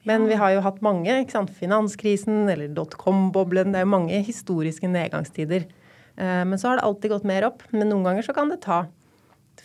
Men 0.08 0.26
vi 0.28 0.36
har 0.40 0.54
jo 0.54 0.64
hatt 0.64 0.82
mange. 0.84 1.12
ikke 1.22 1.36
sant? 1.36 1.52
Finanskrisen 1.54 2.48
eller 2.50 2.70
dotcom-boblen. 2.74 3.72
Det 3.72 3.80
er 3.80 3.86
jo 3.86 3.94
mange 3.94 4.20
historiske 4.24 4.88
nedgangstider. 4.90 5.66
Eh, 6.16 6.44
men 6.48 6.58
så 6.58 6.70
har 6.70 6.78
det 6.78 6.86
alltid 6.88 7.14
gått 7.14 7.28
mer 7.28 7.46
opp. 7.50 7.64
Men 7.70 7.90
noen 7.92 8.06
ganger 8.06 8.26
så 8.26 8.34
kan 8.36 8.50
det 8.52 8.62
ta 8.64 8.86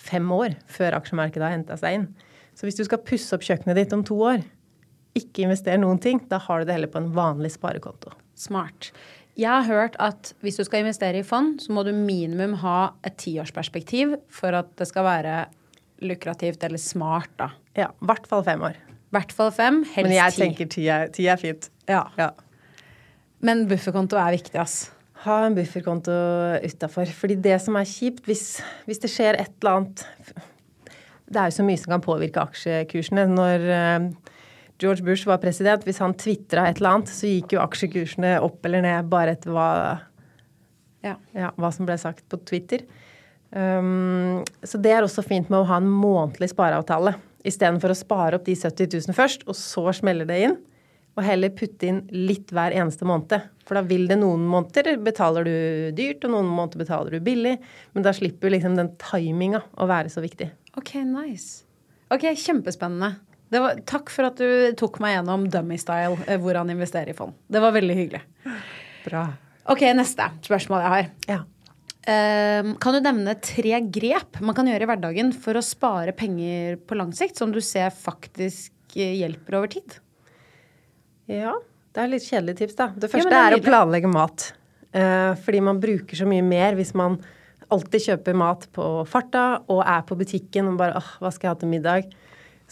fem 0.03 0.27
år 0.35 0.57
før 0.71 0.99
aksjemarkedet 0.99 1.45
har 1.45 1.55
henta 1.55 1.77
seg 1.79 1.99
inn. 1.99 2.09
Så 2.53 2.67
hvis 2.67 2.77
du 2.77 2.83
skal 2.85 3.01
pusse 3.05 3.33
opp 3.35 3.45
kjøkkenet 3.45 3.79
ditt 3.79 3.95
om 3.95 4.03
to 4.05 4.19
år, 4.21 4.43
ikke 5.17 5.45
investere 5.45 5.81
noen 5.81 6.01
ting. 6.01 6.21
Da 6.29 6.39
har 6.41 6.61
du 6.61 6.69
det 6.69 6.77
heller 6.77 6.91
på 6.91 7.01
en 7.01 7.11
vanlig 7.15 7.53
sparekonto. 7.55 8.13
Smart. 8.37 8.91
Jeg 9.37 9.49
har 9.49 9.65
hørt 9.65 9.97
at 10.01 10.33
hvis 10.45 10.59
du 10.59 10.63
skal 10.67 10.83
investere 10.83 11.21
i 11.21 11.25
fond, 11.25 11.57
så 11.61 11.73
må 11.73 11.85
du 11.85 11.91
minimum 11.95 12.57
ha 12.61 12.93
et 13.05 13.17
tiårsperspektiv 13.21 14.17
for 14.33 14.53
at 14.57 14.69
det 14.77 14.89
skal 14.89 15.07
være 15.07 15.37
lukrativt 16.03 16.63
eller 16.65 16.81
smart, 16.81 17.31
da. 17.39 17.49
Ja. 17.77 17.89
I 17.89 18.09
hvert 18.09 18.27
fall 18.29 18.45
fem 18.45 18.65
år. 18.65 18.77
Hvert 19.13 19.33
fall 19.33 19.53
fem, 19.53 19.81
helst 19.85 19.95
ti. 19.95 20.05
Men 20.09 20.17
jeg 20.17 20.37
tenker 20.37 20.69
ti 20.73 20.87
er, 20.89 21.09
ti 21.13 21.27
er 21.29 21.41
fint. 21.41 21.69
Ja. 21.89 22.05
ja. 22.17 22.31
Men 23.45 23.65
bufferkonto 23.69 24.17
er 24.17 24.33
viktig, 24.37 24.57
ass. 24.61 24.92
Ha 25.23 25.37
en 25.45 25.55
bufferkonto 25.55 26.13
utafor. 26.63 27.07
Fordi 27.15 27.37
det 27.39 27.55
som 27.63 27.77
er 27.79 27.87
kjipt, 27.87 28.25
hvis, 28.27 28.47
hvis, 28.87 28.99
det 29.03 29.11
skjer 29.11 29.39
et 29.39 29.53
eller 29.61 29.77
annet 29.77 30.03
Det 31.29 31.39
er 31.39 31.47
jo 31.47 31.55
så 31.55 31.65
mye 31.65 31.79
som 31.79 31.93
kan 31.95 32.03
påvirke 32.03 32.43
aksjekursene. 32.43 33.23
Når 33.31 33.67
eh, 33.77 34.09
George 34.83 35.05
Bush 35.05 35.29
var 35.29 35.39
president, 35.41 35.85
hvis 35.87 36.01
han 36.03 36.15
tvitra 36.19 36.67
et 36.67 36.81
eller 36.81 36.97
annet, 36.97 37.13
så 37.13 37.29
gikk 37.29 37.55
jo 37.55 37.63
aksjekursene 37.63 38.35
opp 38.43 38.65
eller 38.67 38.83
ned 38.83 39.07
bare 39.11 39.37
etter 39.37 39.53
hva, 39.55 39.69
ja. 41.05 41.15
Ja, 41.31 41.53
hva 41.55 41.71
som 41.73 41.87
ble 41.87 41.97
sagt 42.01 42.27
på 42.31 42.41
Twitter. 42.43 42.83
Um, 43.53 44.41
så 44.65 44.79
det 44.81 44.91
er 44.91 45.05
også 45.05 45.23
fint 45.25 45.49
med 45.53 45.61
å 45.61 45.67
ha 45.69 45.77
en 45.79 45.89
månedlig 45.89 46.51
spareavtale. 46.51 47.15
Istedenfor 47.47 47.93
å 47.93 47.97
spare 47.97 48.39
opp 48.39 48.47
de 48.47 48.55
70 48.57 48.91
000 49.07 49.17
først, 49.17 49.47
og 49.47 49.57
så 49.57 49.87
smeller 49.95 50.27
det 50.27 50.39
inn. 50.47 50.59
Og 51.13 51.21
heller 51.25 51.53
putte 51.53 51.89
inn 51.89 51.99
litt 52.09 52.49
hver 52.53 52.73
eneste 52.73 53.05
måned. 53.05 53.35
For 53.67 53.77
da 53.77 53.83
vil 53.85 54.07
det 54.09 54.17
noen 54.17 54.47
måneder 54.49 54.97
betaler 55.03 55.45
du 55.45 55.53
dyrt, 55.97 56.25
og 56.25 56.33
noen 56.33 56.49
måneder 56.49 56.81
betaler 56.81 57.17
du 57.17 57.25
billig. 57.25 57.59
Men 57.93 58.07
da 58.07 58.15
slipper 58.15 58.53
liksom 58.53 58.79
den 58.79 58.89
timinga 59.01 59.61
å 59.77 59.87
være 59.89 60.09
så 60.13 60.23
viktig. 60.25 60.49
Ok, 60.79 60.95
nice. 61.05 61.67
Ok, 62.13 62.25
kjempespennende. 62.37 63.15
Var, 63.53 63.83
takk 63.85 64.09
for 64.09 64.25
at 64.31 64.39
du 64.41 64.73
tok 64.79 64.97
meg 65.03 65.19
gjennom 65.19 65.45
dummy-style, 65.53 66.17
eh, 66.25 66.39
hvordan 66.41 66.73
investere 66.73 67.13
i 67.13 67.17
fond. 67.17 67.35
Det 67.45 67.61
var 67.61 67.75
veldig 67.75 67.97
hyggelig. 67.99 68.23
Bra. 69.05 69.27
Ok, 69.69 69.85
neste 69.95 70.31
spørsmål 70.43 70.81
jeg 70.81 70.93
har. 70.93 71.11
Ja. 71.29 71.41
Um, 72.03 72.73
kan 72.83 72.97
du 72.97 72.99
nevne 72.99 73.37
tre 73.39 73.77
grep 73.95 74.41
man 74.43 74.55
kan 74.57 74.67
gjøre 74.67 74.83
i 74.83 74.87
hverdagen 74.89 75.29
for 75.31 75.55
å 75.55 75.63
spare 75.63 76.11
penger 76.17 76.75
på 76.83 76.97
lang 76.99 77.13
sikt, 77.15 77.37
som 77.39 77.53
du 77.53 77.61
ser 77.63 77.93
faktisk 77.95 78.97
eh, 78.97 79.13
hjelper 79.21 79.61
over 79.61 79.71
tid? 79.71 80.01
Ja, 81.31 81.53
det 81.93 82.03
er 82.03 82.11
litt 82.11 82.25
kjedelig 82.25 82.57
tips, 82.59 82.75
da. 82.79 82.89
Det 82.95 83.11
første 83.11 83.29
ja, 83.29 83.31
det 83.31 83.39
er, 83.39 83.55
er 83.55 83.61
å 83.61 83.65
planlegge 83.65 84.11
mat. 84.11 84.49
Uh, 84.93 85.31
fordi 85.45 85.61
man 85.65 85.79
bruker 85.81 86.17
så 86.17 86.27
mye 86.29 86.43
mer 86.45 86.75
hvis 86.77 86.93
man 86.97 87.17
alltid 87.73 88.09
kjøper 88.09 88.35
mat 88.37 88.67
på 88.75 88.85
farta 89.09 89.63
og 89.71 89.81
er 89.81 90.03
på 90.05 90.17
butikken 90.19 90.67
og 90.69 90.77
bare 90.81 90.99
åh, 90.99 91.15
hva 91.23 91.31
skal 91.33 91.47
jeg 91.47 91.55
ha 91.55 91.61
til 91.63 91.71
middag? 91.71 92.11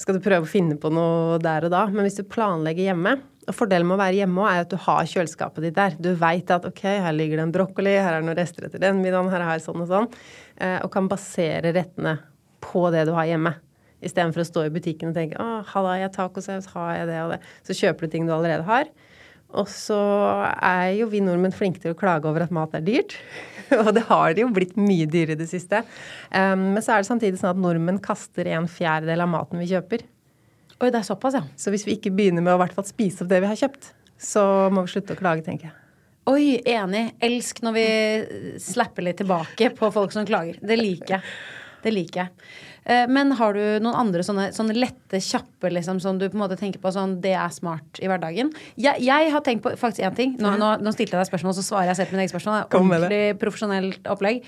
skal 0.02 0.18
du 0.18 0.24
prøve 0.24 0.47
å 0.47 0.49
finne 0.49 0.78
på 0.82 0.91
noe 0.93 1.38
der 1.43 1.68
og 1.68 1.74
da. 1.74 1.84
Men 1.91 2.08
hvis 2.08 2.20
du 2.20 2.26
planlegger 2.28 2.89
hjemme 2.89 3.18
og 3.49 3.56
Fordelen 3.58 3.88
med 3.89 3.97
å 3.97 4.02
være 4.04 4.20
hjemme 4.20 4.45
er 4.47 4.64
at 4.64 4.70
du 4.72 4.78
har 4.84 5.08
kjøleskapet 5.10 5.66
ditt 5.66 5.78
der. 5.78 5.95
Du 5.97 6.12
veit 6.20 6.52
at 6.54 6.66
ok, 6.68 6.84
her 7.02 7.16
ligger 7.16 7.39
det 7.39 7.47
en 7.47 7.54
brokkoli, 7.56 7.95
her 7.97 8.14
er 8.14 8.22
det 8.22 8.28
noen 8.30 8.38
rester 8.38 8.68
etter 8.68 8.84
den 8.84 9.02
middagen, 9.02 9.32
her 9.34 9.45
jeg 9.56 9.64
sånn 9.66 9.82
og 9.82 9.89
sånn. 9.89 10.10
Eh, 10.62 10.78
og 10.86 10.91
kan 10.93 11.10
basere 11.10 11.74
rettene 11.74 12.20
på 12.62 12.86
det 12.93 13.08
du 13.10 13.16
har 13.18 13.26
hjemme. 13.32 13.56
Istedenfor 14.02 14.43
å 14.43 14.47
stå 14.47 14.66
i 14.66 14.74
butikken 14.74 15.12
og 15.12 15.18
tenke 15.18 15.39
å, 15.41 15.62
har 15.68 15.93
jeg 16.02 16.14
tacosaus, 16.16 16.70
har 16.74 16.93
jeg 16.99 17.10
det 17.12 17.22
og 17.24 17.34
det. 17.36 17.39
Så 17.68 17.78
kjøper 17.78 18.08
du 18.08 18.16
ting 18.16 18.28
du 18.28 18.34
allerede 18.36 18.66
har. 18.68 18.89
Og 19.52 19.68
så 19.68 19.99
er 20.64 20.93
jo 20.95 21.10
vi 21.12 21.20
nordmenn 21.24 21.54
flinke 21.56 21.82
til 21.84 21.93
å 21.93 21.99
klage 21.99 22.30
over 22.30 22.45
at 22.45 22.54
mat 22.56 22.74
er 22.78 22.86
dyrt. 22.86 23.18
og 23.82 23.91
det 23.97 24.06
har 24.08 24.36
det 24.36 24.45
jo 24.45 24.54
blitt 24.56 24.78
mye 24.80 25.08
dyrere 25.10 25.36
i 25.36 25.41
det 25.41 25.49
siste. 25.52 25.84
Um, 26.32 26.72
men 26.76 26.82
så 26.84 26.95
er 26.95 27.04
det 27.04 27.10
samtidig 27.12 27.41
sånn 27.41 27.54
at 27.54 27.62
nordmenn 27.62 28.02
kaster 28.04 28.47
en 28.56 28.70
fjerdedel 28.72 29.26
av 29.26 29.32
maten 29.32 29.62
vi 29.62 29.70
kjøper. 29.74 30.08
Oi, 30.82 30.89
det 30.89 30.97
er 30.97 31.06
såpass, 31.06 31.38
ja. 31.38 31.43
Så 31.60 31.74
hvis 31.74 31.86
vi 31.86 31.97
ikke 31.97 32.14
begynner 32.16 32.43
med 32.45 32.56
å 32.56 32.62
hvert 32.62 32.74
fall 32.74 32.88
spise 32.88 33.22
opp 33.22 33.30
det 33.30 33.43
vi 33.43 33.52
har 33.52 33.60
kjøpt, 33.60 33.91
så 34.22 34.43
må 34.74 34.86
vi 34.86 34.95
slutte 34.95 35.18
å 35.18 35.20
klage, 35.20 35.45
tenker 35.45 35.70
jeg. 35.70 35.78
Oi, 36.32 36.62
enig. 36.70 37.08
Elsk 37.22 37.64
når 37.66 37.74
vi 37.76 37.86
slapper 38.62 39.06
litt 39.06 39.20
tilbake 39.22 39.72
på 39.78 39.89
folk 39.93 40.14
som 40.14 40.26
klager. 40.26 40.60
Det 40.62 40.78
liker 40.80 41.18
jeg. 41.18 41.26
Det 41.82 41.93
liker 41.93 42.23
jeg. 42.23 42.49
Eh, 42.84 43.05
men 43.11 43.34
har 43.38 43.55
du 43.57 43.61
noen 43.84 43.97
andre 43.97 44.25
sånne, 44.25 44.49
sånne 44.55 44.75
lette, 44.77 45.21
kjappe 45.21 45.71
liksom, 45.73 46.01
som 46.03 46.19
du 46.21 46.27
på 46.27 46.38
en 46.38 46.43
måte 46.43 46.57
tenker 46.59 46.82
på 46.82 46.91
sånn 46.93 47.19
Det 47.23 47.34
er 47.38 47.53
smart 47.53 48.01
i 48.01 48.09
hverdagen? 48.09 48.51
Jeg, 48.75 49.01
jeg 49.05 49.32
har 49.34 49.45
tenkt 49.45 49.65
på 49.65 49.73
faktisk 49.77 50.05
én 50.07 50.17
ting. 50.17 50.36
Nå, 50.41 50.55
nå, 50.61 50.75
nå, 50.82 50.93
stilte 50.95 51.17
jeg 51.17 51.25
deg 51.25 51.32
spørsmål, 51.32 51.57
så 51.57 51.65
svarer 51.65 51.91
jeg 51.91 52.01
selv 52.01 52.11
på 52.11 52.17
mitt 52.17 52.25
eget 52.25 52.36
spørsmål. 52.36 52.69
Ordentlig 52.69 53.23
profesjonelt 53.41 54.13
opplegg. 54.13 54.45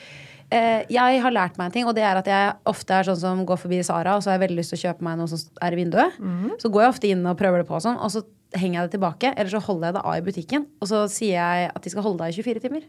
Eh, 0.53 0.83
jeg 0.91 1.21
har 1.23 1.33
lært 1.33 1.57
meg 1.57 1.69
en 1.69 1.75
ting, 1.77 1.87
og 1.89 1.95
det 1.97 2.03
er 2.05 2.19
at 2.19 2.29
jeg 2.29 2.53
ofte 2.69 2.93
er 2.93 3.07
sånn 3.07 3.19
som 3.21 3.43
går 3.47 3.61
forbi 3.61 3.81
Sara, 3.85 4.17
og 4.17 4.23
så 4.23 4.31
har 4.31 4.37
jeg 4.37 4.47
veldig 4.47 4.59
lyst 4.59 4.73
til 4.75 4.81
å 4.81 4.83
kjøpe 4.87 5.07
meg 5.07 5.17
noe 5.17 5.31
som 5.31 5.41
er 5.65 5.75
i 5.75 5.79
vinduet. 5.79 6.17
Mm. 6.21 6.55
Så 6.61 6.69
går 6.73 6.85
jeg 6.85 6.93
ofte 6.93 7.13
inn 7.13 7.23
og 7.29 7.39
prøver 7.39 7.63
det 7.63 7.69
på, 7.69 7.77
og 7.79 7.85
sånn, 7.85 7.97
og 7.97 8.13
så 8.13 8.21
henger 8.53 8.79
jeg 8.79 8.89
det 8.89 8.95
tilbake. 8.97 9.33
Eller 9.33 9.53
så 9.53 9.63
holder 9.63 9.89
jeg 9.89 9.97
det 9.97 10.03
av 10.03 10.17
i 10.17 10.25
butikken, 10.27 10.67
og 10.77 10.91
så 10.91 11.05
sier 11.11 11.39
jeg 11.39 11.71
at 11.73 11.85
de 11.85 11.93
skal 11.93 12.05
holde 12.05 12.21
det 12.21 12.29
av 12.29 12.35
i 12.35 12.43
24 12.43 12.65
timer. 12.67 12.85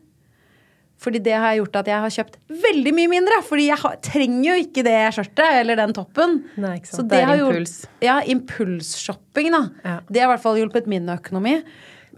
Fordi 1.01 1.21
det 1.21 1.35
har 1.37 1.57
gjort 1.59 1.81
at 1.83 1.89
jeg 1.91 2.01
har 2.05 2.13
kjøpt 2.17 2.37
veldig 2.65 2.93
mye 2.97 3.11
mindre. 3.13 3.41
Fordi 3.45 3.67
jeg 3.69 3.81
har, 3.83 3.97
trenger 4.05 4.45
jo 4.47 4.55
ikke 4.63 4.85
det 4.87 4.99
skjørtet 5.17 5.59
eller 5.61 5.81
den 5.81 5.97
toppen. 5.97 6.39
Nei, 6.57 6.77
ikke 6.79 6.91
sant. 6.91 7.01
Så 7.01 7.07
det, 7.09 7.19
det 7.19 7.25
er 7.25 7.43
impuls. 7.43 7.75
Gjort, 7.83 8.07
ja, 8.07 8.21
impulsshopping, 8.35 9.51
da. 9.55 9.65
Ja. 9.85 9.97
Det 10.09 10.23
har 10.23 10.31
i 10.31 10.33
hvert 10.33 10.45
fall 10.47 10.61
hjulpet 10.63 10.89
min 10.91 11.11
økonomi. 11.13 11.59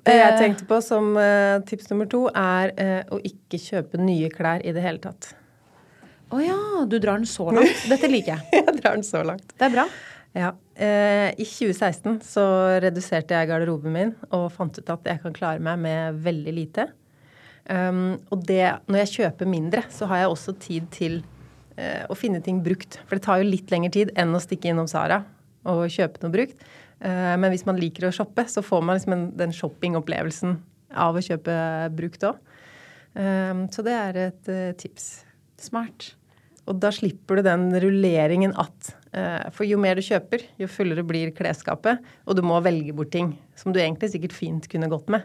Det 0.06 0.14
jeg 0.14 0.28
eh, 0.28 0.38
tenkte 0.38 0.66
på 0.68 0.78
som 0.84 1.16
uh, 1.18 1.58
tips 1.66 1.88
nummer 1.90 2.06
to, 2.10 2.26
er 2.30 2.72
uh, 2.78 3.16
å 3.16 3.18
ikke 3.26 3.58
kjøpe 3.58 3.98
nye 3.98 4.30
klær 4.30 4.62
i 4.62 4.74
det 4.76 4.84
hele 4.84 5.02
tatt. 5.02 5.32
Å 6.26 6.36
oh, 6.36 6.42
ja, 6.42 6.58
du 6.86 6.98
drar 6.98 7.18
den 7.18 7.26
så 7.30 7.48
langt. 7.54 7.82
Dette 7.92 8.10
liker 8.10 8.36
jeg. 8.36 8.60
jeg 8.60 8.76
drar 8.78 8.98
den 8.98 9.06
så 9.06 9.24
langt. 9.26 9.48
Det 9.56 9.66
er 9.66 9.74
bra. 9.74 9.86
Ja. 10.36 10.52
Uh, 10.76 11.32
I 11.32 11.46
2016 11.48 12.20
så 12.26 12.44
reduserte 12.84 13.34
jeg 13.34 13.50
garderoben 13.50 13.94
min 13.94 14.14
og 14.36 14.50
fant 14.54 14.78
ut 14.78 14.94
at 14.94 15.10
jeg 15.10 15.22
kan 15.24 15.34
klare 15.34 15.62
meg 15.64 15.80
med 15.82 16.22
veldig 16.22 16.54
lite. 16.54 16.90
Um, 17.66 18.18
og 18.30 18.44
det, 18.46 18.62
når 18.86 19.02
jeg 19.02 19.14
kjøper 19.20 19.48
mindre, 19.50 19.82
så 19.90 20.08
har 20.10 20.22
jeg 20.22 20.34
også 20.34 20.54
tid 20.62 20.92
til 20.94 21.24
å 21.76 22.14
finne 22.16 22.38
ting 22.40 22.62
brukt. 22.64 22.94
For 23.04 23.18
det 23.18 23.26
tar 23.26 23.42
jo 23.42 23.50
litt 23.50 23.68
lengre 23.68 23.90
tid 23.92 24.08
enn 24.16 24.30
å 24.32 24.38
stikke 24.40 24.70
innom 24.70 24.86
Sara 24.88 25.18
og 25.68 25.82
kjøpe 25.92 26.22
noe 26.22 26.32
brukt. 26.32 26.62
Uh, 27.02 27.36
men 27.36 27.50
hvis 27.52 27.66
man 27.68 27.78
liker 27.80 28.08
å 28.08 28.14
shoppe, 28.14 28.46
så 28.48 28.64
får 28.64 28.84
man 28.84 28.98
liksom 28.98 29.30
den 29.36 29.54
shoppingopplevelsen 29.54 30.56
av 30.96 31.18
å 31.18 31.24
kjøpe 31.24 31.56
brukt 31.96 32.24
òg. 32.24 32.38
Um, 33.16 33.66
så 33.72 33.84
det 33.84 33.96
er 33.96 34.20
et 34.28 34.52
uh, 34.52 34.70
tips. 34.80 35.26
Smart. 35.60 36.14
Og 36.68 36.80
da 36.82 36.90
slipper 36.92 37.38
du 37.38 37.46
den 37.46 37.70
rulleringen 37.80 38.54
at 38.58 38.94
For 39.56 39.64
jo 39.64 39.78
mer 39.80 39.96
du 39.96 40.02
kjøper, 40.04 40.42
jo 40.60 40.66
fullere 40.68 41.00
blir 41.06 41.30
klesskapet. 41.32 42.02
Og 42.28 42.36
du 42.36 42.42
må 42.44 42.58
velge 42.60 42.92
bort 42.92 43.08
ting 43.14 43.30
som 43.56 43.72
du 43.72 43.78
egentlig 43.80 44.10
sikkert 44.12 44.34
fint 44.36 44.66
kunne 44.68 44.90
gått 44.92 45.08
med. 45.08 45.24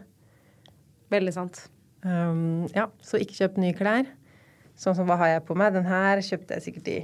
Veldig 1.11 1.33
sant. 1.35 1.59
Um, 2.01 2.67
ja, 2.73 2.87
så 3.05 3.19
ikke 3.21 3.37
kjøp 3.37 3.59
nye 3.61 3.77
klær. 3.77 4.09
Sånn 4.79 4.95
som 4.97 5.09
hva 5.09 5.19
har 5.21 5.35
jeg 5.35 5.43
på 5.45 5.57
meg? 5.59 5.75
Den 5.75 5.85
her 5.89 6.21
kjøpte 6.25 6.57
jeg 6.57 6.65
sikkert 6.65 6.89
i 6.89 6.99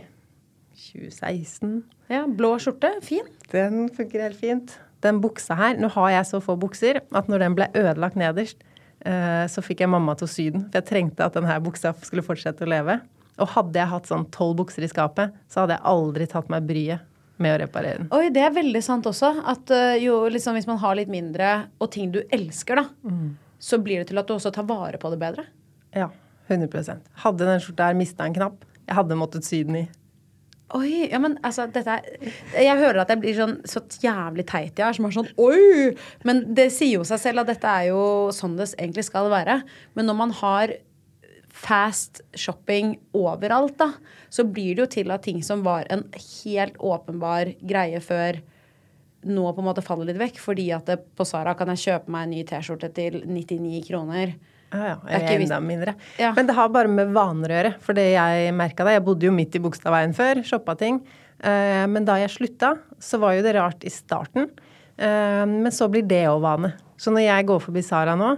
2016. 0.78 1.82
Ja, 2.14 2.24
Blå 2.30 2.56
skjorte. 2.62 2.94
Fin. 3.06 3.28
Den 3.52 3.88
funker 3.94 4.24
helt 4.28 4.40
fint. 4.40 4.78
Den 5.06 5.20
buksa 5.22 5.54
her 5.58 5.78
Nå 5.78 5.92
har 5.94 6.10
jeg 6.16 6.30
så 6.32 6.40
få 6.42 6.56
bukser 6.58 7.04
at 7.06 7.30
når 7.30 7.44
den 7.44 7.58
ble 7.58 7.68
ødelagt 7.78 8.18
nederst, 8.18 8.64
eh, 9.06 9.46
så 9.46 9.62
fikk 9.62 9.84
jeg 9.84 9.92
mamma 9.94 10.16
til 10.18 10.26
å 10.26 10.32
sy 10.32 10.48
den. 10.56 10.66
For 10.72 10.80
jeg 10.80 10.90
trengte 10.90 11.28
at 11.28 11.38
denne 11.38 11.60
buksa 11.64 11.94
skulle 12.02 12.26
fortsette 12.26 12.66
å 12.66 12.72
leve. 12.72 13.00
Og 13.38 13.52
hadde 13.54 13.78
jeg 13.78 13.92
hatt 13.92 14.10
sånn 14.10 14.26
tolv 14.34 14.58
bukser 14.64 14.86
i 14.86 14.90
skapet, 14.90 15.36
så 15.52 15.64
hadde 15.64 15.78
jeg 15.78 15.86
aldri 15.92 16.26
tatt 16.30 16.50
meg 16.50 16.66
bryet 16.66 17.06
med 17.38 17.54
å 17.54 17.58
reparere 17.62 18.02
den. 18.02 18.08
Oi, 18.18 18.32
det 18.34 18.42
er 18.42 18.56
veldig 18.56 18.82
sant 18.82 19.06
også. 19.06 19.30
At 19.46 19.70
uh, 19.70 19.94
jo, 20.02 20.24
liksom, 20.34 20.58
hvis 20.58 20.66
man 20.66 20.80
har 20.82 20.98
litt 20.98 21.12
mindre, 21.14 21.68
og 21.78 21.92
ting 21.94 22.10
du 22.16 22.24
elsker, 22.34 22.82
da, 22.82 22.88
mm. 23.06 23.28
Så 23.60 23.80
blir 23.82 24.02
det 24.02 24.12
til 24.12 24.22
at 24.22 24.30
du 24.30 24.36
også 24.36 24.54
tar 24.54 24.68
vare 24.70 25.00
på 25.02 25.12
det 25.14 25.20
bedre. 25.22 25.48
Ja. 25.96 26.10
100% 26.48 27.08
Hadde 27.24 27.48
den 27.48 27.60
skjorta 27.60 27.90
her 27.90 27.98
mista 27.98 28.24
en 28.24 28.36
knapp, 28.36 28.62
jeg 28.88 28.96
hadde 28.96 29.18
måttet 29.20 29.48
sy 29.48 29.66
den 29.68 29.82
i. 29.82 29.88
Oi, 30.76 31.08
ja, 31.08 31.20
men 31.24 31.38
altså, 31.48 31.64
dette 31.72 31.94
er 31.94 32.32
Jeg 32.52 32.76
hører 32.76 33.06
at 33.06 33.12
jeg 33.14 33.22
blir 33.24 33.38
sånn 33.38 33.54
så 33.68 33.80
jævlig 34.04 34.44
teit 34.50 34.76
jeg 34.76 34.84
er, 34.84 34.96
som 34.98 35.08
er 35.08 35.16
sånn 35.16 35.30
oi! 35.40 35.94
Men 36.28 36.44
det 36.58 36.70
sier 36.76 36.98
jo 36.98 37.06
seg 37.08 37.22
selv 37.24 37.44
at 37.44 37.54
dette 37.54 37.72
er 37.72 37.88
jo 37.94 38.02
sånn 38.36 38.58
det 38.60 38.74
egentlig 38.76 39.06
skal 39.08 39.30
være. 39.32 39.62
Men 39.96 40.10
når 40.10 40.18
man 40.20 40.36
har 40.42 40.76
fast 41.58 42.20
shopping 42.38 42.98
overalt, 43.16 43.78
da, 43.80 43.94
så 44.30 44.44
blir 44.44 44.76
det 44.76 44.84
jo 44.84 44.90
til 44.98 45.16
at 45.16 45.24
ting 45.26 45.40
som 45.46 45.64
var 45.66 45.88
en 45.94 46.04
helt 46.12 46.76
åpenbar 46.84 47.56
greie 47.64 48.04
før, 48.04 48.42
nå 49.26 49.46
på 49.54 49.64
en 49.64 49.68
måte 49.68 49.84
faller 49.86 50.10
litt 50.10 50.20
vekk. 50.22 50.42
Fordi 50.44 50.68
at 50.76 50.90
det, 50.90 51.00
på 51.18 51.26
Sara 51.28 51.56
kan 51.58 51.72
jeg 51.74 51.84
kjøpe 51.86 52.14
meg 52.14 52.28
en 52.28 52.36
ny 52.36 52.44
T-skjorte 52.48 52.92
til 52.96 53.22
99 53.26 53.82
kroner. 53.90 54.36
Ja, 54.74 54.82
ja. 54.84 54.96
Jeg 55.14 55.24
er 55.24 55.44
enda 55.46 55.60
mindre. 55.64 55.94
Ja. 56.20 56.34
Men 56.36 56.50
det 56.50 56.58
har 56.58 56.72
bare 56.74 56.92
med 56.92 57.14
vaner 57.16 57.54
å 57.54 57.60
gjøre. 57.60 57.74
For 57.84 57.98
det 57.98 58.10
jeg 58.12 58.52
merka 58.56 58.88
da 58.88 58.98
Jeg 58.98 59.06
bodde 59.06 59.30
jo 59.30 59.36
midt 59.36 59.56
i 59.56 59.64
Bogstadveien 59.64 60.16
før, 60.18 60.44
shoppa 60.48 60.76
ting. 60.80 61.00
Eh, 61.40 61.86
men 61.88 62.08
da 62.08 62.18
jeg 62.20 62.34
slutta, 62.34 62.74
så 63.00 63.20
var 63.22 63.38
jo 63.38 63.46
det 63.46 63.56
rart 63.58 63.86
i 63.88 63.94
starten. 63.94 64.50
Eh, 64.98 65.46
men 65.48 65.72
så 65.74 65.88
blir 65.92 66.06
det 66.08 66.26
òg 66.30 66.42
vane. 66.44 66.74
Så 67.00 67.14
når 67.14 67.28
jeg 67.28 67.50
går 67.50 67.64
forbi 67.64 67.84
Sara 67.86 68.18
nå, 68.20 68.36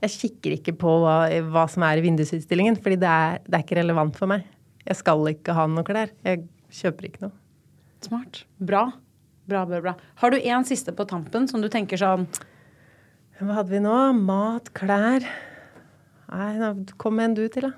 jeg 0.00 0.16
kikker 0.16 0.56
ikke 0.56 0.74
på 0.80 0.94
hva, 1.02 1.16
hva 1.52 1.66
som 1.70 1.84
er 1.86 2.00
i 2.00 2.04
vindusutstillingen, 2.04 2.78
fordi 2.80 2.96
det 3.02 3.10
er, 3.10 3.42
det 3.46 3.58
er 3.58 3.64
ikke 3.66 3.80
relevant 3.82 4.16
for 4.16 4.30
meg. 4.30 4.46
Jeg 4.86 4.96
skal 5.00 5.28
ikke 5.28 5.54
ha 5.56 5.66
noe 5.68 5.86
klær. 5.86 6.12
Jeg 6.24 6.46
kjøper 6.80 7.08
ikke 7.08 7.26
noe. 7.26 7.36
Smart. 8.04 8.44
Bra. 8.56 8.88
Bra, 9.50 9.66
bra, 9.66 9.80
bra. 9.80 9.94
Har 10.14 10.30
du 10.30 10.38
en 10.38 10.64
siste 10.64 10.92
på 10.94 11.04
tampen 11.10 11.48
som 11.50 11.62
du 11.62 11.66
tenker 11.72 11.98
sånn 11.98 12.28
Hva 13.40 13.56
hadde 13.56 13.72
vi 13.72 13.80
nå? 13.82 13.94
Mat, 14.14 14.68
klær. 14.78 15.24
Nei, 16.30 16.50
nå 16.60 16.68
kom 17.00 17.16
med 17.18 17.32
en 17.32 17.34
du 17.40 17.48
til, 17.50 17.66
da. 17.66 17.72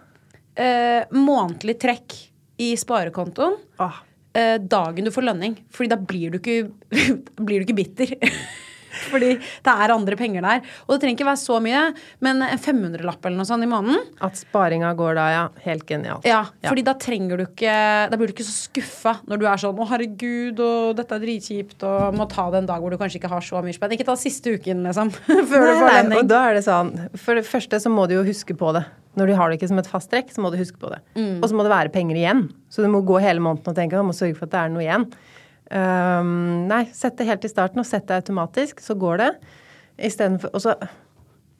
Eh, 0.52 1.14
månedlig 1.16 1.78
trekk 1.80 2.16
i 2.60 2.74
sparekontoen. 2.76 3.56
Ah. 3.80 4.02
Eh, 4.36 4.58
dagen 4.60 5.08
du 5.08 5.12
får 5.14 5.30
lønning. 5.30 5.56
Fordi 5.72 5.94
da 5.94 5.96
blir 5.96 6.34
du 6.34 6.42
ikke, 6.42 6.58
blir 7.46 7.62
du 7.62 7.64
ikke 7.64 7.78
bitter. 7.80 8.12
Fordi 9.12 9.32
det 9.38 9.72
er 9.72 9.94
andre 9.94 10.18
penger 10.18 10.44
der. 10.44 10.62
Og 10.86 10.94
det 10.94 11.02
trenger 11.02 11.18
ikke 11.18 11.28
være 11.30 11.42
så 11.42 11.58
mye, 11.64 11.82
men 12.24 12.44
en 12.46 12.62
500-lapp 12.62 13.28
eller 13.28 13.40
noe 13.40 13.48
sånt 13.48 13.66
i 13.66 13.70
måneden. 13.70 14.12
At 14.24 14.38
sparinga 14.40 14.92
går 14.98 15.18
da, 15.18 15.26
ja. 15.32 15.44
Helt 15.64 15.86
genialt. 15.88 16.26
Ja, 16.28 16.44
fordi 16.64 16.84
ja. 16.84 16.88
da 16.90 16.96
trenger 17.00 17.38
du 17.38 17.44
ikke 17.46 17.74
Da 18.12 18.18
blir 18.18 18.30
du 18.30 18.34
ikke 18.34 18.46
så 18.46 18.54
skuffa 18.54 19.16
når 19.28 19.40
du 19.40 19.46
er 19.48 19.60
sånn 19.60 19.78
'Å, 19.78 19.88
herregud, 19.92 20.60
og 20.62 20.96
dette 20.98 21.16
er 21.16 21.22
dritkjipt', 21.24 21.84
og 21.88 22.16
må 22.18 22.28
ta 22.30 22.48
det 22.52 22.62
en 22.62 22.70
dag 22.70 22.82
hvor 22.82 22.92
du 22.92 22.98
kanskje 23.00 23.20
ikke 23.20 23.32
har 23.32 23.44
så 23.44 23.62
mye 23.64 23.76
spenn. 23.76 23.94
Ikke 23.96 24.08
ta 24.08 24.16
siste 24.18 24.56
uken, 24.56 24.84
liksom. 24.86 25.12
Før 25.50 25.66
nei, 25.66 25.70
du 25.72 25.82
får 25.82 25.88
lønning. 25.90 26.18
Og 26.20 26.30
da 26.30 26.42
er 26.48 26.58
det 26.58 26.66
sånn 26.66 26.92
For 27.18 27.38
det 27.38 27.46
første 27.48 27.80
så 27.82 27.92
må 27.92 28.06
du 28.08 28.18
jo 28.18 28.26
huske 28.26 28.56
på 28.58 28.74
det. 28.76 28.84
Når 29.18 29.28
du 29.28 29.34
har 29.36 29.50
det 29.50 29.58
ikke 29.58 29.68
som 29.68 29.80
et 29.80 29.90
fast 29.90 30.08
trekk, 30.12 30.30
så 30.32 30.40
må 30.40 30.50
du 30.52 30.56
huske 30.56 30.80
på 30.80 30.88
det. 30.88 31.02
Mm. 31.18 31.42
Og 31.42 31.50
så 31.50 31.56
må 31.56 31.66
det 31.66 31.72
være 31.72 31.92
penger 31.92 32.16
igjen. 32.16 32.46
Så 32.72 32.84
du 32.84 32.88
må 32.88 33.02
gå 33.04 33.18
hele 33.20 33.42
måneden 33.44 33.68
og 33.68 33.76
tenke 33.76 33.98
du 33.98 34.08
må 34.08 34.16
sørge 34.16 34.38
for 34.38 34.48
at 34.48 34.54
det 34.54 34.62
er 34.62 34.72
noe 34.72 34.84
igjen. 34.86 35.04
Um, 35.72 36.66
nei, 36.68 36.84
sett 36.92 37.16
det 37.16 37.28
helt 37.30 37.46
i 37.46 37.50
starten, 37.50 37.80
og 37.80 37.88
sett 37.88 38.04
det 38.10 38.18
automatisk, 38.20 38.82
så 38.84 38.96
går 38.98 39.22
det. 39.22 39.30
Istedenfor 40.08 40.52
Og 40.52 40.64
så 40.64 40.74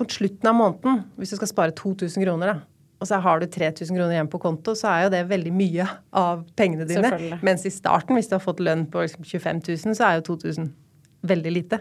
mot 0.00 0.12
slutten 0.12 0.48
av 0.50 0.56
måneden, 0.56 1.02
hvis 1.20 1.32
du 1.32 1.38
skal 1.38 1.50
spare 1.50 1.74
2000 1.78 2.24
kroner, 2.24 2.52
da, 2.52 2.72
og 3.02 3.08
så 3.08 3.18
har 3.22 3.40
du 3.42 3.48
3000 3.50 3.96
kroner 3.96 4.14
igjen 4.14 4.30
på 4.30 4.40
konto, 4.42 4.76
så 4.78 4.90
er 4.92 5.06
jo 5.06 5.14
det 5.14 5.24
veldig 5.30 5.52
mye 5.54 5.86
av 6.14 6.44
pengene 6.58 6.86
dine. 6.86 7.38
Mens 7.42 7.64
i 7.66 7.72
starten, 7.74 8.14
hvis 8.18 8.30
du 8.30 8.36
har 8.36 8.44
fått 8.44 8.62
lønn 8.62 8.84
på 8.90 9.02
liksom 9.02 9.26
25 9.26 9.62
000, 9.66 9.96
så 9.98 10.06
er 10.06 10.20
jo 10.20 10.28
2000 10.32 10.70
veldig 11.26 11.52
lite. 11.54 11.80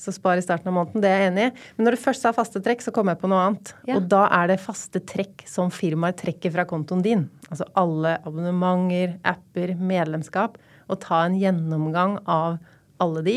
Så 0.00 0.14
spar 0.16 0.40
i 0.40 0.44
starten 0.44 0.70
av 0.70 0.74
måneden, 0.74 1.04
det 1.04 1.10
er 1.10 1.20
jeg 1.20 1.32
enig 1.32 1.44
i. 1.46 1.50
Men 1.76 1.86
når 1.86 1.96
du 1.96 2.02
først 2.02 2.24
sa 2.24 2.32
faste 2.34 2.62
trekk, 2.64 2.82
så 2.82 2.92
kommer 2.94 3.14
jeg 3.14 3.20
på 3.20 3.30
noe 3.30 3.42
annet. 3.46 3.74
Ja. 3.86 3.98
Og 3.98 4.08
da 4.10 4.24
er 4.40 4.50
det 4.50 4.58
faste 4.64 5.02
trekk 5.12 5.44
som 5.48 5.70
firmaer 5.72 6.16
trekker 6.18 6.54
fra 6.56 6.64
kontoen 6.68 7.04
din. 7.04 7.28
Altså 7.50 7.68
alle 7.78 8.16
abonnementer, 8.24 9.18
apper, 9.28 9.76
medlemskap 9.78 10.56
og 10.88 11.00
ta 11.04 11.24
en 11.26 11.36
gjennomgang 11.40 12.18
av 12.30 12.58
alle 13.02 13.26
de. 13.26 13.36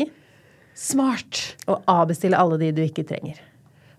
Smart. 0.78 1.42
Og 1.66 1.82
avbestille 1.90 2.38
alle 2.38 2.58
de 2.60 2.72
du 2.76 2.82
ikke 2.84 3.06
trenger. 3.08 3.40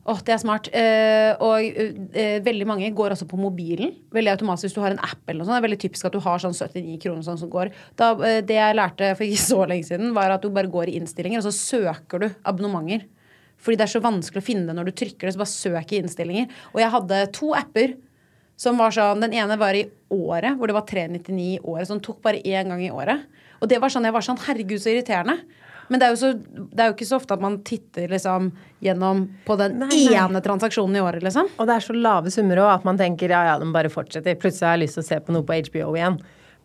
Åh, 0.10 0.22
det 0.26 0.34
er 0.34 0.40
smart. 0.42 0.70
Eh, 0.74 1.32
og 1.44 1.62
eh, 2.18 2.40
veldig 2.42 2.66
mange 2.66 2.88
går 2.98 3.14
også 3.14 3.28
på 3.30 3.38
mobilen. 3.38 3.92
Veldig 4.16 4.32
automatisk 4.32 4.70
hvis 4.70 4.78
du 4.78 4.82
har 4.82 4.96
en 4.96 5.04
app 5.06 5.22
eller 5.28 5.44
noe 5.44 5.50
sånt. 5.50 5.58
Det 5.58 5.62
er 5.62 5.68
veldig 5.68 5.82
typisk 5.84 6.08
at 6.08 6.16
du 6.16 6.22
har 6.24 6.42
sånn 6.42 6.56
79 6.56 6.98
kroner 7.04 7.28
sånn 7.28 7.42
som 7.42 7.52
går. 7.52 7.70
Da, 8.00 8.14
eh, 8.26 8.40
det 8.46 8.58
jeg 8.58 8.78
lærte 8.80 9.12
for 9.20 9.28
ikke 9.28 9.44
så 9.44 9.62
lenge 9.70 9.90
siden, 9.92 10.14
var 10.18 10.34
at 10.34 10.46
du 10.46 10.50
bare 10.56 10.72
går 10.72 10.90
i 10.90 10.98
innstillinger, 11.02 11.44
og 11.44 11.50
så 11.50 11.54
søker 11.54 12.24
du 12.24 12.30
abonnementer. 12.48 13.06
Fordi 13.60 13.76
det 13.76 13.86
er 13.86 13.92
så 13.92 14.02
vanskelig 14.02 14.42
å 14.42 14.48
finne 14.48 14.70
det 14.72 14.78
når 14.78 14.90
du 14.90 14.96
trykker 15.02 15.28
det, 15.28 15.36
så 15.36 15.44
bare 15.44 15.52
søk 15.52 15.94
i 15.94 16.00
innstillinger. 16.00 16.60
Og 16.72 16.80
jeg 16.82 16.94
hadde 16.96 17.24
to 17.36 17.52
apper 17.60 17.98
som 18.60 18.80
var 18.80 18.92
sånn 18.92 19.24
Den 19.24 19.36
ene 19.38 19.56
var 19.60 19.78
i 19.78 19.86
året, 20.12 20.58
hvor 20.58 20.68
det 20.68 20.76
var 20.76 20.88
399 20.90 21.46
i 21.56 21.60
året. 21.64 21.88
Så 21.88 21.96
den 21.96 22.04
tok 22.04 22.20
bare 22.26 22.42
én 22.44 22.68
gang 22.72 22.82
i 22.84 22.92
året. 22.92 23.24
Og 23.60 23.72
det 23.72 23.80
var 23.80 23.92
sånn, 23.94 24.08
jeg 24.08 24.16
var 24.16 24.26
sånn 24.26 24.42
Herregud, 24.44 24.82
så 24.84 24.92
irriterende. 24.92 25.38
Men 25.90 26.02
det 26.02 26.06
er, 26.06 26.14
jo 26.14 26.20
så, 26.22 26.34
det 26.70 26.84
er 26.84 26.92
jo 26.92 26.96
ikke 26.98 27.08
så 27.10 27.18
ofte 27.18 27.34
at 27.34 27.42
man 27.42 27.56
titter 27.66 28.12
liksom 28.12 28.52
gjennom 28.86 29.24
på 29.48 29.56
den 29.58 29.80
Nei, 29.82 29.88
nei. 29.90 30.18
ene 30.22 30.42
transaksjonen 30.46 31.00
i 31.00 31.02
året, 31.02 31.24
liksom. 31.26 31.50
Og 31.58 31.66
det 31.66 31.80
er 31.80 31.86
så 31.88 31.96
lave 31.98 32.34
summer 32.34 32.62
òg 32.62 32.74
at 32.76 32.86
man 32.86 33.00
tenker 33.00 33.34
ja, 33.34 33.40
ja, 33.48 33.56
de 33.62 33.72
bare 33.74 33.90
fortsetter. 33.90 34.38
Plutselig 34.38 34.68
har 34.68 34.78
jeg 34.78 34.84
lyst 34.84 35.00
til 35.00 35.06
å 35.06 35.08
se 35.08 35.18
på 35.26 35.34
noe 35.34 35.48
på 35.48 35.58
HBO 35.72 35.96
igjen. 35.98 36.20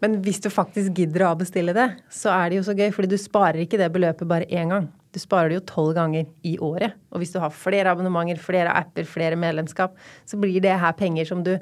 Men 0.04 0.18
hvis 0.26 0.42
du 0.44 0.50
faktisk 0.52 0.98
gidder 0.98 1.24
å 1.30 1.32
bestille 1.40 1.72
det, 1.72 1.86
så 2.12 2.34
er 2.34 2.50
det 2.50 2.58
jo 2.58 2.66
så 2.66 2.74
gøy, 2.76 2.90
fordi 2.92 3.14
du 3.14 3.16
sparer 3.20 3.62
ikke 3.62 3.80
det 3.80 3.88
beløpet 3.94 4.28
bare 4.28 4.48
én 4.52 4.74
gang. 4.74 4.90
Du 5.14 5.20
sparer 5.22 5.48
det 5.48 5.60
jo 5.60 5.66
tolv 5.70 5.94
ganger 5.96 6.26
i 6.44 6.56
året. 6.60 6.98
Og 7.14 7.22
hvis 7.22 7.32
du 7.32 7.38
har 7.40 7.54
flere 7.54 7.94
abonnementer, 7.94 8.42
flere 8.42 8.74
apper, 8.76 9.06
flere 9.08 9.38
medlemskap, 9.40 9.94
så 10.28 10.36
blir 10.42 10.60
det 10.60 10.74
her 10.82 10.92
penger 10.98 11.30
som 11.30 11.40
du 11.46 11.54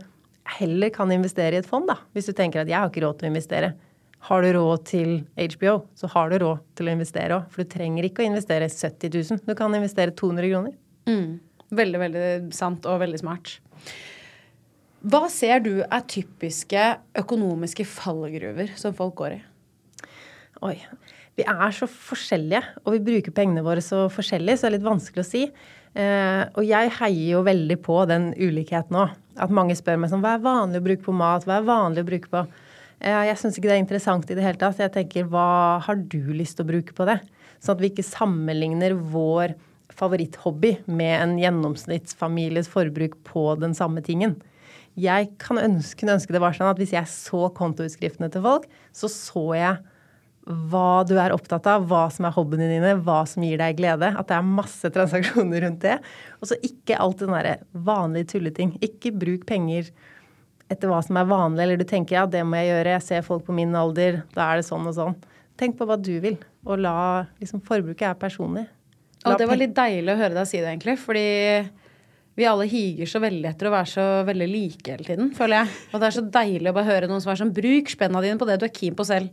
heller 0.58 0.92
kan 0.94 1.12
investere 1.14 1.56
i 1.56 1.62
et 1.62 1.68
fond, 1.68 1.86
da. 1.88 1.98
Hvis 2.16 2.28
du 2.30 2.34
tenker 2.36 2.62
at 2.62 2.70
jeg 2.70 2.78
har 2.78 2.90
ikke 2.90 3.04
råd 3.04 3.20
til 3.20 3.28
å 3.28 3.32
investere. 3.32 3.72
Har 4.28 4.44
du 4.44 4.52
råd 4.54 4.84
til 4.86 5.12
HBO, 5.36 5.74
så 5.98 6.08
har 6.12 6.30
du 6.30 6.38
råd 6.44 6.62
til 6.78 6.88
å 6.88 6.94
investere 6.94 7.38
òg. 7.38 7.48
For 7.50 7.64
du 7.64 7.72
trenger 7.72 8.06
ikke 8.06 8.22
å 8.22 8.28
investere 8.28 8.68
70 8.70 9.16
000. 9.18 9.42
Du 9.48 9.54
kan 9.58 9.74
investere 9.74 10.14
200 10.14 10.52
kroner. 10.52 10.76
Veldig, 11.72 12.00
veldig 12.04 12.26
sant 12.54 12.86
og 12.86 13.00
veldig 13.02 13.22
smart. 13.22 13.56
Hva 15.02 15.24
ser 15.32 15.64
du 15.64 15.72
er 15.82 16.04
typiske 16.06 16.84
økonomiske 17.18 17.86
fallgruver 17.90 18.70
som 18.78 18.94
folk 18.94 19.16
går 19.18 19.38
i? 19.40 19.42
Oi. 20.62 20.76
Vi 21.34 21.46
er 21.48 21.72
så 21.74 21.88
forskjellige, 21.90 22.60
og 22.84 22.94
vi 22.94 23.04
bruker 23.06 23.34
pengene 23.34 23.64
våre 23.64 23.82
så 23.82 24.04
forskjellig, 24.12 24.58
så 24.58 24.66
det 24.66 24.68
er 24.68 24.76
litt 24.76 24.86
vanskelig 24.86 25.24
å 25.24 25.26
si. 25.26 25.46
Eh, 25.92 26.42
og 26.56 26.64
jeg 26.64 26.92
heier 26.96 27.34
jo 27.34 27.42
veldig 27.44 27.76
på 27.84 27.98
den 28.08 28.30
ulikheten 28.38 28.96
òg. 28.96 29.16
At 29.42 29.52
mange 29.52 29.76
spør 29.76 29.98
meg 30.00 30.12
sånn 30.12 30.22
Hva 30.24 30.36
er 30.36 30.44
vanlig 30.44 30.80
å 30.80 30.84
bruke 30.86 31.04
på 31.06 31.14
mat? 31.16 31.44
Hva 31.48 31.58
er 31.58 31.68
vanlig 31.68 32.04
å 32.04 32.08
bruke 32.08 32.28
på 32.32 32.40
eh, 32.44 33.22
Jeg 33.28 33.38
syns 33.40 33.56
ikke 33.56 33.70
det 33.70 33.76
er 33.76 33.82
interessant 33.82 34.30
i 34.30 34.36
det 34.36 34.44
hele 34.44 34.60
tatt. 34.60 34.80
Jeg 34.80 34.92
tenker 34.94 35.28
hva 35.28 35.82
har 35.84 36.00
du 36.00 36.32
lyst 36.36 36.58
til 36.58 36.66
å 36.66 36.70
bruke 36.72 36.96
på 36.96 37.08
det? 37.08 37.18
Sånn 37.60 37.76
at 37.76 37.84
vi 37.84 37.92
ikke 37.92 38.06
sammenligner 38.06 38.96
vår 38.96 39.54
favoritthobby 39.92 40.78
med 40.88 41.14
en 41.18 41.36
gjennomsnittsfamilies 41.40 42.70
forbruk 42.72 43.18
på 43.28 43.50
den 43.60 43.76
samme 43.76 44.00
tingen. 44.04 44.38
Jeg 44.96 45.28
ønske, 45.28 45.96
kunne 46.00 46.16
ønske 46.16 46.34
det 46.34 46.40
var 46.42 46.56
sånn 46.56 46.68
at 46.68 46.80
hvis 46.80 46.94
jeg 46.96 47.08
så 47.08 47.46
kontoutskriftene 47.56 48.28
til 48.32 48.44
folk, 48.44 48.64
så 48.96 49.08
så 49.12 49.44
jeg 49.56 49.91
hva 50.42 51.02
du 51.06 51.14
er 51.22 51.34
opptatt 51.34 51.66
av, 51.70 51.84
hva 51.86 52.08
som 52.10 52.26
er 52.26 52.34
hobbyene 52.34 52.66
dine, 52.66 52.94
hva 53.06 53.20
som 53.30 53.44
gir 53.46 53.60
deg 53.60 53.76
glede. 53.78 54.10
At 54.18 54.30
det 54.30 54.38
er 54.38 54.46
masse 54.46 54.90
transaksjoner 54.94 55.62
rundt 55.66 55.84
det. 55.84 55.98
Og 56.40 56.50
så 56.50 56.58
ikke 56.66 56.98
alt 57.02 57.22
den 57.22 57.34
derre 57.34 57.58
vanlige 57.72 58.32
tulleting. 58.34 58.74
Ikke 58.82 59.14
bruk 59.14 59.46
penger 59.48 59.92
etter 60.72 60.90
hva 60.90 61.02
som 61.04 61.18
er 61.20 61.28
vanlig, 61.28 61.62
eller 61.64 61.78
du 61.78 61.86
tenker 61.88 62.16
ja, 62.16 62.24
det 62.26 62.42
må 62.48 62.58
jeg 62.58 62.72
gjøre, 62.72 62.96
jeg 62.96 63.06
ser 63.06 63.26
folk 63.26 63.44
på 63.46 63.54
min 63.54 63.74
alder, 63.76 64.22
da 64.32 64.48
er 64.48 64.60
det 64.60 64.66
sånn 64.66 64.88
og 64.88 64.96
sånn. 64.96 65.18
Tenk 65.60 65.76
på 65.78 65.86
hva 65.86 65.98
du 66.00 66.14
vil, 66.22 66.38
og 66.64 66.80
la 66.80 66.96
liksom 67.42 67.60
Forbruket 67.66 68.08
er 68.08 68.18
personlig. 68.18 68.64
La 69.22 69.34
Og 69.34 69.38
det 69.38 69.46
var 69.50 69.60
litt 69.60 69.76
deilig 69.76 70.14
å 70.14 70.18
høre 70.18 70.38
deg 70.38 70.48
si 70.48 70.58
det, 70.58 70.72
egentlig. 70.72 70.96
Fordi 70.98 71.26
vi 72.38 72.48
alle 72.48 72.66
higer 72.66 73.10
så 73.10 73.20
veldig 73.22 73.50
etter 73.52 73.68
å 73.68 73.74
være 73.74 73.90
så 73.92 74.06
veldig 74.26 74.48
like 74.48 74.94
hele 74.94 75.06
tiden, 75.06 75.30
føler 75.36 75.60
jeg. 75.60 75.80
Og 75.92 76.00
det 76.00 76.08
er 76.08 76.16
så 76.16 76.24
deilig 76.40 76.72
å 76.72 76.76
bare 76.78 76.88
høre 76.88 77.10
noen 77.10 77.22
som 77.22 77.34
er 77.34 77.42
sånn 77.42 77.52
Bruk 77.54 77.92
spenna 77.92 78.24
dine 78.24 78.40
på 78.40 78.48
det 78.48 78.56
du 78.58 78.66
er 78.66 78.74
keen 78.74 78.96
på 78.98 79.06
selv. 79.06 79.28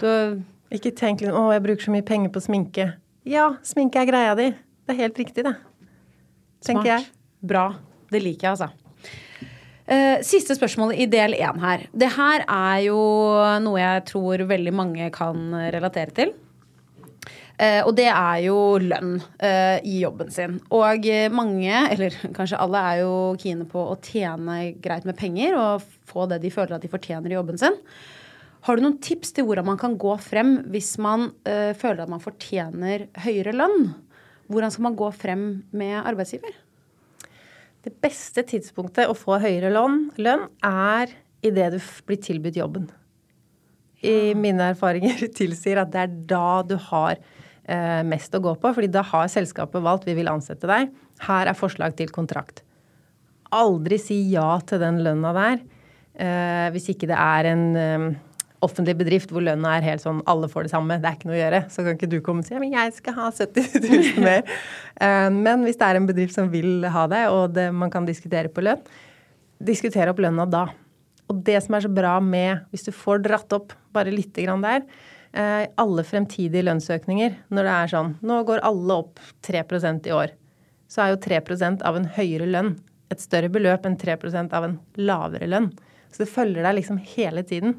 Du, 0.00 0.42
Ikke 0.74 0.90
tenk 0.90 1.22
litt 1.22 1.30
'Å, 1.30 1.52
jeg 1.54 1.62
bruker 1.62 1.86
så 1.86 1.92
mye 1.94 2.06
penger 2.06 2.32
på 2.34 2.42
sminke'. 2.42 2.88
Ja, 3.26 3.56
sminke 3.62 4.02
er 4.02 4.06
greia 4.06 4.34
di. 4.38 4.50
Det 4.50 4.94
er 4.94 5.02
helt 5.02 5.18
riktig, 5.18 5.44
det. 5.44 5.56
Tenker 6.62 6.82
smart. 6.82 6.86
jeg. 6.86 7.06
Bra. 7.42 7.74
Det 8.10 8.22
liker 8.22 8.48
jeg, 8.48 8.52
altså. 8.56 8.70
Eh, 9.86 10.22
siste 10.26 10.56
spørsmål 10.58 10.96
i 10.98 11.06
del 11.06 11.34
én 11.38 11.60
her. 11.62 11.86
Det 11.94 12.08
her 12.16 12.42
er 12.42 12.80
jo 12.88 12.98
noe 13.62 13.78
jeg 13.78 14.04
tror 14.10 14.42
veldig 14.48 14.74
mange 14.74 15.10
kan 15.14 15.54
relatere 15.74 16.14
til. 16.14 16.32
Eh, 17.56 17.80
og 17.86 17.94
det 17.96 18.08
er 18.10 18.40
jo 18.44 18.56
lønn 18.82 19.14
eh, 19.38 19.78
i 19.86 20.00
jobben 20.02 20.30
sin. 20.34 20.58
Og 20.74 21.06
mange, 21.32 21.72
eller 21.94 22.18
kanskje 22.36 22.58
alle, 22.60 22.82
er 22.82 23.04
jo 23.04 23.14
kine 23.40 23.66
på 23.70 23.86
å 23.92 23.96
tjene 24.02 24.74
greit 24.82 25.06
med 25.08 25.16
penger 25.16 25.56
og 25.56 25.86
få 26.06 26.26
det 26.30 26.42
de 26.42 26.52
føler 26.52 26.76
at 26.76 26.84
de 26.84 26.92
fortjener 26.92 27.30
i 27.30 27.38
jobben 27.38 27.58
sin. 27.60 27.78
Har 28.66 28.74
du 28.74 28.82
noen 28.82 28.98
tips 28.98 29.30
til 29.36 29.46
hvordan 29.46 29.68
man 29.68 29.78
kan 29.78 29.94
gå 29.94 30.16
frem 30.18 30.56
hvis 30.72 30.96
man 30.98 31.28
eh, 31.46 31.70
føler 31.78 32.02
at 32.02 32.10
man 32.10 32.22
fortjener 32.22 33.04
høyere 33.22 33.52
lønn? 33.54 33.92
Hvordan 34.50 34.72
skal 34.74 34.86
man 34.88 34.96
gå 34.98 35.10
frem 35.14 35.44
med 35.70 36.00
arbeidsgiver? 36.00 36.50
Det 37.86 37.92
beste 38.02 38.42
tidspunktet 38.42 39.06
å 39.06 39.14
få 39.14 39.38
høyere 39.42 39.70
lønn, 39.70 40.08
lønn 40.18 40.48
er 40.66 41.14
idet 41.46 41.76
du 41.76 41.78
blir 42.08 42.18
tilbudt 42.18 42.58
jobben. 42.58 42.90
I 44.02 44.34
mine 44.34 44.72
erfaringer 44.72 45.28
tilsier 45.38 45.84
at 45.84 45.94
det 45.94 46.02
er 46.02 46.18
da 46.34 46.50
du 46.66 46.74
har 46.88 47.14
eh, 47.14 48.02
mest 48.02 48.34
å 48.34 48.42
gå 48.42 48.56
på. 48.58 48.74
fordi 48.74 48.90
da 48.90 49.06
har 49.06 49.30
selskapet 49.30 49.86
valgt 49.86 50.10
vi 50.10 50.18
vil 50.18 50.32
ansette 50.32 50.66
deg. 50.66 50.90
Her 51.28 51.46
er 51.46 51.58
forslag 51.58 51.94
til 51.94 52.10
kontrakt. 52.10 52.64
Aldri 53.54 54.02
si 54.02 54.24
ja 54.34 54.56
til 54.66 54.82
den 54.82 55.02
lønna 55.06 55.34
der 55.38 55.64
Uh, 56.16 56.72
hvis 56.72 56.86
ikke 56.94 57.10
det 57.10 57.16
er 57.20 57.46
en 57.50 57.64
eh, 57.76 58.04
offentlig 58.64 58.96
bedrift 58.98 59.32
hvor 59.32 59.44
lønna 59.44 59.76
er 59.76 59.84
helt 59.84 60.02
sånn 60.04 60.22
alle 60.30 60.48
får 60.52 60.66
det 60.66 60.72
samme, 60.72 60.98
det 61.02 61.08
er 61.08 61.18
ikke 61.18 61.28
noe 61.28 61.36
å 61.36 61.40
gjøre. 61.40 61.60
Så 61.72 61.84
kan 61.84 61.98
ikke 61.98 62.10
du 62.12 62.18
komme 62.24 62.44
og 62.44 62.48
si 62.48 62.56
men 62.60 62.72
jeg 62.72 62.94
skal 62.96 63.16
ha 63.18 63.28
70 63.34 63.76
000 63.84 64.26
mer. 64.26 64.46
Eh, 64.96 65.26
men 65.28 65.60
hvis 65.66 65.76
det 65.76 65.84
er 65.84 65.98
en 65.98 66.06
bedrift 66.08 66.32
som 66.32 66.46
vil 66.48 66.86
ha 66.88 67.02
det, 67.12 67.26
og 67.28 67.50
det, 67.52 67.66
man 67.76 67.90
kan 67.92 68.06
diskutere 68.08 68.48
på 68.48 68.62
lønn, 68.64 68.80
diskutere 69.60 70.08
opp 70.08 70.22
lønna 70.24 70.46
da. 70.48 70.62
Og 71.28 71.42
det 71.44 71.58
som 71.66 71.76
er 71.76 71.84
så 71.84 71.90
bra 71.92 72.14
med, 72.24 72.62
hvis 72.72 72.86
du 72.86 72.94
får 72.96 73.20
dratt 73.26 73.52
opp 73.52 73.74
bare 73.92 74.14
lite 74.14 74.46
grann 74.46 74.64
der, 74.64 74.86
eh, 75.36 75.66
alle 75.76 76.06
fremtidige 76.08 76.64
lønnsøkninger, 76.64 77.36
når 77.52 77.68
det 77.68 77.74
er 77.74 77.92
sånn 77.92 78.14
Nå 78.24 78.40
går 78.48 78.64
alle 78.64 78.96
opp 79.04 79.20
3% 79.44 80.08
i 80.08 80.16
år. 80.16 80.32
Så 80.88 81.04
er 81.04 81.12
jo 81.12 81.20
3% 81.28 81.84
av 81.84 82.00
en 82.00 82.08
høyere 82.16 82.48
lønn 82.48 82.72
et 83.12 83.22
større 83.22 83.50
beløp 83.52 83.86
enn 83.86 83.98
3% 83.98 84.54
av 84.56 84.66
en 84.66 84.78
lavere 84.98 85.48
lønn. 85.50 85.70
Så 86.10 86.24
det 86.24 86.32
følger 86.32 86.66
deg 86.66 86.78
liksom 86.80 86.98
hele 87.14 87.44
tiden. 87.46 87.78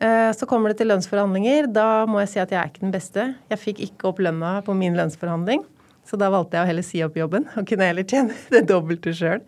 Så 0.00 0.46
kommer 0.48 0.72
det 0.72 0.78
til 0.80 0.88
lønnsforhandlinger. 0.88 1.66
Da 1.76 2.06
må 2.08 2.22
jeg 2.22 2.30
si 2.32 2.38
at 2.40 2.52
jeg 2.54 2.56
er 2.56 2.70
ikke 2.70 2.86
den 2.86 2.94
beste. 2.94 3.26
Jeg 3.52 3.60
fikk 3.60 3.82
ikke 3.84 4.06
opp 4.08 4.22
lønna 4.24 4.54
på 4.64 4.72
min 4.72 4.94
lønnsforhandling, 4.96 5.60
så 6.08 6.16
da 6.16 6.30
valgte 6.32 6.56
jeg 6.56 6.64
å 6.64 6.70
heller 6.70 6.86
si 6.86 7.02
opp 7.04 7.18
jobben 7.20 7.44
og 7.52 7.66
kunne 7.68 7.90
heller 7.90 8.06
tjene 8.08 8.36
det 8.54 8.64
dobbelte 8.70 9.12
sjøl. 9.16 9.42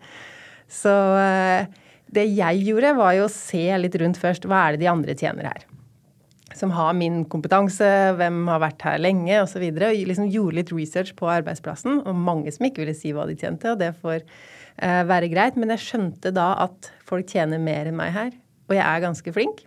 Så 0.69 0.93
eh, 1.19 1.65
det 2.13 2.25
jeg 2.29 2.65
gjorde, 2.67 2.95
var 2.97 3.15
jo 3.17 3.27
å 3.27 3.31
se 3.31 3.65
litt 3.79 3.95
rundt 4.01 4.19
først. 4.21 4.47
Hva 4.49 4.67
er 4.67 4.75
det 4.75 4.83
de 4.85 4.91
andre 4.91 5.15
tjener 5.17 5.49
her? 5.49 5.65
Som 6.53 6.73
har 6.77 6.93
min 6.93 7.23
kompetanse, 7.25 7.87
hvem 8.19 8.43
har 8.51 8.61
vært 8.61 8.85
her 8.85 9.01
lenge 9.01 9.39
osv. 9.41 9.63
Og, 9.63 9.79
så 9.81 9.89
og 9.89 10.09
liksom 10.11 10.29
gjorde 10.29 10.59
litt 10.59 10.73
research 10.75 11.15
på 11.17 11.29
arbeidsplassen. 11.33 12.03
Og 12.05 12.17
mange 12.29 12.53
som 12.53 12.67
ikke 12.67 12.83
ville 12.83 12.97
si 12.97 13.13
hva 13.15 13.25
de 13.29 13.37
tjente, 13.39 13.73
og 13.73 13.81
det 13.81 13.93
får 14.03 14.21
eh, 14.21 15.01
være 15.09 15.31
greit. 15.33 15.57
Men 15.57 15.73
jeg 15.73 15.85
skjønte 15.87 16.33
da 16.35 16.51
at 16.67 16.93
folk 17.09 17.29
tjener 17.33 17.61
mer 17.61 17.89
enn 17.89 17.97
meg 17.97 18.13
her, 18.15 18.33
og 18.69 18.77
jeg 18.77 18.85
er 18.85 19.07
ganske 19.07 19.35
flink. 19.35 19.65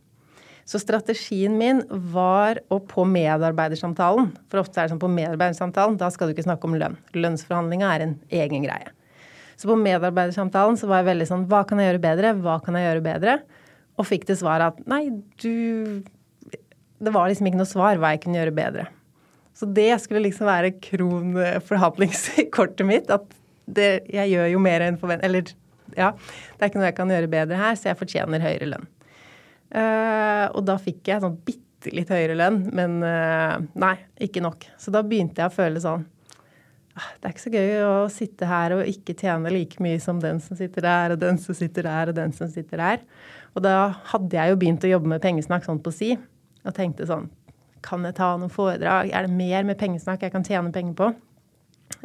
Så 0.66 0.80
strategien 0.82 1.54
min 1.58 1.84
var 2.10 2.58
å 2.74 2.80
på 2.82 3.04
medarbeidersamtalen 3.06 4.32
For 4.50 4.64
ofte 4.64 4.80
er 4.80 4.88
det 4.88 4.96
sånn 4.96 5.02
på 5.02 5.10
medarbeidersamtalen, 5.14 5.94
da 6.00 6.08
skal 6.10 6.26
du 6.26 6.34
ikke 6.34 6.48
snakke 6.48 6.66
om 6.66 6.74
lønn. 6.78 6.96
Lønnsforhandlinga 7.14 7.92
er 7.94 8.02
en 8.02 8.16
egen 8.34 8.66
greie. 8.66 8.90
Så 9.56 9.70
på 9.70 9.76
medarbeidersamtalen 9.78 10.76
så 10.80 10.88
var 10.90 11.00
jeg 11.00 11.10
veldig 11.12 11.28
sånn 11.30 11.46
Hva 11.50 11.62
kan 11.68 11.80
jeg 11.80 11.92
gjøre 11.92 12.02
bedre? 12.02 12.34
Hva 12.42 12.58
kan 12.64 12.76
jeg 12.76 12.88
gjøre 12.88 13.06
bedre? 13.06 13.36
Og 13.96 14.08
fikk 14.08 14.26
det 14.28 14.36
svaret 14.40 14.74
at 14.74 14.90
nei, 14.90 15.06
du 15.40 16.02
Det 16.98 17.12
var 17.14 17.30
liksom 17.30 17.48
ikke 17.48 17.62
noe 17.62 17.70
svar 17.70 18.02
hva 18.02 18.12
jeg 18.14 18.24
kunne 18.24 18.40
gjøre 18.40 18.56
bedre. 18.56 18.88
Så 19.56 19.68
det 19.72 19.92
skulle 20.02 20.26
liksom 20.26 20.50
være 20.50 20.74
kronforhandlingskortet 20.84 22.84
mitt. 22.88 23.12
At 23.12 23.24
det, 23.64 24.04
jeg 24.12 24.34
gjør 24.34 24.50
jo 24.52 24.60
mer 24.66 24.84
enn 24.84 24.98
forvent... 25.00 25.24
Eller 25.24 25.48
ja, 25.96 26.10
det 26.16 26.60
er 26.60 26.70
ikke 26.70 26.80
noe 26.80 26.90
jeg 26.90 26.98
kan 26.98 27.14
gjøre 27.14 27.32
bedre 27.32 27.60
her, 27.60 27.78
så 27.78 27.90
jeg 27.90 28.00
fortjener 28.00 28.44
høyere 28.44 28.68
lønn. 28.74 28.88
Uh, 29.74 30.46
og 30.54 30.62
da 30.66 30.76
fikk 30.78 31.08
jeg 31.10 31.22
sånn 31.22 31.38
bitte 31.46 31.90
litt 31.94 32.10
høyere 32.10 32.36
lønn, 32.38 32.60
men 32.76 33.00
uh, 33.02 33.56
nei, 33.78 33.96
ikke 34.22 34.42
nok. 34.44 34.68
Så 34.78 34.92
da 34.94 35.02
begynte 35.06 35.42
jeg 35.42 35.50
å 35.50 35.54
føle 35.54 35.82
sånn 35.82 36.04
ah, 36.94 37.08
Det 37.18 37.26
er 37.28 37.34
ikke 37.34 37.44
så 37.44 37.52
gøy 37.54 37.72
å 37.86 37.94
sitte 38.12 38.50
her 38.50 38.76
og 38.76 38.90
ikke 38.90 39.16
tjene 39.18 39.52
like 39.52 39.82
mye 39.82 39.98
som 40.02 40.20
den 40.22 40.38
som 40.42 40.58
sitter 40.58 40.86
der, 40.86 41.16
og 41.16 41.22
den 41.22 41.40
som 41.42 41.58
sitter 41.58 41.88
der, 41.88 42.12
og 42.12 42.18
den 42.18 42.34
som 42.36 42.50
sitter 42.52 42.82
der. 42.82 43.02
Og 43.56 43.64
da 43.66 43.76
hadde 44.12 44.38
jeg 44.38 44.52
jo 44.52 44.60
begynt 44.60 44.86
å 44.86 44.92
jobbe 44.92 45.14
med 45.14 45.24
pengesnakk 45.24 45.66
sånn 45.66 45.82
på 45.82 45.94
si, 45.94 46.14
og 46.66 46.76
tenkte 46.76 47.08
sånn 47.08 47.28
Kan 47.86 48.06
jeg 48.06 48.16
ta 48.18 48.32
noen 48.38 48.52
foredrag? 48.52 49.10
Er 49.14 49.26
det 49.26 49.34
mer 49.34 49.66
med 49.66 49.78
pengesnakk 49.78 50.24
jeg 50.26 50.34
kan 50.34 50.46
tjene 50.46 50.74
penger 50.74 50.96
på? 50.98 51.10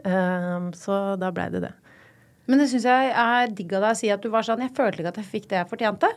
Uh, 0.06 0.70
så 0.78 1.16
da 1.20 1.32
blei 1.34 1.50
det 1.54 1.64
det. 1.66 1.74
Men 2.50 2.62
det 2.62 2.72
syns 2.72 2.86
jeg 2.90 3.10
er 3.16 3.54
digg 3.54 3.74
av 3.78 3.86
deg 3.86 3.96
å 3.96 3.98
si 3.98 4.10
at 4.14 4.22
du 4.24 4.30
var 4.34 4.46
sånn 4.46 4.64
Jeg 4.66 4.74
følte 4.78 5.02
ikke 5.02 5.14
at 5.14 5.20
jeg 5.22 5.30
fikk 5.30 5.50
det 5.52 5.62
jeg 5.62 5.70
fortjente. 5.72 6.10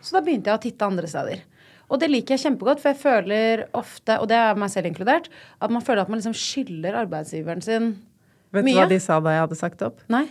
Så 0.00 0.16
da 0.16 0.22
begynte 0.24 0.50
jeg 0.50 0.58
å 0.58 0.62
titte 0.62 0.86
andre 0.88 1.08
steder. 1.10 1.42
Og 1.90 1.98
det 2.00 2.08
liker 2.10 2.36
jeg 2.36 2.44
kjempegodt, 2.44 2.80
for 2.82 2.92
jeg 2.92 3.00
føler 3.02 3.64
ofte, 3.76 4.16
og 4.22 4.28
det 4.30 4.36
er 4.38 4.58
meg 4.58 4.70
selv 4.72 4.86
inkludert, 4.90 5.26
at 5.58 5.72
man 5.74 5.82
føler 5.82 6.04
at 6.04 6.12
man 6.12 6.20
liksom 6.20 6.36
skylder 6.38 7.00
arbeidsgiveren 7.02 7.64
sin 7.66 7.88
Vet 8.54 8.64
mye. 8.66 8.74
du 8.74 8.80
hva 8.80 8.88
de 8.90 9.00
sa 9.02 9.18
da 9.22 9.34
jeg 9.34 9.44
hadde 9.44 9.58
sagt 9.58 9.82
opp? 9.86 10.04
Nei. 10.10 10.26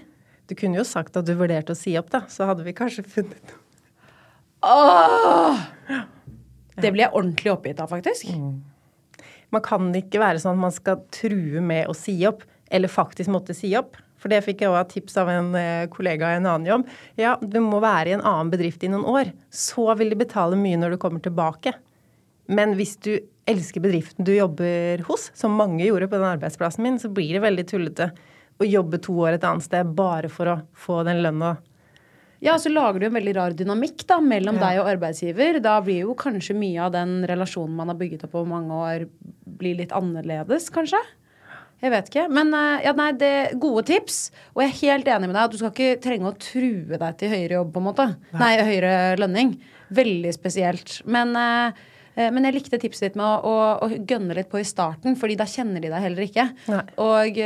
Du 0.49 0.55
kunne 0.57 0.79
jo 0.79 0.85
sagt 0.87 1.17
at 1.19 1.27
du 1.27 1.33
vurderte 1.37 1.75
å 1.75 1.77
si 1.77 1.93
opp, 1.99 2.09
da. 2.13 2.23
Så 2.31 2.47
hadde 2.49 2.63
vi 2.65 2.73
kanskje 2.75 3.03
funnet 3.07 3.51
noe. 3.51 3.59
Åh! 4.65 5.59
Det 6.79 6.91
blir 6.95 7.05
jeg 7.05 7.13
ordentlig 7.15 7.51
oppgitt 7.53 7.79
av, 7.83 7.91
faktisk. 7.91 8.31
Man 9.51 9.63
kan 9.65 9.89
ikke 9.95 10.21
være 10.21 10.41
sånn 10.41 10.57
at 10.57 10.63
man 10.63 10.73
skal 10.75 11.03
true 11.13 11.61
med 11.63 11.89
å 11.91 11.95
si 11.97 12.15
opp, 12.27 12.43
eller 12.71 12.91
faktisk 12.91 13.31
måtte 13.33 13.55
si 13.57 13.71
opp. 13.77 13.97
For 14.19 14.31
det 14.31 14.41
fikk 14.45 14.61
jeg 14.65 14.71
òg 14.73 14.89
tips 14.91 15.17
av 15.21 15.29
en 15.31 15.53
eh, 15.55 15.87
kollega 15.91 16.33
i 16.33 16.39
en 16.39 16.47
annen 16.49 16.67
jobb. 16.67 16.87
Ja, 17.19 17.37
du 17.41 17.59
må 17.63 17.79
være 17.83 18.11
i 18.11 18.17
en 18.17 18.25
annen 18.25 18.51
bedrift 18.51 18.83
i 18.83 18.91
noen 18.91 19.07
år. 19.07 19.31
Så 19.49 19.87
vil 19.99 20.11
de 20.11 20.19
betale 20.19 20.59
mye 20.59 20.79
når 20.81 20.95
du 20.95 21.01
kommer 21.01 21.23
tilbake. 21.23 21.73
Men 22.49 22.73
hvis 22.75 22.97
du 23.05 23.13
elsker 23.49 23.81
bedriften 23.81 24.25
du 24.27 24.33
jobber 24.35 25.01
hos, 25.07 25.29
som 25.37 25.55
mange 25.57 25.85
gjorde 25.85 26.09
på 26.09 26.17
den 26.19 26.27
arbeidsplassen 26.33 26.83
min, 26.85 26.99
så 27.01 27.09
blir 27.13 27.31
det 27.37 27.43
veldig 27.45 27.65
tullete 27.69 28.11
å 28.59 28.67
jobbe 28.67 28.99
to 29.01 29.15
år 29.23 29.37
et 29.37 29.45
annet 29.47 29.63
sted 29.63 29.93
bare 29.95 30.29
for 30.33 30.51
å 30.51 30.55
få 30.75 30.99
den 31.07 31.21
lønna. 31.23 31.55
Ja, 32.43 32.53
så 32.59 32.71
lager 32.71 33.01
du 33.01 33.05
en 33.09 33.15
veldig 33.17 33.33
rar 33.35 33.55
dynamikk 33.55 34.05
da, 34.07 34.19
mellom 34.23 34.55
Ja. 34.59 34.69
deg 34.69 34.79
og 34.79 34.89
arbeidsgiver. 34.93 35.61
Da 35.61 35.79
blir 35.83 36.05
jo 36.05 36.15
kanskje 36.15 36.55
mye 36.55 36.85
av 36.85 36.93
den 36.93 37.25
relasjonen 37.27 37.75
man 37.75 37.91
har 37.91 37.97
bygget 37.99 38.23
opp 38.27 38.35
over 38.39 38.47
mange 38.47 38.71
år, 38.71 39.07
blir 39.59 39.75
litt 39.75 39.91
annerledes, 39.91 40.69
kanskje? 40.71 41.01
Jeg 41.79 41.93
vet 41.93 42.09
ikke. 42.11 42.25
Men 42.35 42.51
eh, 42.55 42.85
ja, 42.87 42.93
nei, 42.97 43.11
det 43.19 43.33
gode 43.61 43.85
tips. 43.87 44.21
Og 44.55 44.63
jeg 44.63 44.71
er 44.71 44.79
helt 44.81 45.11
enig 45.15 45.29
med 45.29 45.37
deg 45.37 45.45
at 45.45 45.53
du 45.53 45.59
skal 45.61 45.73
ikke 45.73 46.01
trenge 46.03 46.31
å 46.31 46.39
true 46.39 46.99
deg 46.99 47.21
til 47.21 47.31
høyere 47.33 47.59
jobb, 47.59 47.71
på 47.75 47.83
en 47.83 47.87
måte. 47.87 48.09
Nei, 48.39 48.51
høyere 48.67 48.97
lønning. 49.21 49.55
Veldig 49.95 50.33
spesielt. 50.35 50.99
Men, 51.09 51.31
eh, 51.39 51.79
eh, 52.15 52.27
men 52.35 52.47
jeg 52.47 52.57
likte 52.59 52.81
tipset 52.81 53.09
ditt 53.09 53.17
med 53.19 53.25
å, 53.25 53.39
å, 53.47 53.87
å 53.87 54.03
gønne 54.03 54.37
litt 54.37 54.51
på 54.51 54.61
i 54.61 54.67
starten, 54.67 55.15
fordi 55.19 55.39
da 55.39 55.47
kjenner 55.49 55.83
de 55.83 55.93
deg 55.93 56.05
heller 56.09 56.27
ikke. 56.27 56.49
Nei. 56.69 56.83
Og 56.99 57.41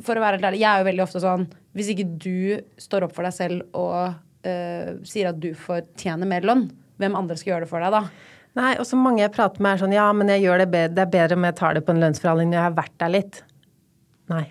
for 0.00 0.16
å 0.16 0.22
være 0.24 0.38
helt 0.38 0.48
ærlig, 0.48 0.62
jeg 0.62 0.70
er 0.70 0.82
jo 0.82 0.88
veldig 0.88 1.04
ofte 1.04 1.20
sånn 1.20 1.42
Hvis 1.76 1.90
ikke 1.92 2.06
du 2.16 2.36
står 2.80 3.06
opp 3.06 3.16
for 3.16 3.28
deg 3.28 3.34
selv 3.36 3.78
og 3.78 4.46
eh, 4.48 4.94
sier 5.08 5.32
at 5.32 5.40
du 5.40 5.50
fortjener 5.58 6.28
mer 6.28 6.46
lønn, 6.46 6.66
hvem 7.00 7.18
andre 7.18 7.36
skal 7.38 7.54
gjøre 7.54 7.66
det 7.66 7.72
for 7.72 7.84
deg 7.84 7.94
da? 7.94 8.04
Nei, 8.58 8.72
og 8.76 8.84
så 8.84 8.98
mange 9.00 9.22
jeg 9.22 9.32
prater 9.32 9.64
med 9.64 9.76
er 9.76 9.80
sånn 9.80 9.94
ja, 9.96 10.08
men 10.16 10.28
jeg 10.28 10.44
gjør 10.44 10.60
det 10.60 10.68
bedre, 10.74 10.94
det 10.96 11.04
er 11.06 11.12
bedre 11.14 11.38
om 11.38 11.46
jeg 11.48 11.56
tar 11.56 11.76
det 11.76 11.84
på 11.86 11.94
en 11.94 12.02
lønnsforhandling 12.02 12.50
når 12.50 12.58
jeg 12.58 12.66
har 12.66 12.76
vært 12.76 12.96
der 13.00 13.12
litt. 13.14 13.38
Nei. 14.32 14.44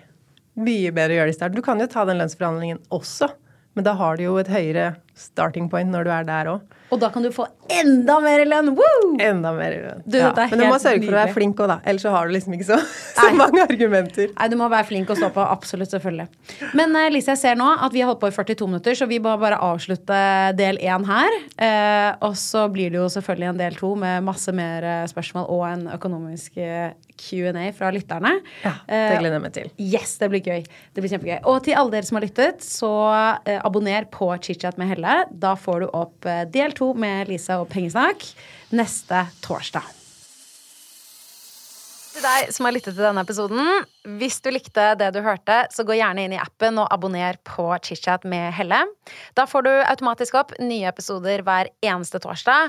Mye 0.58 0.90
bedre 0.92 1.14
å 1.14 1.18
gjøre 1.20 1.30
det 1.30 1.34
i 1.34 1.38
starten. 1.38 1.58
Du 1.58 1.64
kan 1.64 1.80
jo 1.80 1.88
ta 1.90 2.04
den 2.08 2.18
lønnsforhandlingen 2.18 2.82
også, 2.92 3.30
men 3.78 3.86
da 3.86 3.94
har 3.96 4.18
du 4.18 4.26
jo 4.26 4.34
et 4.42 4.50
høyere 4.52 4.88
starting 5.16 5.70
point 5.72 5.94
når 5.94 6.08
du 6.08 6.12
er 6.12 6.26
der 6.28 6.50
òg. 6.56 6.80
Og 6.92 7.00
da 7.00 7.08
kan 7.12 7.24
du 7.24 7.30
få 7.32 7.46
enda 7.72 8.18
mer 8.20 8.42
lønn! 8.44 8.72
Woo! 8.76 9.14
Enda 9.22 9.52
mer 9.56 9.72
i 9.72 9.80
lønn. 9.80 10.02
Du, 10.04 10.18
Ja. 10.20 10.32
Men 10.36 10.60
du 10.60 10.66
må 10.68 10.78
sørge 10.80 11.00
for 11.06 11.14
å 11.14 11.20
være 11.22 11.34
flink 11.34 11.60
òg, 11.62 11.70
da. 11.70 11.78
Ellers 11.88 12.04
så 12.04 12.12
har 12.12 12.28
du 12.28 12.34
liksom 12.34 12.56
ikke 12.56 12.68
så, 12.68 12.78
så 13.16 13.30
mange 13.38 13.64
argumenter. 13.64 14.28
Nei, 14.36 14.48
du 14.52 14.58
må 14.60 14.68
være 14.72 14.88
flink 14.90 15.10
og 15.12 15.18
stå 15.18 15.30
på. 15.32 15.44
Absolutt, 15.56 15.92
selvfølgelig. 15.94 16.28
Men 16.78 16.92
uh, 16.98 17.06
Lise, 17.12 17.32
jeg 17.32 17.40
ser 17.40 17.58
nå 17.58 17.70
at 17.72 17.96
vi 17.96 18.04
har 18.04 18.12
holdt 18.12 18.20
på 18.22 18.28
i 18.28 18.36
42 18.36 18.68
minutter, 18.68 18.98
så 18.98 19.08
vi 19.10 19.20
må 19.24 19.32
bare 19.40 19.60
avslutte 19.64 20.20
del 20.58 20.80
én 20.84 21.08
her. 21.08 21.38
Uh, 21.56 22.28
og 22.28 22.36
så 22.38 22.66
blir 22.72 22.92
det 22.92 23.00
jo 23.00 23.08
selvfølgelig 23.12 23.50
en 23.54 23.62
del 23.64 23.80
to 23.80 23.94
med 23.98 24.26
masse 24.26 24.52
mer 24.52 24.84
eh, 24.84 25.04
spørsmål 25.10 25.48
og 25.52 25.62
en 25.68 25.84
økonomisk 25.94 26.58
Q&A 27.22 27.68
fra 27.76 27.92
lytterne. 27.94 28.34
Ja, 28.64 28.74
det 28.88 29.20
gleder 29.20 29.38
jeg 29.38 29.44
meg 29.44 29.54
til. 29.56 29.70
Yes, 29.78 30.16
det 30.20 30.28
blir 30.32 30.42
gøy. 30.42 30.66
Det 30.92 31.04
blir 31.04 31.14
kjempegøy. 31.14 31.38
Og 31.50 31.62
til 31.66 31.78
alle 31.78 31.94
dere 31.94 32.08
som 32.08 32.18
har 32.18 32.26
lyttet, 32.26 32.66
så 32.66 32.92
eh, 33.46 33.60
abonner 33.62 34.08
på 34.12 34.32
ChitChat 34.42 34.80
med 34.80 34.92
Helle. 34.92 35.22
Da 35.30 35.54
får 35.58 35.84
du 35.84 35.90
opp 35.90 36.28
eh, 36.28 36.44
del 36.50 36.74
to 36.76 36.92
med 36.98 37.30
Lisa 37.30 37.62
og 37.62 37.70
Pengesnakk 37.72 38.26
neste 38.74 39.26
torsdag. 39.44 39.98
Til 42.12 42.24
deg 42.26 42.50
som 42.52 42.66
har 42.68 42.74
lyttet 42.76 42.92
til 42.92 43.06
denne 43.06 43.22
episoden, 43.24 43.86
hvis 44.20 44.36
du 44.44 44.50
likte 44.52 44.90
det 45.00 45.08
du 45.14 45.22
hørte, 45.24 45.62
så 45.72 45.84
gå 45.88 45.96
gjerne 45.96 46.26
inn 46.26 46.34
i 46.36 46.40
appen 46.40 46.76
og 46.82 46.90
abonner 46.92 47.38
på 47.48 47.70
ChitChat 47.80 48.26
med 48.28 48.50
Helle. 48.52 48.82
Da 49.38 49.46
får 49.48 49.64
du 49.64 49.72
automatisk 49.78 50.36
opp 50.42 50.52
nye 50.60 50.90
episoder 50.90 51.40
hver 51.46 51.72
eneste 51.80 52.20
torsdag. 52.20 52.68